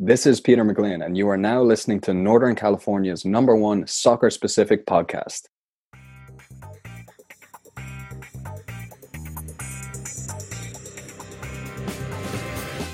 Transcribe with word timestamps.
This 0.00 0.26
is 0.26 0.40
Peter 0.40 0.64
McGlynn, 0.64 1.04
and 1.04 1.16
you 1.16 1.28
are 1.28 1.36
now 1.36 1.60
listening 1.60 1.98
to 2.02 2.14
Northern 2.14 2.54
California's 2.54 3.24
number 3.24 3.56
one 3.56 3.84
soccer 3.88 4.30
specific 4.30 4.86
podcast. 4.86 5.48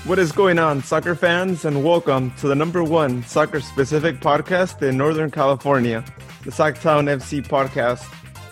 What 0.05 0.17
is 0.17 0.31
going 0.31 0.57
on, 0.57 0.81
soccer 0.81 1.13
fans, 1.13 1.63
and 1.63 1.83
welcome 1.83 2.31
to 2.37 2.47
the 2.47 2.55
number 2.55 2.83
one 2.83 3.21
soccer 3.25 3.61
specific 3.61 4.19
podcast 4.19 4.81
in 4.81 4.97
Northern 4.97 5.29
California, 5.29 6.03
the 6.43 6.49
Sactown 6.49 7.05
FC 7.05 7.45
podcast, 7.45 8.03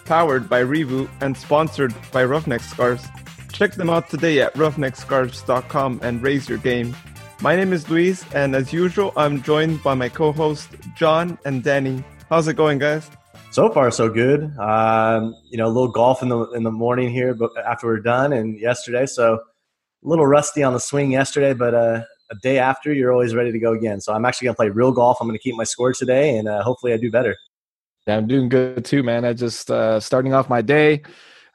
powered 0.05 0.47
by 0.47 0.61
Reboot 0.61 1.09
and 1.21 1.35
sponsored 1.35 1.95
by 2.11 2.23
Roughneck 2.23 2.61
Scarves. 2.61 3.03
Check 3.51 3.73
them 3.73 3.89
out 3.89 4.11
today 4.11 4.41
at 4.41 4.53
roughneckscarves.com 4.53 6.01
and 6.03 6.21
raise 6.21 6.47
your 6.47 6.59
game. 6.59 6.95
My 7.43 7.57
name 7.57 7.73
is 7.73 7.89
Luis, 7.89 8.23
and 8.33 8.55
as 8.55 8.71
usual, 8.71 9.11
I'm 9.17 9.43
joined 9.43 9.83
by 9.83 9.95
my 9.95 10.07
co 10.07 10.31
host, 10.31 10.69
John 10.95 11.37
and 11.43 11.61
Danny. 11.61 12.01
How's 12.29 12.47
it 12.47 12.53
going, 12.53 12.79
guys? 12.79 13.11
So 13.51 13.69
far, 13.69 13.91
so 13.91 14.07
good. 14.07 14.57
Um, 14.57 15.35
you 15.49 15.57
know, 15.57 15.65
a 15.65 15.67
little 15.67 15.91
golf 15.91 16.23
in 16.23 16.29
the 16.29 16.39
in 16.51 16.63
the 16.63 16.71
morning 16.71 17.09
here, 17.11 17.33
but 17.33 17.51
after 17.57 17.87
we're 17.87 17.99
done, 17.99 18.31
and 18.31 18.57
yesterday, 18.57 19.05
so 19.05 19.33
a 19.33 20.07
little 20.07 20.25
rusty 20.25 20.63
on 20.63 20.71
the 20.71 20.79
swing 20.79 21.11
yesterday, 21.11 21.53
but 21.53 21.73
uh, 21.73 22.03
a 22.31 22.35
day 22.41 22.59
after, 22.59 22.93
you're 22.93 23.11
always 23.11 23.35
ready 23.35 23.51
to 23.51 23.59
go 23.59 23.73
again. 23.73 23.99
So 23.99 24.13
I'm 24.13 24.23
actually 24.23 24.45
going 24.45 24.55
to 24.55 24.59
play 24.59 24.69
real 24.69 24.93
golf. 24.93 25.17
I'm 25.19 25.27
going 25.27 25.37
to 25.37 25.43
keep 25.43 25.55
my 25.55 25.65
score 25.65 25.91
today, 25.91 26.37
and 26.37 26.47
uh, 26.47 26.63
hopefully 26.63 26.93
I 26.93 26.97
do 26.97 27.11
better. 27.11 27.35
Yeah, 28.07 28.15
I'm 28.15 28.27
doing 28.27 28.47
good 28.47 28.85
too, 28.85 29.03
man. 29.03 29.25
I 29.25 29.33
just 29.33 29.69
uh, 29.69 29.99
starting 29.99 30.33
off 30.33 30.47
my 30.47 30.61
day. 30.61 31.01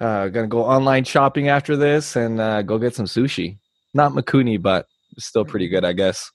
Uh, 0.01 0.29
gonna 0.29 0.49
go 0.49 0.65
online 0.65 1.05
shopping 1.05 1.49
after 1.49 1.79
this 1.79 2.15
and 2.15 2.43
uh, 2.43 2.61
go 2.61 2.77
get 2.77 2.95
some 2.95 3.07
sushi. 3.07 3.57
Not 3.95 4.13
Mikuni, 4.13 4.61
but 4.61 4.85
still 5.19 5.45
pretty 5.45 5.69
good, 5.69 5.85
I 5.85 5.93
guess. 5.93 6.31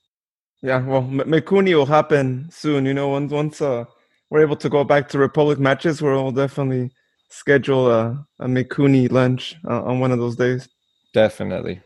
Yeah, 0.61 0.85
well, 0.85 1.01
M- 1.01 1.19
Mikuni 1.19 1.75
will 1.75 1.85
happen 1.85 2.47
soon. 2.51 2.85
You 2.85 2.93
know, 2.93 3.09
once 3.09 3.31
once 3.31 3.61
uh, 3.61 3.85
we're 4.29 4.41
able 4.41 4.55
to 4.57 4.69
go 4.69 4.83
back 4.83 5.09
to 5.09 5.19
Republic 5.19 5.59
matches, 5.59 6.01
we'll 6.01 6.31
definitely 6.31 6.91
schedule 7.29 7.91
a, 7.91 8.25
a 8.39 8.47
Mikuni 8.47 9.11
lunch 9.11 9.55
uh, 9.67 9.83
on 9.83 9.99
one 9.99 10.11
of 10.11 10.19
those 10.19 10.35
days. 10.35 10.69
Definitely 11.13 11.81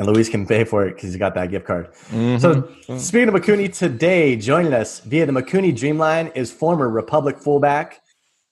and 0.00 0.06
Luis 0.06 0.30
can 0.30 0.46
pay 0.46 0.64
for 0.64 0.86
it 0.86 0.94
because 0.94 1.10
he's 1.10 1.18
got 1.18 1.34
that 1.34 1.50
gift 1.50 1.66
card. 1.66 1.92
Mm-hmm. 2.10 2.38
So, 2.38 2.98
speaking 2.98 3.28
of 3.28 3.34
Mikuni, 3.34 3.76
today 3.76 4.34
joining 4.34 4.72
us 4.72 5.00
via 5.00 5.26
the 5.26 5.32
Mikuni 5.32 5.72
Dreamline 5.72 6.34
is 6.34 6.50
former 6.50 6.88
Republic 6.88 7.38
fullback 7.38 8.00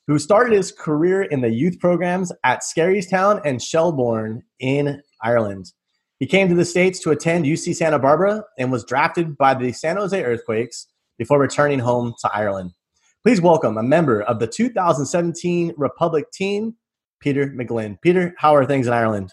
who 0.07 0.19
started 0.19 0.55
his 0.55 0.73
career 0.73 1.23
in 1.23 1.41
the 1.41 1.51
youth 1.51 1.79
programs 1.81 2.33
at 2.45 2.63
Skerries 2.63 3.09
Town 3.09 3.41
and 3.47 3.63
Shelbourne 3.63 4.43
in 4.61 5.01
Ireland. 5.23 5.73
He 6.19 6.27
came 6.27 6.49
to 6.49 6.55
the 6.55 6.65
States 6.65 6.99
to 7.01 7.11
attend 7.11 7.45
UC 7.45 7.77
Santa 7.77 7.99
Barbara 7.99 8.43
and 8.59 8.73
was 8.73 8.85
drafted 8.85 9.39
by 9.39 9.55
the 9.55 9.71
San 9.71 9.97
Jose 9.97 10.21
Earthquakes 10.21 10.89
before 11.17 11.39
returning 11.39 11.79
home 11.79 12.13
to 12.21 12.31
Ireland. 12.35 12.73
Please 13.23 13.41
welcome 13.41 13.79
a 13.79 13.85
member 13.85 14.23
of 14.23 14.41
the 14.41 14.49
2017 14.49 15.75
Republic 15.77 16.29
team, 16.33 16.75
Peter 17.21 17.51
McGlynn. 17.51 18.01
Peter, 18.03 18.35
how 18.37 18.57
are 18.57 18.67
things 18.67 18.89
in 18.89 18.93
Ireland? 18.93 19.33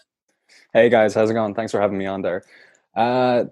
Hey 0.72 0.88
guys, 0.88 1.12
how's 1.12 1.28
it 1.28 1.34
going? 1.34 1.54
Thanks 1.54 1.72
for 1.72 1.80
having 1.80 1.98
me 1.98 2.06
on 2.06 2.22
there. 2.22 2.44
Uh, 2.94 3.46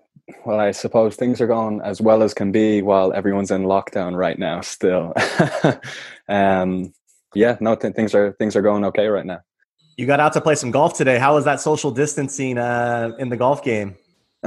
well, 0.47 0.61
I 0.61 0.71
suppose 0.71 1.17
things 1.17 1.41
are 1.41 1.49
going 1.49 1.81
as 1.83 2.01
well 2.01 2.23
as 2.23 2.35
can 2.35 2.53
be 2.53 2.83
while 2.83 3.13
everyone's 3.13 3.51
in 3.51 3.65
lockdown 3.65 4.17
right 4.17 4.39
now. 4.39 4.61
Still, 4.61 5.13
um, 6.29 6.95
yeah, 7.35 7.57
no, 7.61 7.75
th- 7.75 7.95
things 7.95 8.15
are 8.15 8.33
things 8.39 8.55
are 8.55 8.63
going 8.63 8.85
okay 8.85 9.09
right 9.09 9.27
now. 9.27 9.41
You 9.97 10.07
got 10.07 10.19
out 10.19 10.33
to 10.33 10.41
play 10.41 10.57
some 10.57 10.71
golf 10.71 10.95
today. 10.95 11.19
How 11.19 11.35
was 11.35 11.45
that 11.45 11.61
social 11.61 11.91
distancing 11.91 12.59
uh, 12.59 13.13
in 13.19 13.29
the 13.29 13.37
golf 13.37 13.63
game? 13.63 13.97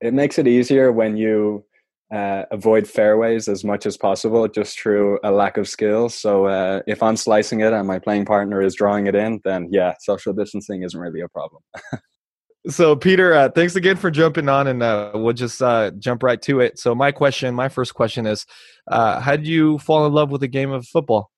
it 0.00 0.12
makes 0.12 0.38
it 0.38 0.48
easier 0.48 0.90
when 0.90 1.16
you 1.16 1.64
uh, 2.12 2.44
avoid 2.50 2.88
fairways 2.88 3.48
as 3.48 3.64
much 3.64 3.86
as 3.86 3.96
possible 3.96 4.46
just 4.48 4.78
through 4.78 5.18
a 5.22 5.30
lack 5.30 5.56
of 5.56 5.68
skill. 5.68 6.08
So 6.08 6.46
uh, 6.46 6.82
if 6.86 7.02
I'm 7.02 7.16
slicing 7.16 7.60
it 7.60 7.72
and 7.72 7.86
my 7.86 7.98
playing 7.98 8.24
partner 8.24 8.60
is 8.60 8.74
drawing 8.74 9.06
it 9.06 9.14
in, 9.14 9.40
then 9.44 9.68
yeah, 9.70 9.94
social 10.00 10.32
distancing 10.32 10.82
isn't 10.82 10.98
really 10.98 11.20
a 11.20 11.28
problem. 11.28 11.62
so 12.68 12.96
Peter, 12.96 13.34
uh, 13.34 13.48
thanks 13.48 13.76
again 13.76 13.96
for 13.96 14.10
jumping 14.10 14.48
on, 14.48 14.66
and 14.66 14.82
uh, 14.82 15.12
we'll 15.14 15.32
just 15.32 15.62
uh, 15.62 15.90
jump 15.98 16.22
right 16.22 16.40
to 16.42 16.60
it. 16.60 16.78
So 16.78 16.94
my 16.94 17.12
question, 17.12 17.54
my 17.54 17.68
first 17.68 17.94
question 17.94 18.26
is, 18.26 18.46
uh, 18.88 19.20
how 19.20 19.36
did 19.36 19.46
you 19.46 19.78
fall 19.78 20.06
in 20.06 20.12
love 20.12 20.30
with 20.30 20.40
the 20.40 20.48
game 20.48 20.70
of 20.70 20.86
football? 20.86 21.30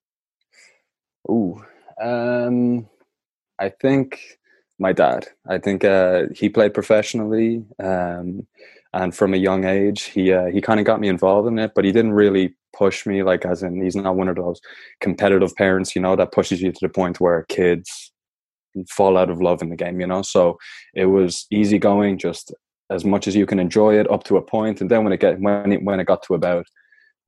Ooh, 1.30 1.62
um, 2.00 2.88
I 3.58 3.68
think 3.68 4.38
my 4.78 4.92
dad. 4.92 5.26
I 5.48 5.58
think 5.58 5.82
he 6.36 6.48
played 6.48 6.74
professionally. 6.74 7.64
Um, 7.82 8.46
and 8.92 9.14
from 9.14 9.34
a 9.34 9.38
young 9.38 9.64
age 9.64 10.04
he 10.04 10.32
uh, 10.32 10.46
he 10.46 10.60
kind 10.60 10.80
of 10.80 10.86
got 10.86 11.00
me 11.00 11.08
involved 11.08 11.48
in 11.48 11.58
it 11.58 11.72
but 11.74 11.84
he 11.84 11.92
didn't 11.92 12.12
really 12.12 12.54
push 12.74 13.06
me 13.06 13.22
like 13.22 13.44
as 13.44 13.62
in 13.62 13.82
he's 13.82 13.96
not 13.96 14.16
one 14.16 14.28
of 14.28 14.36
those 14.36 14.60
competitive 15.00 15.54
parents 15.56 15.94
you 15.94 16.02
know 16.02 16.16
that 16.16 16.32
pushes 16.32 16.62
you 16.62 16.72
to 16.72 16.78
the 16.80 16.88
point 16.88 17.20
where 17.20 17.44
kids 17.44 18.12
fall 18.88 19.16
out 19.16 19.30
of 19.30 19.40
love 19.40 19.62
in 19.62 19.70
the 19.70 19.76
game 19.76 20.00
you 20.00 20.06
know 20.06 20.22
so 20.22 20.58
it 20.94 21.06
was 21.06 21.46
easy 21.50 21.78
going 21.78 22.18
just 22.18 22.54
as 22.90 23.04
much 23.04 23.26
as 23.26 23.36
you 23.36 23.44
can 23.44 23.58
enjoy 23.58 23.98
it 23.98 24.10
up 24.10 24.24
to 24.24 24.36
a 24.36 24.42
point 24.42 24.80
and 24.80 24.90
then 24.90 25.04
when 25.04 25.12
it 25.12 25.20
get 25.20 25.40
when 25.40 25.72
it 25.72 25.82
when 25.82 26.00
it 26.00 26.06
got 26.06 26.22
to 26.22 26.34
about 26.34 26.66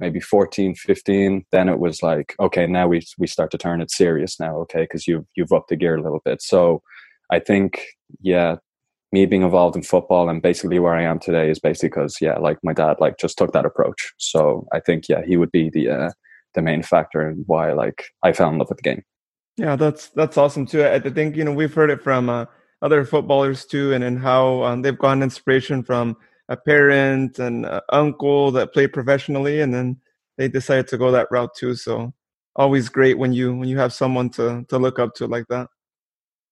maybe 0.01 0.21
14 0.21 0.75
15 0.75 1.45
then 1.53 1.69
it 1.69 1.79
was 1.79 2.03
like 2.03 2.35
okay 2.41 2.67
now 2.67 2.89
we 2.89 3.03
we 3.19 3.27
start 3.27 3.51
to 3.51 3.59
turn 3.59 3.81
it 3.81 3.91
serious 3.91 4.41
now 4.41 4.57
okay 4.57 4.83
because 4.83 5.07
you've 5.07 5.25
you've 5.37 5.53
upped 5.53 5.69
the 5.69 5.77
gear 5.77 5.97
a 5.97 6.03
little 6.03 6.23
bit 6.25 6.43
so 6.43 6.83
i 7.31 7.39
think 7.39 7.85
yeah 8.21 8.57
me 9.13 9.27
being 9.27 9.43
involved 9.43 9.77
in 9.77 9.83
football 9.83 10.29
and 10.29 10.43
basically 10.43 10.79
where 10.79 10.95
I 10.95 11.03
am 11.03 11.19
today 11.19 11.51
is 11.51 11.59
basically 11.59 11.89
because 11.89 12.19
yeah, 12.21 12.39
like 12.39 12.59
my 12.63 12.73
dad 12.73 12.97
like 13.01 13.19
just 13.19 13.37
took 13.37 13.53
that 13.53 13.67
approach. 13.67 14.13
So 14.19 14.67
I 14.73 14.81
think 14.81 15.09
yeah, 15.09 15.23
he 15.27 15.37
would 15.37 15.51
be 15.51 15.71
the 15.71 15.89
uh, 15.89 16.11
the 16.55 16.63
main 16.63 16.83
factor 16.83 17.29
in 17.29 17.45
why 17.47 17.73
like 17.73 18.05
I 18.23 18.33
fell 18.33 18.51
in 18.51 18.59
love 18.59 18.69
with 18.69 18.79
the 18.79 18.83
game. 18.83 19.03
Yeah, 19.57 19.77
that's 19.77 20.09
that's 20.11 20.37
awesome 20.39 20.67
too. 20.67 20.85
I 20.85 21.01
think 21.01 21.37
you 21.37 21.45
know 21.45 21.53
we've 21.53 21.75
heard 21.75 21.91
it 21.91 22.03
from 22.03 22.29
uh, 22.29 22.47
other 22.83 23.05
footballers 23.05 23.65
too, 23.65 23.93
and 23.93 24.05
and 24.05 24.21
how 24.21 24.63
um, 24.63 24.83
they've 24.83 24.99
gotten 24.99 25.23
inspiration 25.23 25.83
from 25.83 26.17
a 26.51 26.57
parent 26.57 27.39
and 27.39 27.65
uh, 27.65 27.81
uncle 27.91 28.51
that 28.51 28.73
played 28.73 28.93
professionally, 28.93 29.61
and 29.61 29.73
then 29.73 29.97
they 30.37 30.49
decided 30.49 30.89
to 30.89 30.99
go 30.99 31.11
that 31.13 31.29
route 31.31 31.55
too. 31.57 31.75
So 31.75 32.13
always 32.57 32.89
great 32.89 33.17
when 33.17 33.33
you 33.33 33.55
when 33.55 33.69
you 33.69 33.79
have 33.79 33.93
someone 33.93 34.29
to 34.31 34.65
to 34.69 34.79
look 34.79 34.99
up 34.99 35.15
to 35.15 35.27
like 35.27 35.47
that. 35.49 35.69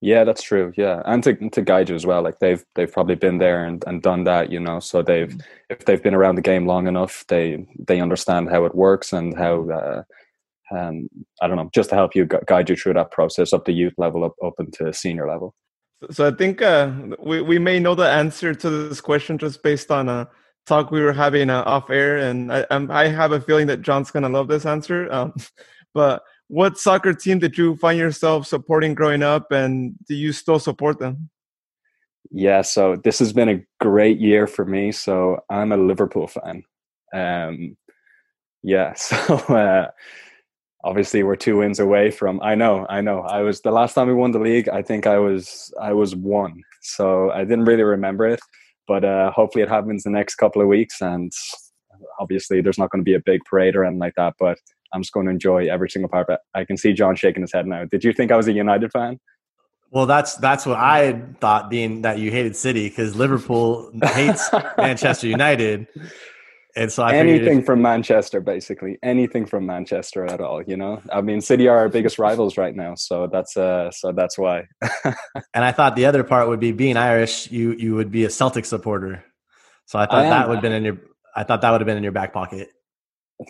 Yeah, 0.01 0.23
that's 0.23 0.43
true. 0.43 0.73
Yeah, 0.77 1.03
and 1.07 1.23
to 1.25 1.35
to 1.51 1.63
guide 1.63 1.89
you 1.89 1.97
as 1.97 2.07
well. 2.07 2.23
Like 2.23 2.39
they've 2.39 2.65
they've 2.77 2.91
probably 2.91 3.17
been 3.17 3.39
there 3.39 3.65
and, 3.65 3.83
and 3.87 4.01
done 4.01 4.25
that, 4.25 4.53
you 4.53 4.61
know. 4.61 4.79
So 4.79 5.03
they've 5.03 5.29
mm. 5.29 5.43
if 5.69 5.85
they've 5.85 6.03
been 6.03 6.15
around 6.15 6.37
the 6.37 6.43
game 6.43 6.67
long 6.67 6.87
enough, 6.87 7.25
they 7.29 7.67
they 7.87 8.01
understand 8.01 8.51
how 8.51 8.65
it 8.65 8.75
works 8.75 9.13
and 9.13 9.37
how. 9.37 9.69
Uh, 9.69 10.03
um, 10.71 11.09
I 11.41 11.47
don't 11.47 11.57
know, 11.57 11.71
just 11.75 11.89
to 11.89 11.97
help 11.97 12.15
you 12.15 12.27
guide 12.27 12.69
you 12.69 12.77
through 12.77 12.93
that 12.93 13.11
process 13.11 13.55
up 13.55 13.65
the 13.65 13.73
youth 13.73 13.95
level 13.97 14.23
up 14.23 14.35
up 14.45 14.53
into 14.59 14.93
senior 14.93 15.27
level. 15.27 15.55
So 16.11 16.29
I 16.29 16.31
think 16.31 16.63
uh, 16.63 16.93
we 17.19 17.43
we 17.43 17.59
may 17.59 17.81
know 17.81 17.95
the 17.95 18.09
answer 18.09 18.55
to 18.55 18.71
this 18.71 19.01
question 19.01 19.39
just 19.39 19.63
based 19.63 19.91
on 19.91 20.09
a 20.09 20.29
talk 20.67 20.91
we 20.91 21.01
were 21.01 21.13
having 21.13 21.51
uh, 21.51 21.63
off 21.65 21.91
air, 21.91 22.19
and 22.19 22.53
I 22.53 22.65
I 22.71 23.09
have 23.09 23.33
a 23.33 23.41
feeling 23.41 23.67
that 23.67 23.83
John's 23.83 24.11
gonna 24.11 24.29
love 24.29 24.49
this 24.49 24.67
answer. 24.67 25.13
Um, 25.13 25.35
but 25.95 26.23
what 26.49 26.79
soccer 26.79 27.13
team 27.13 27.39
did 27.39 27.57
you 27.57 27.77
find 27.77 27.99
yourself 27.99 28.47
supporting 28.47 28.95
growing 28.95 29.23
up 29.23 29.53
and 29.53 29.95
do 30.09 30.15
you 30.15 30.33
still 30.33 30.59
support 30.59 30.99
them 30.99 31.31
yeah 32.31 32.63
so 32.63 32.97
this 33.05 33.19
has 33.19 33.33
been 33.33 33.49
a 33.49 33.63
great 33.81 34.19
year 34.19 34.47
for 34.47 34.65
me 34.65 34.91
so 34.91 35.39
i'm 35.51 35.73
a 35.73 35.77
liverpool 35.77 36.27
fan 36.27 36.63
um 37.15 37.77
yeah 38.63 38.93
so 38.95 39.17
uh 39.55 39.87
obviously 40.85 41.23
we're 41.23 41.37
two 41.37 41.59
wins 41.59 41.81
away 41.81 42.11
from 42.11 42.41
i 42.43 42.55
know 42.55 42.87
i 42.89 43.01
know 43.01 43.21
i 43.23 43.41
was 43.41 43.61
the 43.63 43.71
last 43.71 43.95
time 43.95 44.07
we 44.07 44.15
won 44.15 44.31
the 44.31 44.39
league 44.39 44.69
i 44.69 44.83
think 44.83 45.07
i 45.07 45.19
was 45.19 45.73
i 45.81 45.93
was 45.93 46.15
one 46.15 46.63
so 46.83 47.31
i 47.33 47.41
didn't 47.41 47.65
really 47.65 47.83
remember 47.83 48.27
it 48.27 48.41
but 48.87 49.05
uh 49.05 49.31
hopefully 49.33 49.63
it 49.63 49.69
happens 49.69 50.05
the 50.05 50.11
next 50.11 50.37
couple 50.37 50.63
of 50.63 50.69
weeks 50.69 51.01
and 51.01 51.33
obviously 52.21 52.61
there's 52.61 52.79
not 52.79 52.91
going 52.91 53.01
to 53.01 53.05
be 53.05 53.15
a 53.15 53.21
big 53.21 53.41
parade 53.45 53.75
or 53.75 53.85
anything 53.85 53.99
like 53.99 54.15
that 54.17 54.35
but 54.39 54.59
I'm 54.93 55.03
just 55.03 55.13
going 55.13 55.27
to 55.27 55.33
enjoy 55.33 55.69
every 55.69 55.91
single 55.91 56.09
part. 56.09 56.27
But 56.27 56.41
I 56.55 56.65
can 56.65 56.77
see 56.77 56.93
John 56.93 57.17
shaking 57.17 57.43
his 57.43 57.53
head 57.53 57.67
now. 57.67 57.85
Did 57.85 58.05
you 58.05 58.13
think 58.13 58.33
I 58.33 58.37
was 58.37 58.49
a 58.49 58.53
United 58.53 58.91
fan? 58.93 59.19
Well, 59.91 60.07
that's 60.07 60.37
that's 60.37 60.67
what 60.67 60.77
I 60.77 61.23
thought, 61.41 61.71
being 61.71 62.03
that 62.03 62.19
you 62.19 62.31
hated 62.31 62.57
City 62.57 62.89
because 62.89 63.17
Liverpool 63.17 63.91
hates 64.03 64.51
Manchester 64.77 65.27
United, 65.27 65.87
and 66.79 66.93
so 66.93 67.03
I 67.03 67.17
anything 67.17 67.65
from 67.65 67.83
Manchester, 67.83 68.41
basically 68.41 68.99
anything 69.03 69.47
from 69.47 69.67
Manchester 69.67 70.25
at 70.27 70.41
all. 70.41 70.63
You 70.63 70.77
know, 70.77 71.03
I 71.13 71.21
mean, 71.21 71.41
City 71.41 71.67
are 71.67 71.77
our 71.77 71.89
biggest 71.89 72.21
rivals 72.21 72.57
right 72.57 72.75
now, 72.75 72.95
so 72.95 73.27
that's 73.27 73.57
uh, 73.57 73.91
so 73.91 74.13
that's 74.13 74.39
why. 74.39 74.69
and 75.05 75.65
I 75.65 75.73
thought 75.73 75.97
the 75.97 76.07
other 76.07 76.23
part 76.23 76.49
would 76.49 76.61
be 76.61 76.71
being 76.71 76.97
Irish. 76.97 77.51
You 77.51 77.73
you 77.73 77.97
would 77.97 78.13
be 78.13 78.25
a 78.25 78.31
Celtic 78.31 78.65
supporter, 78.65 79.25
so 79.87 79.99
I 79.99 80.07
thought 80.07 80.27
I 80.27 80.29
that 80.31 80.49
would 80.49 80.57
have 80.57 80.63
been 80.63 80.73
in 80.73 80.85
your. 80.85 80.99
I 81.35 81.43
thought 81.43 81.63
that 81.63 81.71
would 81.73 81.81
have 81.81 81.87
been 81.87 81.97
in 81.97 82.05
your 82.05 82.13
back 82.13 82.33
pocket. 82.33 82.69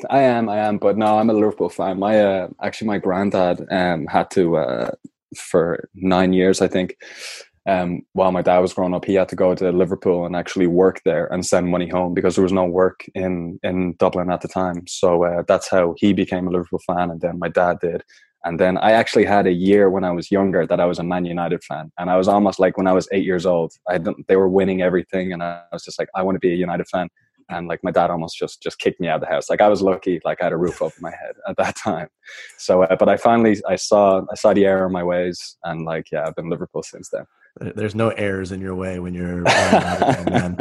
I 0.08 0.20
am, 0.20 0.48
I 0.48 0.58
am, 0.58 0.78
but 0.78 0.96
no, 0.96 1.18
I'm 1.18 1.28
a 1.28 1.34
Liverpool 1.34 1.68
fan. 1.68 1.98
My 1.98 2.20
uh, 2.20 2.48
actually, 2.62 2.88
my 2.88 2.98
granddad 2.98 3.66
um 3.70 4.06
had 4.06 4.30
to 4.30 4.56
uh, 4.56 4.90
for 5.36 5.88
nine 5.94 6.32
years, 6.32 6.62
I 6.62 6.68
think. 6.68 6.96
Um, 7.68 8.00
while 8.14 8.32
my 8.32 8.40
dad 8.40 8.60
was 8.60 8.72
growing 8.72 8.94
up, 8.94 9.04
he 9.04 9.14
had 9.14 9.28
to 9.28 9.36
go 9.36 9.54
to 9.54 9.70
Liverpool 9.70 10.24
and 10.24 10.34
actually 10.34 10.66
work 10.66 11.02
there 11.04 11.26
and 11.26 11.44
send 11.44 11.68
money 11.68 11.86
home 11.86 12.14
because 12.14 12.34
there 12.34 12.42
was 12.42 12.52
no 12.52 12.64
work 12.64 13.04
in 13.14 13.60
in 13.62 13.94
Dublin 13.98 14.30
at 14.30 14.40
the 14.40 14.48
time. 14.48 14.86
So 14.86 15.24
uh, 15.24 15.42
that's 15.46 15.68
how 15.68 15.94
he 15.98 16.14
became 16.14 16.48
a 16.48 16.50
Liverpool 16.50 16.80
fan, 16.86 17.10
and 17.10 17.20
then 17.20 17.38
my 17.38 17.48
dad 17.48 17.78
did. 17.80 18.02
And 18.44 18.58
then 18.58 18.78
I 18.78 18.92
actually 18.92 19.26
had 19.26 19.46
a 19.46 19.52
year 19.52 19.90
when 19.90 20.04
I 20.04 20.12
was 20.12 20.30
younger 20.30 20.66
that 20.66 20.80
I 20.80 20.86
was 20.86 20.98
a 20.98 21.04
Man 21.04 21.26
United 21.26 21.62
fan, 21.62 21.92
and 21.98 22.08
I 22.08 22.16
was 22.16 22.26
almost 22.26 22.58
like 22.58 22.78
when 22.78 22.86
I 22.86 22.94
was 22.94 23.06
eight 23.12 23.24
years 23.24 23.44
old, 23.44 23.74
I 23.86 23.98
they 24.28 24.36
were 24.36 24.48
winning 24.48 24.80
everything, 24.80 25.34
and 25.34 25.42
I 25.42 25.62
was 25.70 25.84
just 25.84 25.98
like, 25.98 26.08
I 26.14 26.22
want 26.22 26.36
to 26.36 26.40
be 26.40 26.52
a 26.52 26.56
United 26.56 26.88
fan. 26.88 27.08
And 27.50 27.66
like 27.66 27.82
my 27.82 27.90
dad 27.90 28.10
almost 28.10 28.36
just 28.36 28.62
just 28.62 28.78
kicked 28.78 29.00
me 29.00 29.08
out 29.08 29.16
of 29.16 29.20
the 29.22 29.34
house. 29.34 29.48
Like 29.48 29.60
I 29.60 29.68
was 29.68 29.82
lucky, 29.82 30.20
like 30.24 30.40
I 30.40 30.44
had 30.44 30.52
a 30.52 30.56
roof 30.56 30.82
over 30.82 30.94
my 31.00 31.10
head 31.10 31.34
at 31.48 31.56
that 31.56 31.76
time. 31.84 32.08
So, 32.58 32.82
uh, 32.82 32.96
but 32.96 33.08
I 33.08 33.16
finally 33.16 33.56
I 33.66 33.76
saw 33.76 34.22
I 34.30 34.34
saw 34.34 34.52
the 34.52 34.66
error 34.66 34.86
in 34.86 34.92
my 34.92 35.02
ways, 35.02 35.56
and 35.64 35.84
like 35.84 36.10
yeah, 36.12 36.24
I've 36.26 36.36
been 36.36 36.50
Liverpool 36.50 36.82
since 36.82 37.08
then. 37.10 37.24
There's 37.60 37.94
no 37.94 38.10
errors 38.10 38.52
in 38.52 38.60
your 38.60 38.74
way 38.74 39.00
when 39.00 39.14
you're 39.14 39.42
man. 39.42 40.58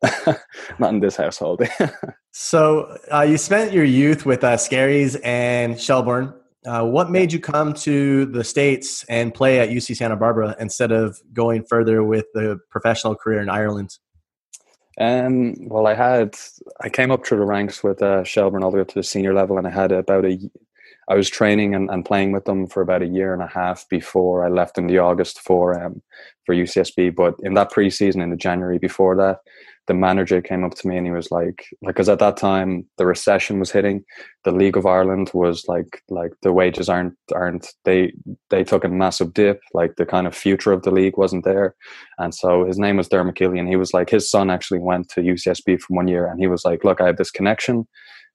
Not 0.78 0.94
in 0.94 1.00
this 1.00 1.16
household. 1.16 1.62
so 2.32 2.96
uh, 3.12 3.22
you 3.22 3.36
spent 3.36 3.72
your 3.72 3.84
youth 3.84 4.24
with 4.26 4.42
uh, 4.42 4.56
Skerries 4.56 5.16
and 5.22 5.80
Shelbourne. 5.80 6.34
Uh, 6.66 6.84
what 6.84 7.10
made 7.10 7.32
you 7.32 7.40
come 7.40 7.72
to 7.72 8.26
the 8.26 8.44
states 8.44 9.04
and 9.04 9.32
play 9.32 9.60
at 9.60 9.70
UC 9.70 9.96
Santa 9.96 10.16
Barbara 10.16 10.56
instead 10.60 10.92
of 10.92 11.18
going 11.32 11.64
further 11.64 12.04
with 12.04 12.26
the 12.34 12.58
professional 12.70 13.14
career 13.14 13.40
in 13.40 13.48
Ireland? 13.48 13.98
Um, 14.98 15.54
well, 15.68 15.86
I 15.86 15.94
had 15.94 16.36
I 16.80 16.88
came 16.88 17.10
up 17.10 17.24
through 17.24 17.38
the 17.38 17.44
ranks 17.44 17.82
with 17.82 18.02
uh, 18.02 18.24
Shelbourne 18.24 18.62
all 18.62 18.70
the 18.70 18.76
way 18.76 18.82
up 18.82 18.88
to 18.88 18.94
the 18.94 19.02
senior 19.02 19.32
level, 19.32 19.56
and 19.56 19.66
I 19.66 19.70
had 19.70 19.92
about 19.92 20.24
a 20.24 20.38
I 21.10 21.14
was 21.14 21.28
training 21.28 21.74
and, 21.74 21.90
and 21.90 22.04
playing 22.04 22.30
with 22.30 22.44
them 22.44 22.68
for 22.68 22.80
about 22.82 23.02
a 23.02 23.06
year 23.06 23.34
and 23.34 23.42
a 23.42 23.48
half 23.48 23.86
before 23.88 24.46
I 24.46 24.48
left 24.48 24.78
in 24.78 24.86
the 24.86 24.98
August 24.98 25.40
for 25.40 25.78
um, 25.82 26.00
for 26.46 26.54
UCSB. 26.54 27.16
But 27.16 27.34
in 27.42 27.54
that 27.54 27.72
preseason, 27.72 28.22
in 28.22 28.30
the 28.30 28.36
January 28.36 28.78
before 28.78 29.16
that, 29.16 29.38
the 29.88 29.94
manager 29.94 30.40
came 30.40 30.62
up 30.62 30.74
to 30.74 30.86
me 30.86 30.96
and 30.96 31.04
he 31.04 31.10
was 31.10 31.32
like, 31.32 31.66
like, 31.82 31.96
because 31.96 32.08
at 32.08 32.20
that 32.20 32.36
time 32.36 32.86
the 32.96 33.06
recession 33.06 33.58
was 33.58 33.72
hitting, 33.72 34.04
the 34.44 34.52
League 34.52 34.76
of 34.76 34.86
Ireland 34.86 35.32
was 35.34 35.64
like, 35.66 36.00
like 36.08 36.30
the 36.42 36.52
wages 36.52 36.88
aren't 36.88 37.14
aren't 37.34 37.66
they 37.84 38.12
they 38.50 38.62
took 38.62 38.84
a 38.84 38.88
massive 38.88 39.34
dip. 39.34 39.60
Like 39.74 39.96
the 39.96 40.06
kind 40.06 40.28
of 40.28 40.34
future 40.34 40.70
of 40.70 40.82
the 40.82 40.92
league 40.92 41.16
wasn't 41.16 41.44
there, 41.44 41.74
and 42.18 42.32
so 42.32 42.64
his 42.64 42.78
name 42.78 42.98
was 42.98 43.08
Dermot 43.08 43.34
Killian. 43.34 43.66
He 43.66 43.74
was 43.74 43.92
like, 43.92 44.10
his 44.10 44.30
son 44.30 44.48
actually 44.48 44.78
went 44.78 45.08
to 45.08 45.22
UCSB 45.22 45.80
for 45.80 45.92
one 45.92 46.06
year, 46.06 46.26
and 46.26 46.38
he 46.38 46.46
was 46.46 46.64
like, 46.64 46.84
look, 46.84 47.00
I 47.00 47.06
have 47.06 47.16
this 47.16 47.32
connection. 47.32 47.88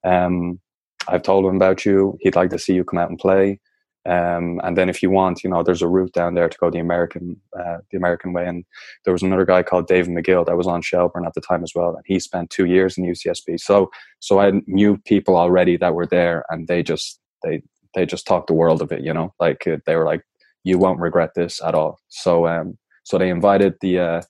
Um, 0.04 0.60
I've 1.08 1.24
told 1.24 1.46
him 1.46 1.56
about 1.56 1.86
you. 1.86 2.18
He'd 2.22 2.36
like 2.36 2.50
to 2.52 2.60
see 2.60 2.74
you 2.74 2.84
come 2.84 3.00
out 3.00 3.10
and 3.10 3.20
play. 3.20 3.60
Um, 4.08 4.62
and 4.64 4.78
then 4.78 4.88
if 4.88 5.02
you 5.02 5.10
want, 5.10 5.44
you 5.44 5.50
know, 5.50 5.64
there's 5.64 5.82
a 5.82 5.88
route 5.88 6.14
down 6.14 6.36
there 6.36 6.48
to 6.48 6.58
go 6.60 6.70
the 6.70 6.80
American, 6.80 7.42
uh, 7.60 7.78
the 7.90 7.98
American 7.98 8.34
way. 8.34 8.48
And 8.48 8.64
there 9.04 9.14
was 9.14 9.24
another 9.24 9.46
guy 9.46 9.64
called 9.64 9.88
David 9.88 10.14
McGill 10.14 10.46
that 10.46 10.58
was 10.58 10.68
on 10.68 10.84
Shelbourne 10.84 11.26
at 11.26 11.34
the 11.34 11.42
time 11.42 11.64
as 11.64 11.74
well, 11.74 11.96
and 11.96 12.04
he 12.06 12.20
spent 12.20 12.52
two 12.52 12.66
years 12.66 12.98
in 12.98 13.06
UCSB. 13.06 13.60
So, 13.60 13.90
so 14.20 14.40
I 14.40 14.52
knew 14.68 14.98
people 15.06 15.36
already 15.36 15.76
that 15.78 15.96
were 15.96 16.06
there, 16.06 16.46
and 16.50 16.68
they 16.68 16.84
just 16.84 17.20
they 17.44 17.64
they 17.96 18.06
just 18.06 18.28
talked 18.28 18.48
the 18.48 18.54
world 18.54 18.82
of 18.84 18.92
it. 18.92 19.02
You 19.02 19.14
know, 19.14 19.34
like 19.40 19.66
uh, 19.66 19.78
they 19.88 19.96
were 19.96 20.06
like, 20.06 20.22
you 20.64 20.78
won't 20.78 21.00
regret 21.00 21.32
this 21.36 21.60
at 21.64 21.74
all. 21.74 22.00
So, 22.10 22.46
um, 22.48 22.78
so 23.04 23.18
they 23.18 23.30
invited 23.30 23.74
the 23.82 24.00
uh, 24.00 24.22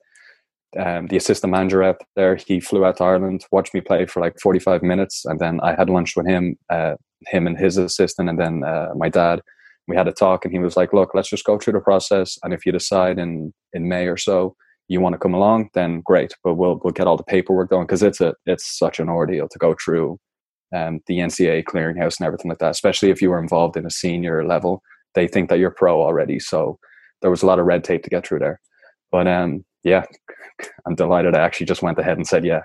um, 0.79 1.07
the 1.07 1.17
assistant 1.17 1.51
manager 1.51 1.83
out 1.83 2.01
there. 2.15 2.35
He 2.35 2.59
flew 2.59 2.85
out 2.85 2.97
to 2.97 3.03
Ireland, 3.03 3.45
watched 3.51 3.73
me 3.73 3.81
play 3.81 4.05
for 4.05 4.19
like 4.19 4.39
45 4.39 4.83
minutes, 4.83 5.25
and 5.25 5.39
then 5.39 5.59
I 5.61 5.75
had 5.75 5.89
lunch 5.89 6.15
with 6.15 6.27
him, 6.27 6.57
uh, 6.69 6.95
him 7.27 7.47
and 7.47 7.57
his 7.57 7.77
assistant, 7.77 8.29
and 8.29 8.39
then 8.39 8.63
uh, 8.63 8.89
my 8.95 9.09
dad. 9.09 9.41
We 9.87 9.95
had 9.95 10.07
a 10.07 10.11
talk, 10.11 10.43
and 10.43 10.51
he 10.51 10.57
was 10.57 10.75
like, 10.75 10.93
"Look, 10.93 11.13
let's 11.13 11.29
just 11.29 11.45
go 11.45 11.59
through 11.59 11.73
the 11.73 11.79
process, 11.79 12.39
and 12.41 12.55
if 12.55 12.65
you 12.65 12.71
decide 12.71 13.19
in 13.19 13.53
in 13.73 13.87
May 13.87 14.07
or 14.07 14.17
so 14.17 14.55
you 14.87 15.01
want 15.01 15.13
to 15.13 15.19
come 15.19 15.33
along, 15.33 15.69
then 15.73 16.01
great. 16.01 16.33
But 16.43 16.55
we'll 16.55 16.79
we'll 16.83 16.93
get 16.93 17.07
all 17.07 17.17
the 17.17 17.23
paperwork 17.23 17.69
done 17.69 17.83
because 17.83 18.03
it's 18.03 18.21
a 18.21 18.33
it's 18.45 18.77
such 18.77 18.99
an 18.99 19.09
ordeal 19.09 19.47
to 19.49 19.59
go 19.59 19.75
through 19.83 20.19
um, 20.75 21.01
the 21.07 21.19
NCAA 21.19 21.63
clearinghouse 21.63 22.19
and 22.19 22.27
everything 22.27 22.49
like 22.49 22.59
that. 22.59 22.71
Especially 22.71 23.09
if 23.09 23.21
you 23.21 23.29
were 23.29 23.41
involved 23.41 23.77
in 23.77 23.85
a 23.85 23.91
senior 23.91 24.45
level, 24.45 24.81
they 25.13 25.27
think 25.27 25.49
that 25.49 25.59
you're 25.59 25.71
pro 25.71 26.01
already. 26.01 26.39
So 26.39 26.79
there 27.21 27.31
was 27.31 27.43
a 27.43 27.45
lot 27.45 27.59
of 27.59 27.65
red 27.65 27.83
tape 27.83 28.03
to 28.03 28.09
get 28.09 28.27
through 28.27 28.39
there. 28.39 28.59
But 29.11 29.27
um, 29.27 29.65
yeah, 29.85 30.03
I'm 30.85 30.95
delighted 30.95 31.35
I 31.35 31.41
actually 31.41 31.67
just 31.67 31.81
went 31.81 31.99
ahead 31.99 32.17
and 32.17 32.27
said 32.27 32.43
yeah. 32.43 32.61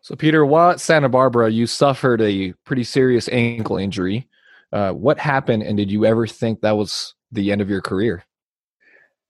So, 0.00 0.14
Peter, 0.14 0.46
while 0.46 0.70
at 0.70 0.80
Santa 0.80 1.08
Barbara, 1.08 1.50
you 1.50 1.66
suffered 1.66 2.22
a 2.22 2.52
pretty 2.64 2.84
serious 2.84 3.28
ankle 3.30 3.76
injury. 3.76 4.28
Uh, 4.72 4.92
what 4.92 5.18
happened, 5.18 5.64
and 5.64 5.76
did 5.76 5.90
you 5.90 6.06
ever 6.06 6.26
think 6.26 6.60
that 6.60 6.76
was 6.76 7.14
the 7.32 7.50
end 7.50 7.60
of 7.60 7.68
your 7.68 7.82
career? 7.82 8.24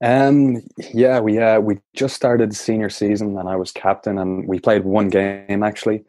Um, 0.05 0.63
yeah, 0.93 1.19
we 1.21 1.39
uh, 1.39 1.61
we 1.61 1.79
just 1.95 2.15
started 2.15 2.55
senior 2.55 2.91
season, 2.91 3.39
and 3.39 3.49
I 3.49 3.57
was 3.57 3.73
captain, 3.73 4.19
and 4.19 4.47
we 4.47 4.61
played 4.61 4.85
one 4.85 5.09
game 5.09 5.63
actually, 5.63 6.05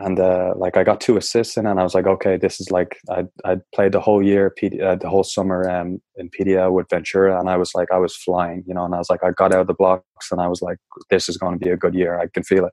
and 0.00 0.18
uh, 0.18 0.54
like 0.56 0.76
I 0.76 0.84
got 0.84 1.00
two 1.00 1.16
assists 1.16 1.56
in, 1.56 1.66
and 1.66 1.78
I 1.78 1.82
was 1.82 1.94
like, 1.94 2.06
okay, 2.06 2.36
this 2.36 2.60
is 2.60 2.70
like 2.70 2.98
I 3.10 3.24
I 3.44 3.56
played 3.74 3.92
the 3.92 4.00
whole 4.00 4.22
year, 4.22 4.54
uh, 4.82 4.96
the 4.96 5.08
whole 5.08 5.24
summer 5.24 5.68
um, 5.68 6.00
in 6.16 6.30
PDL 6.30 6.72
with 6.72 6.88
Ventura, 6.88 7.38
and 7.38 7.50
I 7.50 7.56
was 7.56 7.74
like, 7.74 7.90
I 7.92 7.98
was 7.98 8.16
flying, 8.16 8.64
you 8.66 8.74
know, 8.74 8.84
and 8.84 8.94
I 8.94 8.98
was 8.98 9.10
like, 9.10 9.22
I 9.22 9.30
got 9.30 9.54
out 9.54 9.60
of 9.60 9.66
the 9.66 9.74
blocks, 9.74 10.32
and 10.32 10.40
I 10.40 10.48
was 10.48 10.62
like, 10.62 10.78
this 11.10 11.28
is 11.28 11.36
going 11.36 11.58
to 11.58 11.64
be 11.64 11.70
a 11.70 11.76
good 11.76 11.94
year, 11.94 12.18
I 12.18 12.28
can 12.28 12.42
feel 12.42 12.64
it, 12.64 12.72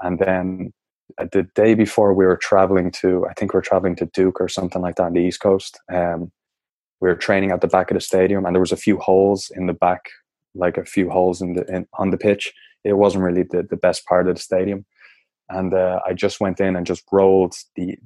and 0.00 0.18
then 0.18 0.72
uh, 1.18 1.26
the 1.30 1.42
day 1.54 1.74
before 1.74 2.14
we 2.14 2.24
were 2.24 2.38
traveling 2.38 2.90
to, 2.90 3.26
I 3.28 3.34
think 3.34 3.52
we 3.52 3.58
are 3.58 3.62
traveling 3.62 3.96
to 3.96 4.06
Duke 4.06 4.40
or 4.40 4.48
something 4.48 4.80
like 4.80 4.96
that 4.96 5.04
on 5.04 5.12
the 5.12 5.20
East 5.20 5.40
Coast. 5.40 5.78
Um, 5.92 6.32
we 7.00 7.08
were 7.08 7.16
training 7.16 7.50
at 7.50 7.60
the 7.60 7.66
back 7.68 7.90
of 7.90 7.96
the 7.96 8.00
stadium, 8.00 8.46
and 8.46 8.54
there 8.54 8.60
was 8.60 8.72
a 8.72 8.76
few 8.76 8.98
holes 8.98 9.50
in 9.54 9.66
the 9.66 9.72
back, 9.74 10.08
like 10.54 10.78
a 10.78 10.84
few 10.84 11.10
holes 11.10 11.42
in 11.42 11.54
the 11.54 11.64
in, 11.66 11.86
on 11.98 12.10
the 12.10 12.18
pitch. 12.18 12.52
It 12.84 12.94
wasn't 12.94 13.24
really 13.24 13.42
the, 13.42 13.62
the 13.62 13.76
best 13.76 14.06
part 14.06 14.28
of 14.28 14.36
the 14.36 14.40
stadium 14.40 14.84
and 15.48 15.74
uh, 15.74 16.00
I 16.06 16.12
just 16.12 16.40
went 16.40 16.60
in 16.60 16.76
and 16.76 16.86
just 16.86 17.04
rolled 17.10 17.54
the 17.76 17.96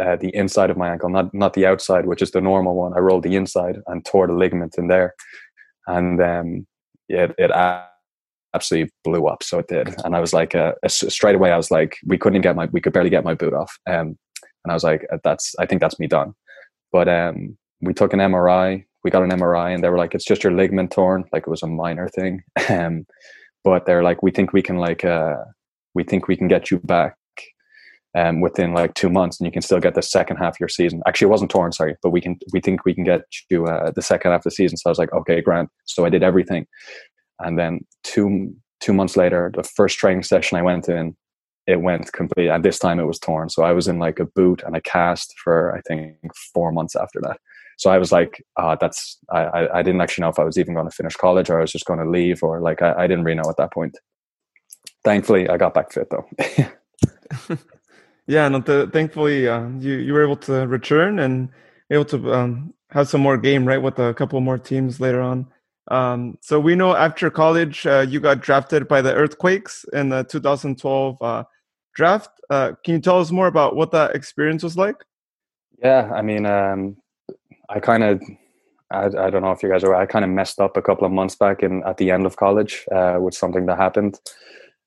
uh, 0.00 0.16
the 0.16 0.34
inside 0.34 0.70
of 0.70 0.76
my 0.76 0.90
ankle, 0.90 1.08
not 1.08 1.32
not 1.32 1.54
the 1.54 1.66
outside, 1.66 2.06
which 2.06 2.22
is 2.22 2.30
the 2.30 2.40
normal 2.40 2.74
one. 2.74 2.92
I 2.94 2.98
rolled 2.98 3.22
the 3.22 3.36
inside 3.36 3.78
and 3.86 4.04
tore 4.04 4.26
the 4.26 4.34
ligament 4.34 4.76
in 4.78 4.88
there, 4.88 5.14
and 5.86 6.20
um, 6.20 6.66
it 7.08 7.34
it 7.38 7.50
absolutely 8.54 8.92
blew 9.04 9.26
up. 9.26 9.42
So 9.42 9.58
it 9.58 9.68
did, 9.68 9.94
and 10.04 10.14
I 10.14 10.20
was 10.20 10.32
like, 10.32 10.54
uh, 10.54 10.72
straight 10.86 11.34
away, 11.34 11.52
I 11.52 11.56
was 11.56 11.70
like, 11.70 11.96
we 12.06 12.18
couldn't 12.18 12.42
get 12.42 12.56
my, 12.56 12.66
we 12.72 12.80
could 12.80 12.92
barely 12.92 13.10
get 13.10 13.24
my 13.24 13.34
boot 13.34 13.54
off, 13.54 13.78
um, 13.86 14.18
and 14.66 14.72
I 14.72 14.74
was 14.74 14.84
like, 14.84 15.06
uh, 15.12 15.18
that's, 15.22 15.54
I 15.58 15.66
think 15.66 15.80
that's 15.80 15.98
me 16.00 16.08
done. 16.08 16.34
But 16.92 17.08
um, 17.08 17.56
we 17.80 17.94
took 17.94 18.12
an 18.12 18.20
MRI. 18.20 18.84
We 19.04 19.10
got 19.10 19.22
an 19.22 19.30
MRI, 19.30 19.72
and 19.72 19.82
they 19.82 19.88
were 19.88 19.98
like, 19.98 20.14
it's 20.14 20.24
just 20.24 20.42
your 20.42 20.52
ligament 20.52 20.90
torn, 20.90 21.24
like 21.32 21.44
it 21.46 21.50
was 21.50 21.62
a 21.62 21.68
minor 21.68 22.08
thing. 22.08 22.42
Um, 22.68 23.06
but 23.62 23.84
they're 23.84 24.04
like, 24.04 24.22
we 24.22 24.30
think 24.30 24.52
we 24.52 24.62
can 24.62 24.76
like 24.76 25.04
uh, 25.04 25.34
we 25.96 26.04
think 26.04 26.28
we 26.28 26.36
can 26.36 26.46
get 26.46 26.70
you 26.70 26.78
back 26.80 27.16
um, 28.14 28.40
within 28.40 28.74
like 28.74 28.92
two 28.94 29.08
months, 29.08 29.40
and 29.40 29.46
you 29.46 29.50
can 29.50 29.62
still 29.62 29.80
get 29.80 29.94
the 29.94 30.02
second 30.02 30.36
half 30.36 30.54
of 30.54 30.60
your 30.60 30.68
season. 30.68 31.02
Actually, 31.06 31.26
it 31.26 31.30
wasn't 31.30 31.50
torn, 31.50 31.72
sorry, 31.72 31.96
but 32.02 32.10
we 32.10 32.20
can 32.20 32.38
we 32.52 32.60
think 32.60 32.84
we 32.84 32.94
can 32.94 33.02
get 33.04 33.22
you 33.50 33.66
uh, 33.66 33.90
the 33.90 34.02
second 34.02 34.30
half 34.30 34.40
of 34.40 34.44
the 34.44 34.50
season. 34.50 34.76
So 34.76 34.88
I 34.88 34.90
was 34.90 34.98
like, 34.98 35.12
okay, 35.12 35.40
Grant. 35.40 35.70
So 35.84 36.04
I 36.04 36.10
did 36.10 36.22
everything, 36.22 36.66
and 37.40 37.58
then 37.58 37.80
two 38.04 38.54
two 38.80 38.92
months 38.92 39.16
later, 39.16 39.50
the 39.54 39.64
first 39.64 39.98
training 39.98 40.22
session 40.22 40.58
I 40.58 40.62
went 40.62 40.86
in, 40.88 41.16
it 41.66 41.80
went 41.80 42.12
complete, 42.12 42.48
and 42.48 42.62
this 42.62 42.78
time 42.78 43.00
it 43.00 43.06
was 43.06 43.18
torn. 43.18 43.48
So 43.48 43.62
I 43.62 43.72
was 43.72 43.88
in 43.88 43.98
like 43.98 44.20
a 44.20 44.26
boot 44.26 44.62
and 44.66 44.76
a 44.76 44.82
cast 44.82 45.34
for 45.42 45.74
I 45.74 45.80
think 45.88 46.16
four 46.52 46.72
months 46.72 46.94
after 46.94 47.20
that. 47.22 47.38
So 47.78 47.90
I 47.90 47.98
was 47.98 48.12
like, 48.12 48.42
uh, 48.56 48.76
that's 48.80 49.18
I, 49.30 49.68
I 49.72 49.82
didn't 49.82 50.02
actually 50.02 50.22
know 50.22 50.30
if 50.30 50.38
I 50.38 50.44
was 50.44 50.58
even 50.58 50.74
going 50.74 50.88
to 50.88 50.96
finish 50.96 51.16
college 51.16 51.48
or 51.48 51.58
I 51.58 51.62
was 51.62 51.72
just 51.72 51.86
going 51.86 52.00
to 52.00 52.10
leave 52.18 52.42
or 52.42 52.60
like 52.60 52.80
I, 52.82 52.94
I 53.00 53.06
didn't 53.06 53.24
really 53.24 53.40
know 53.40 53.50
at 53.50 53.58
that 53.58 53.72
point 53.72 53.96
thankfully 55.06 55.48
I 55.48 55.56
got 55.56 55.72
back 55.72 55.92
fit 55.92 56.10
though. 56.10 56.26
yeah, 58.26 58.48
no, 58.48 58.58
the, 58.58 58.90
thankfully 58.92 59.48
uh, 59.48 59.68
you 59.78 59.94
you 59.94 60.12
were 60.12 60.24
able 60.24 60.36
to 60.48 60.66
return 60.66 61.20
and 61.20 61.48
able 61.90 62.04
to 62.06 62.34
um, 62.34 62.74
have 62.90 63.08
some 63.08 63.20
more 63.20 63.38
game 63.38 63.64
right 63.64 63.80
with 63.80 63.98
a 64.00 64.12
couple 64.14 64.40
more 64.40 64.58
teams 64.58 65.00
later 65.00 65.22
on. 65.22 65.46
Um, 65.88 66.36
so 66.42 66.58
we 66.58 66.74
know 66.74 66.96
after 66.96 67.30
college 67.30 67.86
uh, 67.86 68.04
you 68.08 68.18
got 68.18 68.40
drafted 68.40 68.88
by 68.88 69.00
the 69.00 69.14
Earthquakes 69.14 69.84
in 69.92 70.08
the 70.08 70.24
2012 70.24 71.22
uh, 71.22 71.44
draft. 71.94 72.30
Uh, 72.50 72.72
can 72.82 72.94
you 72.94 73.00
tell 73.00 73.20
us 73.20 73.30
more 73.30 73.46
about 73.46 73.76
what 73.76 73.92
that 73.92 74.16
experience 74.16 74.64
was 74.64 74.76
like? 74.76 74.96
Yeah, 75.78 76.10
I 76.12 76.22
mean, 76.22 76.46
um, 76.46 76.96
I 77.68 77.78
kind 77.80 78.02
of. 78.02 78.20
I, 78.88 79.06
I, 79.06 79.30
don't 79.30 79.42
know 79.42 79.50
if 79.50 79.64
you 79.64 79.68
guys 79.68 79.82
are. 79.82 79.96
I 79.96 80.06
kind 80.06 80.24
of 80.24 80.30
messed 80.30 80.60
up 80.60 80.76
a 80.76 80.82
couple 80.82 81.04
of 81.06 81.12
months 81.12 81.34
back 81.34 81.64
in 81.64 81.82
at 81.84 81.96
the 81.96 82.12
end 82.12 82.24
of 82.24 82.36
college 82.36 82.84
uh, 82.94 83.18
with 83.20 83.34
something 83.34 83.66
that 83.66 83.78
happened 83.78 84.20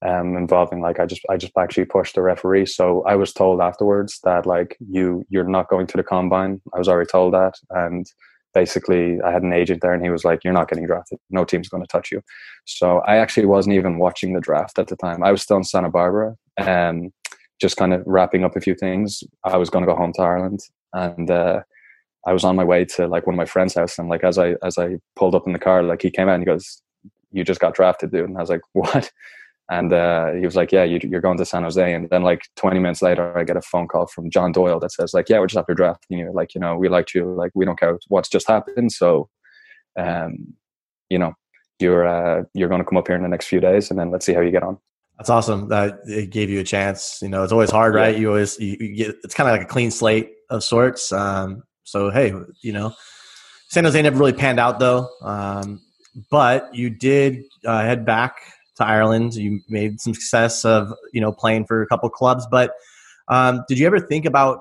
um, 0.01 0.37
involving 0.37 0.81
like 0.81 0.99
I 0.99 1.05
just 1.05 1.21
I 1.29 1.37
just 1.37 1.57
actually 1.57 1.85
pushed 1.85 2.15
the 2.15 2.21
referee. 2.21 2.67
So 2.67 3.03
I 3.05 3.15
was 3.15 3.33
told 3.33 3.61
afterwards 3.61 4.19
that 4.23 4.45
like 4.45 4.77
you 4.79 5.25
you're 5.29 5.47
not 5.47 5.69
going 5.69 5.87
to 5.87 5.97
the 5.97 6.03
combine. 6.03 6.61
I 6.73 6.77
was 6.77 6.87
already 6.87 7.09
told 7.09 7.33
that, 7.33 7.55
and 7.71 8.05
basically 8.53 9.19
I 9.21 9.31
had 9.31 9.43
an 9.43 9.53
agent 9.53 9.81
there, 9.81 9.93
and 9.93 10.03
he 10.03 10.09
was 10.09 10.23
like, 10.23 10.43
"You're 10.43 10.53
not 10.53 10.69
getting 10.69 10.85
drafted. 10.85 11.19
No 11.29 11.43
team's 11.43 11.69
going 11.69 11.83
to 11.83 11.87
touch 11.87 12.11
you." 12.11 12.21
So 12.65 12.99
I 12.99 13.17
actually 13.17 13.45
wasn't 13.45 13.75
even 13.75 13.97
watching 13.97 14.33
the 14.33 14.41
draft 14.41 14.79
at 14.79 14.87
the 14.87 14.95
time. 14.95 15.23
I 15.23 15.31
was 15.31 15.41
still 15.41 15.57
in 15.57 15.63
Santa 15.63 15.89
Barbara, 15.89 16.35
and 16.57 17.05
um, 17.05 17.13
just 17.59 17.77
kind 17.77 17.93
of 17.93 18.03
wrapping 18.05 18.45
up 18.45 18.55
a 18.55 18.61
few 18.61 18.75
things. 18.75 19.21
I 19.43 19.57
was 19.57 19.69
going 19.69 19.83
to 19.85 19.91
go 19.91 19.97
home 19.97 20.13
to 20.13 20.21
Ireland, 20.21 20.61
and. 20.93 21.29
Uh, 21.29 21.61
I 22.27 22.33
was 22.33 22.43
on 22.43 22.57
my 22.57 22.65
way 22.65 22.83
to 22.83 23.07
like 23.07 23.25
one 23.25 23.33
of 23.33 23.37
my 23.37 23.45
friends' 23.45 23.75
house, 23.75 23.97
and 23.97 24.09
like 24.09 24.25
as 24.25 24.37
I 24.37 24.55
as 24.61 24.77
I 24.77 24.97
pulled 25.15 25.35
up 25.35 25.47
in 25.47 25.53
the 25.53 25.57
car, 25.57 25.81
like 25.81 26.01
he 26.01 26.11
came 26.11 26.27
out 26.27 26.33
and 26.33 26.43
he 26.43 26.45
goes, 26.45 26.81
you 27.31 27.43
just 27.43 27.61
got 27.61 27.75
drafted, 27.75 28.11
dude." 28.11 28.27
And 28.29 28.37
I 28.37 28.41
was 28.41 28.49
like, 28.49 28.61
"What?" 28.73 29.11
And 29.69 29.93
uh, 29.93 30.31
he 30.33 30.45
was 30.45 30.55
like, 30.55 30.71
"Yeah, 30.71 30.83
you, 30.83 30.99
are 31.13 31.21
going 31.21 31.37
to 31.37 31.45
San 31.45 31.61
Jose." 31.61 31.93
And 31.93 32.09
then 32.09 32.23
like 32.23 32.41
20 32.55 32.79
minutes 32.79 33.03
later, 33.03 33.37
I 33.37 33.43
get 33.43 33.55
a 33.55 33.61
phone 33.61 33.87
call 33.87 34.07
from 34.07 34.31
John 34.31 34.51
Doyle 34.51 34.79
that 34.79 34.91
says, 34.91 35.13
"Like, 35.13 35.29
yeah, 35.29 35.39
we're 35.39 35.47
just 35.47 35.59
after 35.59 35.75
drafting 35.75 36.17
you. 36.17 36.31
Like, 36.33 36.55
you 36.55 36.61
know, 36.61 36.75
we 36.75 36.89
liked 36.89 37.13
you. 37.13 37.31
Like, 37.35 37.51
we 37.53 37.65
don't 37.65 37.79
care 37.79 37.99
what's 38.07 38.29
just 38.29 38.47
happened. 38.47 38.91
So, 38.91 39.29
um, 39.97 40.55
you 41.09 41.19
know, 41.19 41.33
you're 41.79 42.07
uh, 42.07 42.43
you're 42.55 42.67
going 42.67 42.81
to 42.81 42.85
come 42.85 42.97
up 42.97 43.07
here 43.07 43.15
in 43.15 43.21
the 43.21 43.29
next 43.29 43.45
few 43.45 43.59
days, 43.59 43.91
and 43.91 43.99
then 43.99 44.09
let's 44.09 44.25
see 44.25 44.33
how 44.33 44.41
you 44.41 44.51
get 44.51 44.63
on." 44.63 44.79
That's 45.19 45.29
awesome. 45.29 45.67
That 45.67 45.99
it 46.05 46.31
gave 46.31 46.49
you 46.49 46.61
a 46.61 46.63
chance. 46.63 47.19
You 47.21 47.29
know, 47.29 47.43
it's 47.43 47.53
always 47.53 47.69
hard, 47.69 47.93
right? 47.93 48.17
You 48.17 48.29
always 48.29 48.57
you, 48.59 48.75
you 48.79 48.95
get 48.95 49.15
it's 49.23 49.35
kind 49.35 49.49
of 49.49 49.53
like 49.53 49.61
a 49.61 49.69
clean 49.69 49.91
slate 49.91 50.31
of 50.49 50.63
sorts. 50.63 51.11
Um, 51.11 51.61
so 51.83 52.09
hey, 52.09 52.33
you 52.63 52.73
know, 52.73 52.93
San 53.67 53.83
Jose 53.83 54.01
never 54.01 54.17
really 54.17 54.33
panned 54.33 54.59
out 54.59 54.79
though. 54.79 55.09
Um, 55.21 55.81
but 56.31 56.73
you 56.73 56.89
did 56.89 57.43
uh, 57.65 57.81
head 57.81 58.05
back 58.05 58.37
to 58.79 58.85
Ireland. 58.85 59.35
You 59.35 59.61
made 59.69 60.01
some 60.01 60.13
success 60.13 60.65
of 60.65 60.93
you 61.13 61.21
know 61.21 61.31
playing 61.31 61.65
for 61.65 61.81
a 61.81 61.87
couple 61.87 62.09
clubs, 62.09 62.47
but 62.49 62.71
um, 63.29 63.63
did 63.67 63.77
you 63.79 63.85
ever 63.87 63.99
think 63.99 64.25
about 64.25 64.59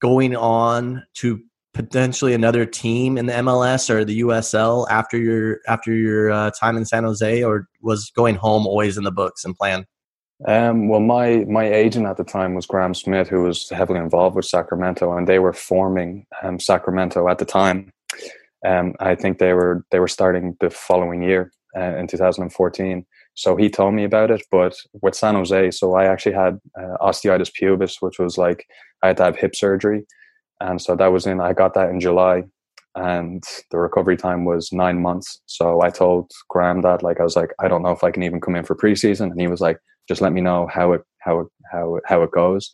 going 0.00 0.36
on 0.36 1.02
to 1.14 1.40
potentially 1.76 2.32
another 2.32 2.64
team 2.64 3.18
in 3.18 3.26
the 3.26 3.34
MLS 3.34 3.90
or 3.90 4.04
the 4.04 4.20
USL 4.20 4.86
after 4.90 5.18
your 5.18 5.58
after 5.68 5.92
your 5.92 6.30
uh, 6.30 6.50
time 6.50 6.76
in 6.76 6.84
San 6.84 7.04
Jose, 7.04 7.42
or 7.42 7.68
was 7.82 8.10
going 8.10 8.34
home 8.34 8.66
always 8.66 8.96
in 8.96 9.04
the 9.04 9.12
books 9.12 9.44
and 9.44 9.54
plan? 9.54 9.86
Um, 10.46 10.88
well, 10.88 11.00
my 11.00 11.44
my 11.48 11.64
agent 11.64 12.06
at 12.06 12.16
the 12.16 12.24
time 12.24 12.54
was 12.54 12.66
Graham 12.66 12.94
Smith, 12.94 13.28
who 13.28 13.42
was 13.42 13.68
heavily 13.70 14.00
involved 14.00 14.36
with 14.36 14.44
Sacramento, 14.44 15.16
and 15.16 15.26
they 15.26 15.38
were 15.38 15.52
forming 15.52 16.26
um, 16.42 16.58
Sacramento 16.58 17.28
at 17.28 17.38
the 17.38 17.44
time. 17.44 17.90
Um, 18.66 18.94
I 19.00 19.14
think 19.14 19.38
they 19.38 19.52
were 19.52 19.84
they 19.90 20.00
were 20.00 20.08
starting 20.08 20.56
the 20.60 20.70
following 20.70 21.22
year 21.22 21.52
uh, 21.76 21.96
in 21.96 22.06
2014. 22.06 23.06
So 23.36 23.54
he 23.54 23.68
told 23.68 23.92
me 23.94 24.04
about 24.04 24.30
it, 24.30 24.42
but 24.50 24.74
with 25.02 25.14
San 25.14 25.34
Jose, 25.34 25.70
so 25.72 25.94
I 25.94 26.06
actually 26.06 26.32
had 26.32 26.58
uh, 26.80 26.96
osteitis 27.02 27.52
pubis, 27.52 27.96
which 28.00 28.18
was 28.18 28.38
like 28.38 28.66
I 29.02 29.08
had 29.08 29.18
to 29.18 29.24
have 29.24 29.36
hip 29.36 29.54
surgery, 29.54 30.06
and 30.60 30.80
so 30.80 30.96
that 30.96 31.12
was 31.12 31.26
in. 31.26 31.40
I 31.40 31.52
got 31.52 31.74
that 31.74 31.90
in 31.90 32.00
July, 32.00 32.44
and 32.94 33.44
the 33.70 33.78
recovery 33.78 34.16
time 34.16 34.46
was 34.46 34.72
nine 34.72 35.02
months. 35.02 35.38
So 35.44 35.82
I 35.82 35.90
told 35.90 36.30
Graham 36.48 36.80
that, 36.80 37.02
like, 37.02 37.20
I 37.20 37.24
was 37.24 37.36
like, 37.36 37.50
I 37.60 37.68
don't 37.68 37.82
know 37.82 37.90
if 37.90 38.02
I 38.02 38.10
can 38.10 38.22
even 38.22 38.40
come 38.40 38.56
in 38.56 38.64
for 38.64 38.74
preseason, 38.74 39.30
and 39.30 39.40
he 39.40 39.48
was 39.48 39.60
like, 39.60 39.78
just 40.08 40.22
let 40.22 40.32
me 40.32 40.40
know 40.40 40.66
how 40.72 40.92
it 40.92 41.02
how 41.18 41.40
it 41.40 41.48
how 41.70 41.96
it, 41.96 42.04
how 42.06 42.22
it 42.22 42.30
goes. 42.30 42.72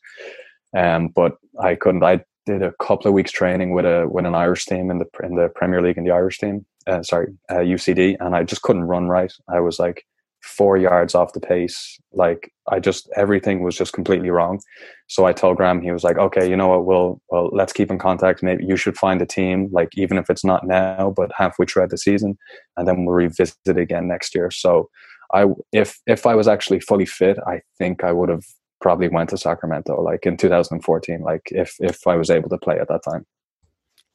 Um, 0.76 1.08
but 1.08 1.38
I 1.60 1.74
couldn't. 1.74 2.04
I 2.04 2.24
did 2.46 2.62
a 2.62 2.72
couple 2.80 3.08
of 3.08 3.14
weeks 3.14 3.32
training 3.32 3.72
with 3.72 3.84
a 3.84 4.06
with 4.08 4.26
an 4.26 4.36
Irish 4.36 4.66
team 4.66 4.92
in 4.92 4.98
the 4.98 5.06
in 5.24 5.34
the 5.34 5.48
Premier 5.48 5.82
League 5.82 5.98
in 5.98 6.04
the 6.04 6.12
Irish 6.12 6.38
team. 6.38 6.64
Uh, 6.86 7.02
sorry, 7.02 7.34
uh, 7.50 7.56
UCD, 7.56 8.16
and 8.20 8.36
I 8.36 8.44
just 8.44 8.62
couldn't 8.62 8.84
run 8.84 9.08
right. 9.08 9.32
I 9.48 9.58
was 9.58 9.80
like 9.80 10.04
four 10.42 10.76
yards 10.76 11.14
off 11.14 11.32
the 11.32 11.40
pace. 11.40 11.98
Like 12.12 12.52
I 12.70 12.80
just 12.80 13.08
everything 13.16 13.62
was 13.62 13.76
just 13.76 13.92
completely 13.92 14.30
wrong. 14.30 14.60
So 15.08 15.24
I 15.24 15.32
told 15.32 15.56
Graham, 15.56 15.80
he 15.80 15.90
was 15.92 16.04
like, 16.04 16.18
"Okay, 16.18 16.48
you 16.48 16.56
know 16.56 16.68
what? 16.68 16.84
We'll 16.84 17.20
well 17.28 17.50
let's 17.52 17.72
keep 17.72 17.90
in 17.90 17.98
contact. 17.98 18.42
Maybe 18.42 18.64
you 18.64 18.76
should 18.76 18.96
find 18.96 19.22
a 19.22 19.26
team, 19.26 19.68
like 19.72 19.90
even 19.94 20.18
if 20.18 20.28
it's 20.28 20.44
not 20.44 20.66
now, 20.66 21.12
but 21.16 21.30
halfway 21.36 21.66
throughout 21.66 21.90
the 21.90 21.98
season, 21.98 22.36
and 22.76 22.86
then 22.86 23.04
we'll 23.04 23.14
revisit 23.14 23.56
it 23.66 23.78
again 23.78 24.08
next 24.08 24.34
year." 24.34 24.50
So 24.50 24.90
I 25.32 25.46
if 25.72 26.00
if 26.06 26.26
I 26.26 26.34
was 26.34 26.48
actually 26.48 26.80
fully 26.80 27.06
fit, 27.06 27.38
I 27.46 27.60
think 27.78 28.04
I 28.04 28.12
would 28.12 28.28
have 28.28 28.44
probably 28.80 29.08
went 29.08 29.30
to 29.30 29.38
Sacramento 29.38 30.02
like 30.02 30.26
in 30.26 30.36
2014. 30.36 31.20
Like 31.22 31.42
if 31.46 31.76
if 31.80 32.06
I 32.06 32.16
was 32.16 32.30
able 32.30 32.50
to 32.50 32.58
play 32.58 32.78
at 32.78 32.88
that 32.88 33.02
time. 33.04 33.26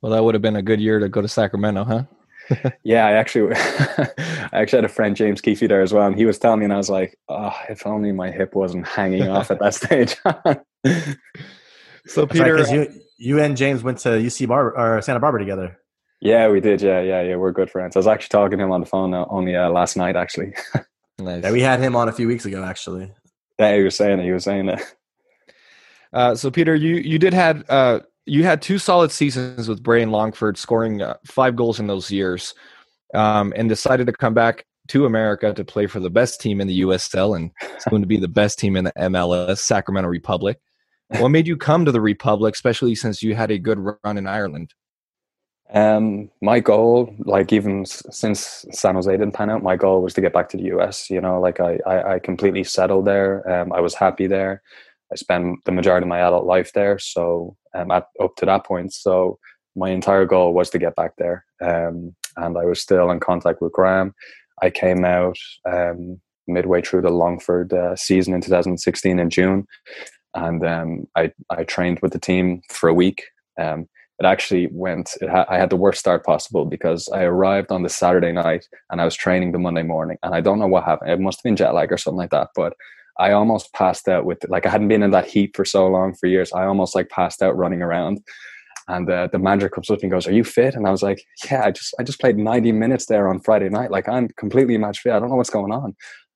Well, 0.01 0.11
that 0.11 0.23
would 0.23 0.35
have 0.35 0.43
been 0.43 0.55
a 0.55 0.61
good 0.61 0.79
year 0.79 0.99
to 0.99 1.09
go 1.09 1.21
to 1.21 1.27
Sacramento, 1.27 1.83
huh? 1.83 2.03
Yeah, 2.83 3.05
I 3.05 3.13
actually, 3.13 3.55
I 3.55 4.49
actually 4.53 4.77
had 4.77 4.85
a 4.85 4.89
friend 4.89 5.15
James 5.15 5.41
Keefe 5.41 5.59
there 5.61 5.81
as 5.81 5.93
well, 5.93 6.07
and 6.07 6.15
he 6.15 6.25
was 6.25 6.37
telling 6.37 6.59
me, 6.59 6.65
and 6.65 6.73
I 6.73 6.77
was 6.77 6.89
like, 6.89 7.17
"Oh, 7.29 7.55
if 7.69 7.85
only 7.85 8.11
my 8.11 8.31
hip 8.31 8.55
wasn't 8.55 8.87
hanging 8.87 9.27
off 9.29 9.51
at 9.51 9.59
that 9.59 9.73
stage." 9.73 10.15
so, 12.05 12.25
Peter, 12.27 12.55
right, 12.55 12.71
you, 12.71 13.01
you 13.17 13.39
and 13.39 13.57
James 13.57 13.83
went 13.83 13.99
to 13.99 14.09
UC 14.09 14.47
Bar 14.47 14.77
or 14.77 15.01
Santa 15.01 15.19
Barbara 15.19 15.39
together. 15.39 15.77
Yeah, 16.19 16.49
we 16.49 16.59
did. 16.59 16.81
Yeah, 16.81 17.01
yeah, 17.01 17.21
yeah. 17.21 17.35
We're 17.35 17.51
good 17.51 17.69
friends. 17.69 17.95
I 17.95 17.99
was 17.99 18.07
actually 18.07 18.29
talking 18.29 18.57
to 18.57 18.63
him 18.63 18.71
on 18.71 18.79
the 18.81 18.87
phone 18.87 19.13
uh, 19.13 19.25
only 19.29 19.55
uh, 19.55 19.69
last 19.69 19.95
night, 19.95 20.15
actually. 20.15 20.53
nice. 21.19 21.43
Yeah, 21.43 21.51
we 21.51 21.61
had 21.61 21.79
him 21.79 21.95
on 21.95 22.09
a 22.09 22.13
few 22.13 22.27
weeks 22.27 22.45
ago, 22.45 22.63
actually. 22.63 23.11
Yeah, 23.59 23.75
he 23.75 23.83
was 23.83 23.95
saying 23.95 24.19
it. 24.19 24.23
He 24.23 24.31
was 24.31 24.43
saying 24.43 24.69
it. 24.69 24.81
Uh, 26.13 26.35
so, 26.35 26.49
Peter, 26.49 26.73
you 26.73 26.95
you 26.95 27.19
did 27.19 27.33
had 27.33 27.65
uh, 27.69 27.99
you 28.27 28.43
had 28.43 28.61
two 28.61 28.77
solid 28.77 29.11
seasons 29.11 29.67
with 29.67 29.81
Bray 29.81 30.01
and 30.01 30.11
Longford, 30.11 30.57
scoring 30.57 31.01
uh, 31.01 31.15
five 31.25 31.55
goals 31.55 31.79
in 31.79 31.87
those 31.87 32.11
years, 32.11 32.53
um, 33.13 33.53
and 33.55 33.69
decided 33.69 34.07
to 34.07 34.13
come 34.13 34.33
back 34.33 34.65
to 34.89 35.05
America 35.05 35.53
to 35.53 35.65
play 35.65 35.87
for 35.87 35.99
the 35.99 36.09
best 36.09 36.39
team 36.39 36.61
in 36.61 36.67
the 36.67 36.81
USL 36.81 37.35
and 37.35 37.51
it's 37.61 37.85
going 37.85 38.01
to 38.01 38.07
be 38.07 38.17
the 38.17 38.27
best 38.27 38.57
team 38.57 38.75
in 38.75 38.85
the 38.85 38.93
MLS, 38.97 39.59
Sacramento 39.59 40.09
Republic. 40.09 40.59
What 41.19 41.29
made 41.29 41.47
you 41.47 41.57
come 41.57 41.85
to 41.85 41.91
the 41.91 42.01
Republic, 42.01 42.53
especially 42.53 42.95
since 42.95 43.23
you 43.23 43.35
had 43.35 43.51
a 43.51 43.57
good 43.57 43.79
run 43.79 44.17
in 44.17 44.27
Ireland? 44.27 44.73
Um, 45.73 46.29
my 46.41 46.59
goal, 46.61 47.13
like 47.19 47.51
even 47.51 47.85
since 47.85 48.65
San 48.71 48.95
Jose 48.95 49.11
didn't 49.11 49.33
pan 49.33 49.49
out, 49.49 49.63
my 49.63 49.75
goal 49.75 50.01
was 50.01 50.13
to 50.13 50.21
get 50.21 50.33
back 50.33 50.49
to 50.49 50.57
the 50.57 50.63
US. 50.77 51.09
You 51.09 51.19
know, 51.19 51.39
like 51.39 51.59
I, 51.59 51.79
I, 51.85 52.13
I 52.13 52.19
completely 52.19 52.63
settled 52.63 53.05
there. 53.05 53.49
Um, 53.49 53.73
I 53.73 53.81
was 53.81 53.93
happy 53.93 54.27
there. 54.27 54.61
I 55.11 55.15
spent 55.15 55.63
the 55.65 55.71
majority 55.71 56.03
of 56.03 56.09
my 56.09 56.19
adult 56.19 56.45
life 56.45 56.71
there. 56.73 56.99
So 56.99 57.55
um, 57.73 57.91
at, 57.91 58.07
up 58.21 58.35
to 58.37 58.45
that 58.45 58.65
point, 58.65 58.93
so 58.93 59.39
my 59.75 59.89
entire 59.89 60.25
goal 60.25 60.53
was 60.53 60.69
to 60.71 60.79
get 60.79 60.95
back 60.95 61.13
there. 61.17 61.45
Um, 61.61 62.15
and 62.35 62.57
I 62.57 62.65
was 62.65 62.81
still 62.81 63.09
in 63.11 63.19
contact 63.19 63.61
with 63.61 63.71
Graham. 63.71 64.13
I 64.61 64.69
came 64.69 65.05
out 65.05 65.37
um, 65.71 66.19
midway 66.47 66.81
through 66.81 67.01
the 67.01 67.09
Longford 67.09 67.73
uh, 67.73 67.95
season 67.95 68.33
in 68.33 68.41
2016 68.41 69.19
in 69.19 69.29
June, 69.29 69.67
and 70.33 70.65
um, 70.65 71.07
I 71.15 71.31
I 71.49 71.63
trained 71.63 71.99
with 72.01 72.13
the 72.13 72.19
team 72.19 72.61
for 72.69 72.89
a 72.89 72.93
week. 72.93 73.23
Um, 73.59 73.87
it 74.19 74.25
actually 74.25 74.67
went. 74.71 75.11
It 75.21 75.29
ha- 75.29 75.45
I 75.47 75.57
had 75.57 75.69
the 75.69 75.75
worst 75.75 75.99
start 75.99 76.25
possible 76.25 76.65
because 76.65 77.07
I 77.09 77.23
arrived 77.23 77.71
on 77.71 77.83
the 77.83 77.89
Saturday 77.89 78.31
night 78.31 78.65
and 78.89 78.99
I 78.99 79.05
was 79.05 79.15
training 79.15 79.51
the 79.51 79.59
Monday 79.59 79.83
morning, 79.83 80.17
and 80.23 80.33
I 80.33 80.41
don't 80.41 80.59
know 80.59 80.67
what 80.67 80.85
happened. 80.85 81.11
It 81.11 81.19
must 81.19 81.39
have 81.39 81.43
been 81.43 81.55
jet 81.55 81.73
lag 81.73 81.91
or 81.91 81.97
something 81.97 82.17
like 82.17 82.31
that, 82.31 82.49
but 82.55 82.73
I 83.19 83.31
almost 83.31 83.73
passed 83.73 84.07
out 84.07 84.25
with 84.25 84.39
like 84.49 84.65
I 84.65 84.69
hadn't 84.69 84.87
been 84.87 85.03
in 85.03 85.11
that 85.11 85.27
heat 85.27 85.55
for 85.55 85.65
so 85.65 85.87
long 85.87 86.13
for 86.13 86.27
years. 86.27 86.51
I 86.53 86.65
almost 86.65 86.95
like 86.95 87.09
passed 87.09 87.41
out 87.41 87.57
running 87.57 87.81
around. 87.81 88.19
And 88.89 89.09
uh, 89.09 89.27
the 89.31 89.39
manager 89.39 89.67
comes 89.67 89.89
up 89.89 89.99
and 90.01 90.11
goes, 90.11 90.27
"Are 90.27 90.31
you 90.31 90.45
fit?" 90.45 90.75
And 90.75 90.87
I 90.87 90.91
was 90.91 91.03
like, 91.03 91.21
"Yeah, 91.49 91.63
I 91.65 91.71
just 91.71 91.93
I 91.99 92.03
just 92.03 92.21
played 92.21 92.37
90 92.37 92.71
minutes 92.71 93.07
there 93.07 93.27
on 93.27 93.39
Friday 93.39 93.69
night. 93.69 93.91
Like 93.91 94.07
I'm 94.07 94.29
completely 94.37 94.77
match 94.77 94.99
fit. 94.99 95.11
I 95.11 95.19
don't 95.19 95.29
know 95.29 95.35
what's 95.35 95.49
going 95.49 95.73
on." 95.73 95.95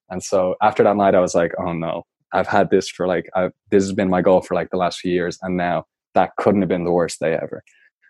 And 0.09 0.21
so 0.21 0.55
after 0.61 0.83
that 0.83 0.97
night, 0.97 1.15
I 1.15 1.21
was 1.21 1.33
like, 1.35 1.53
"Oh 1.59 1.73
no, 1.73 2.03
I've 2.33 2.47
had 2.47 2.69
this 2.69 2.89
for 2.89 3.07
like 3.07 3.29
I've, 3.35 3.53
this 3.69 3.83
has 3.83 3.93
been 3.93 4.09
my 4.09 4.21
goal 4.21 4.41
for 4.41 4.55
like 4.55 4.69
the 4.69 4.77
last 4.77 4.99
few 4.99 5.13
years, 5.13 5.37
and 5.41 5.55
now 5.55 5.85
that 6.13 6.31
couldn't 6.37 6.61
have 6.61 6.69
been 6.69 6.83
the 6.83 6.91
worst 6.91 7.19
day 7.19 7.33
ever." 7.41 7.63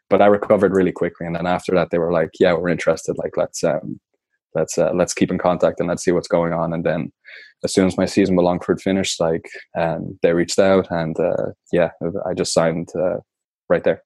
But 0.09 0.21
I 0.21 0.25
recovered 0.25 0.73
really 0.73 0.91
quickly, 0.91 1.27
and 1.27 1.35
then 1.35 1.45
after 1.45 1.73
that, 1.75 1.89
they 1.91 1.99
were 1.99 2.11
like, 2.11 2.31
"Yeah, 2.39 2.53
we're 2.53 2.69
interested. 2.69 3.17
Like 3.19 3.37
let's 3.37 3.63
um, 3.63 3.99
let's 4.55 4.77
uh, 4.77 4.91
let's 4.93 5.13
keep 5.13 5.31
in 5.31 5.37
contact 5.37 5.79
and 5.79 5.89
let's 5.89 6.03
see 6.03 6.11
what's 6.11 6.27
going 6.27 6.53
on." 6.53 6.73
And 6.73 6.83
then 6.83 7.11
as 7.63 7.73
soon 7.73 7.87
as 7.87 7.97
my 7.97 8.05
season 8.05 8.35
with 8.35 8.45
Longford 8.45 8.81
finished, 8.81 9.19
like 9.19 9.47
um, 9.77 10.17
they 10.21 10.33
reached 10.33 10.59
out 10.59 10.87
and 10.89 11.19
uh, 11.19 11.51
yeah, 11.71 11.91
I 12.25 12.33
just 12.33 12.53
signed 12.53 12.89
uh, 12.95 13.17
right 13.69 13.83
there. 13.83 14.03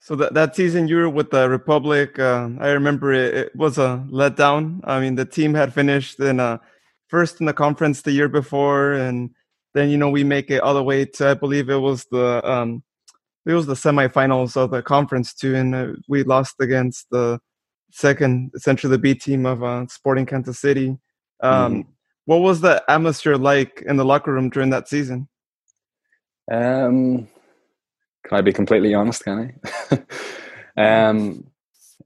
So 0.00 0.16
that 0.16 0.34
that 0.34 0.56
season 0.56 0.88
you 0.88 0.96
were 0.96 1.10
with 1.10 1.30
the 1.30 1.48
Republic, 1.48 2.18
uh, 2.18 2.48
I 2.58 2.70
remember 2.70 3.12
it, 3.12 3.34
it, 3.34 3.56
was 3.56 3.76
a 3.76 4.02
letdown. 4.10 4.80
I 4.84 4.98
mean, 4.98 5.14
the 5.14 5.26
team 5.26 5.52
had 5.52 5.74
finished 5.74 6.18
in 6.20 6.40
uh, 6.40 6.58
first 7.08 7.40
in 7.40 7.46
the 7.46 7.52
conference 7.52 8.00
the 8.00 8.12
year 8.12 8.28
before, 8.28 8.92
and 8.92 9.30
then 9.74 9.90
you 9.90 9.98
know 9.98 10.08
we 10.08 10.24
make 10.24 10.50
it 10.50 10.62
all 10.62 10.74
the 10.74 10.82
way 10.82 11.04
to 11.04 11.28
I 11.28 11.34
believe 11.34 11.68
it 11.68 11.76
was 11.76 12.06
the 12.10 12.40
um, 12.50 12.82
it 13.44 13.52
was 13.52 13.66
the 13.66 13.74
semifinals 13.74 14.56
of 14.56 14.70
the 14.70 14.82
conference 14.82 15.34
too, 15.34 15.54
and 15.54 15.74
uh, 15.74 15.92
we 16.08 16.22
lost 16.22 16.54
against 16.60 17.06
the 17.10 17.38
second, 17.92 18.52
essentially 18.54 18.90
the 18.90 18.98
B 18.98 19.14
team 19.14 19.46
of 19.46 19.62
uh, 19.62 19.86
Sporting 19.88 20.26
Kansas 20.26 20.58
City. 20.58 20.98
Um, 21.42 21.72
mm-hmm 21.72 21.90
what 22.30 22.42
was 22.42 22.60
the 22.60 22.80
atmosphere 22.88 23.34
like 23.34 23.82
in 23.88 23.96
the 23.96 24.04
locker 24.04 24.32
room 24.32 24.50
during 24.50 24.70
that 24.70 24.88
season? 24.88 25.28
Um, 26.48 27.26
can 28.24 28.38
I 28.38 28.40
be 28.40 28.52
completely 28.52 28.94
honest? 28.94 29.24
Can 29.24 29.52
I? 30.76 30.76
um, 31.08 31.44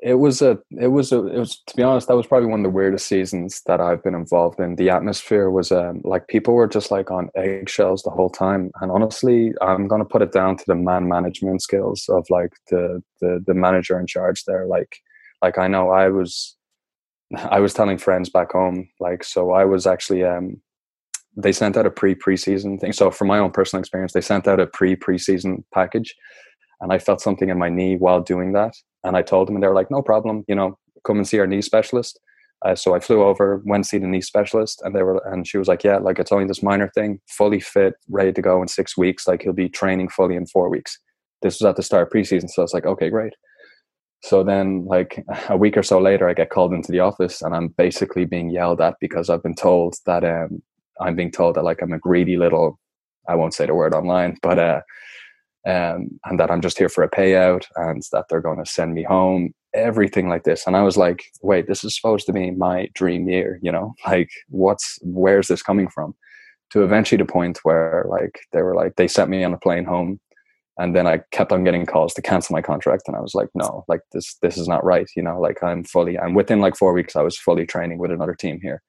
it 0.00 0.14
was 0.14 0.40
a, 0.40 0.58
it 0.70 0.88
was 0.88 1.12
a, 1.12 1.26
it 1.26 1.38
was 1.38 1.62
to 1.66 1.76
be 1.76 1.82
honest, 1.82 2.08
that 2.08 2.16
was 2.16 2.26
probably 2.26 2.48
one 2.48 2.60
of 2.60 2.64
the 2.64 2.70
weirdest 2.70 3.06
seasons 3.06 3.60
that 3.66 3.82
I've 3.82 4.02
been 4.02 4.14
involved 4.14 4.60
in. 4.60 4.76
The 4.76 4.88
atmosphere 4.88 5.50
was 5.50 5.70
um, 5.70 6.00
like 6.04 6.28
people 6.28 6.54
were 6.54 6.68
just 6.68 6.90
like 6.90 7.10
on 7.10 7.28
eggshells 7.36 8.02
the 8.02 8.10
whole 8.10 8.30
time, 8.30 8.70
and 8.80 8.90
honestly, 8.90 9.52
I'm 9.60 9.88
gonna 9.88 10.06
put 10.06 10.22
it 10.22 10.32
down 10.32 10.56
to 10.56 10.64
the 10.66 10.74
man 10.74 11.06
management 11.06 11.60
skills 11.60 12.06
of 12.08 12.24
like 12.30 12.52
the 12.70 13.02
the 13.20 13.44
the 13.46 13.52
manager 13.52 14.00
in 14.00 14.06
charge 14.06 14.44
there. 14.44 14.64
Like, 14.64 15.00
like 15.44 15.58
I 15.58 15.68
know 15.68 15.90
I 15.90 16.08
was 16.08 16.56
I 17.50 17.60
was 17.60 17.74
telling 17.74 17.98
friends 17.98 18.28
back 18.28 18.52
home, 18.52 18.88
like, 19.00 19.24
so 19.24 19.52
I 19.52 19.64
was 19.64 19.86
actually, 19.86 20.24
um, 20.24 20.60
they 21.36 21.52
sent 21.52 21.76
out 21.76 21.86
a 21.86 21.90
pre 21.90 22.14
preseason 22.14 22.80
thing. 22.80 22.92
So, 22.92 23.10
from 23.10 23.28
my 23.28 23.38
own 23.38 23.50
personal 23.50 23.80
experience, 23.80 24.12
they 24.12 24.20
sent 24.20 24.46
out 24.46 24.60
a 24.60 24.66
pre 24.66 24.94
preseason 24.96 25.64
package, 25.72 26.14
and 26.80 26.92
I 26.92 26.98
felt 26.98 27.20
something 27.20 27.48
in 27.48 27.58
my 27.58 27.68
knee 27.68 27.96
while 27.96 28.20
doing 28.20 28.52
that. 28.52 28.74
And 29.02 29.16
I 29.16 29.22
told 29.22 29.48
them, 29.48 29.56
and 29.56 29.62
they 29.62 29.68
were 29.68 29.74
like, 29.80 29.90
"No 29.90 30.02
problem, 30.02 30.44
you 30.48 30.54
know, 30.54 30.78
come 31.06 31.16
and 31.16 31.26
see 31.26 31.40
our 31.40 31.46
knee 31.46 31.62
specialist." 31.62 32.20
Uh, 32.64 32.74
so 32.74 32.94
I 32.94 33.00
flew 33.00 33.22
over, 33.22 33.60
went 33.66 33.84
to 33.84 33.88
see 33.88 33.98
the 33.98 34.06
knee 34.06 34.22
specialist, 34.22 34.80
and 34.84 34.94
they 34.94 35.02
were, 35.02 35.20
and 35.30 35.46
she 35.46 35.58
was 35.58 35.68
like, 35.68 35.82
"Yeah, 35.82 35.98
like 35.98 36.18
it's 36.20 36.32
only 36.32 36.46
this 36.46 36.62
minor 36.62 36.88
thing, 36.94 37.20
fully 37.28 37.60
fit, 37.60 37.94
ready 38.08 38.32
to 38.32 38.42
go 38.42 38.62
in 38.62 38.68
six 38.68 38.96
weeks. 38.96 39.26
Like 39.26 39.42
he'll 39.42 39.52
be 39.64 39.68
training 39.68 40.08
fully 40.10 40.36
in 40.36 40.46
four 40.46 40.68
weeks." 40.70 40.98
This 41.42 41.60
was 41.60 41.66
at 41.66 41.76
the 41.76 41.82
start 41.82 42.06
of 42.06 42.12
preseason, 42.12 42.48
so 42.48 42.62
I 42.62 42.64
was 42.64 42.74
like, 42.74 42.86
"Okay, 42.86 43.10
great." 43.10 43.34
So 44.24 44.42
then, 44.42 44.86
like 44.86 45.22
a 45.50 45.56
week 45.56 45.76
or 45.76 45.82
so 45.82 46.00
later, 46.00 46.28
I 46.28 46.32
get 46.32 46.48
called 46.48 46.72
into 46.72 46.90
the 46.90 47.00
office, 47.00 47.42
and 47.42 47.54
I'm 47.54 47.68
basically 47.68 48.24
being 48.24 48.48
yelled 48.48 48.80
at 48.80 48.94
because 48.98 49.28
I've 49.28 49.42
been 49.42 49.54
told 49.54 49.96
that 50.06 50.24
um, 50.24 50.62
I'm 50.98 51.14
being 51.14 51.30
told 51.30 51.56
that 51.56 51.64
like 51.64 51.82
I'm 51.82 51.92
a 51.92 51.98
greedy 51.98 52.38
little, 52.38 52.80
I 53.28 53.34
won't 53.34 53.52
say 53.52 53.66
the 53.66 53.74
word 53.74 53.94
online, 53.94 54.38
but 54.42 54.58
uh, 54.58 54.80
um, 55.66 56.18
and 56.24 56.40
that 56.40 56.50
I'm 56.50 56.62
just 56.62 56.78
here 56.78 56.88
for 56.88 57.04
a 57.04 57.10
payout, 57.10 57.66
and 57.76 58.02
that 58.12 58.24
they're 58.30 58.40
going 58.40 58.64
to 58.64 58.70
send 58.70 58.94
me 58.94 59.02
home, 59.02 59.52
everything 59.74 60.30
like 60.30 60.44
this. 60.44 60.66
And 60.66 60.74
I 60.74 60.82
was 60.82 60.96
like, 60.96 61.24
wait, 61.42 61.66
this 61.66 61.84
is 61.84 61.94
supposed 61.94 62.24
to 62.26 62.32
be 62.32 62.50
my 62.50 62.88
dream 62.94 63.28
year, 63.28 63.58
you 63.62 63.70
know? 63.70 63.94
Like, 64.06 64.30
what's 64.48 64.98
where's 65.02 65.48
this 65.48 65.62
coming 65.62 65.88
from? 65.88 66.14
To 66.72 66.82
eventually 66.82 67.18
the 67.18 67.30
point 67.30 67.58
where 67.62 68.06
like 68.08 68.40
they 68.52 68.62
were 68.62 68.74
like 68.74 68.96
they 68.96 69.06
sent 69.06 69.28
me 69.28 69.44
on 69.44 69.52
a 69.52 69.58
plane 69.58 69.84
home 69.84 70.18
and 70.78 70.94
then 70.94 71.06
I 71.06 71.20
kept 71.30 71.52
on 71.52 71.64
getting 71.64 71.86
calls 71.86 72.14
to 72.14 72.22
cancel 72.22 72.54
my 72.54 72.62
contract, 72.62 73.04
and 73.06 73.16
I 73.16 73.20
was 73.20 73.34
like, 73.34 73.48
no, 73.54 73.84
like 73.88 74.00
this 74.12 74.36
this 74.42 74.56
is 74.56 74.68
not 74.68 74.84
right, 74.84 75.08
you 75.16 75.22
know. 75.22 75.40
Like 75.40 75.62
I'm 75.62 75.84
fully, 75.84 76.16
and 76.16 76.34
within 76.34 76.60
like 76.60 76.76
four 76.76 76.92
weeks, 76.92 77.16
I 77.16 77.22
was 77.22 77.38
fully 77.38 77.66
training 77.66 77.98
with 77.98 78.10
another 78.10 78.34
team 78.34 78.60
here. 78.60 78.82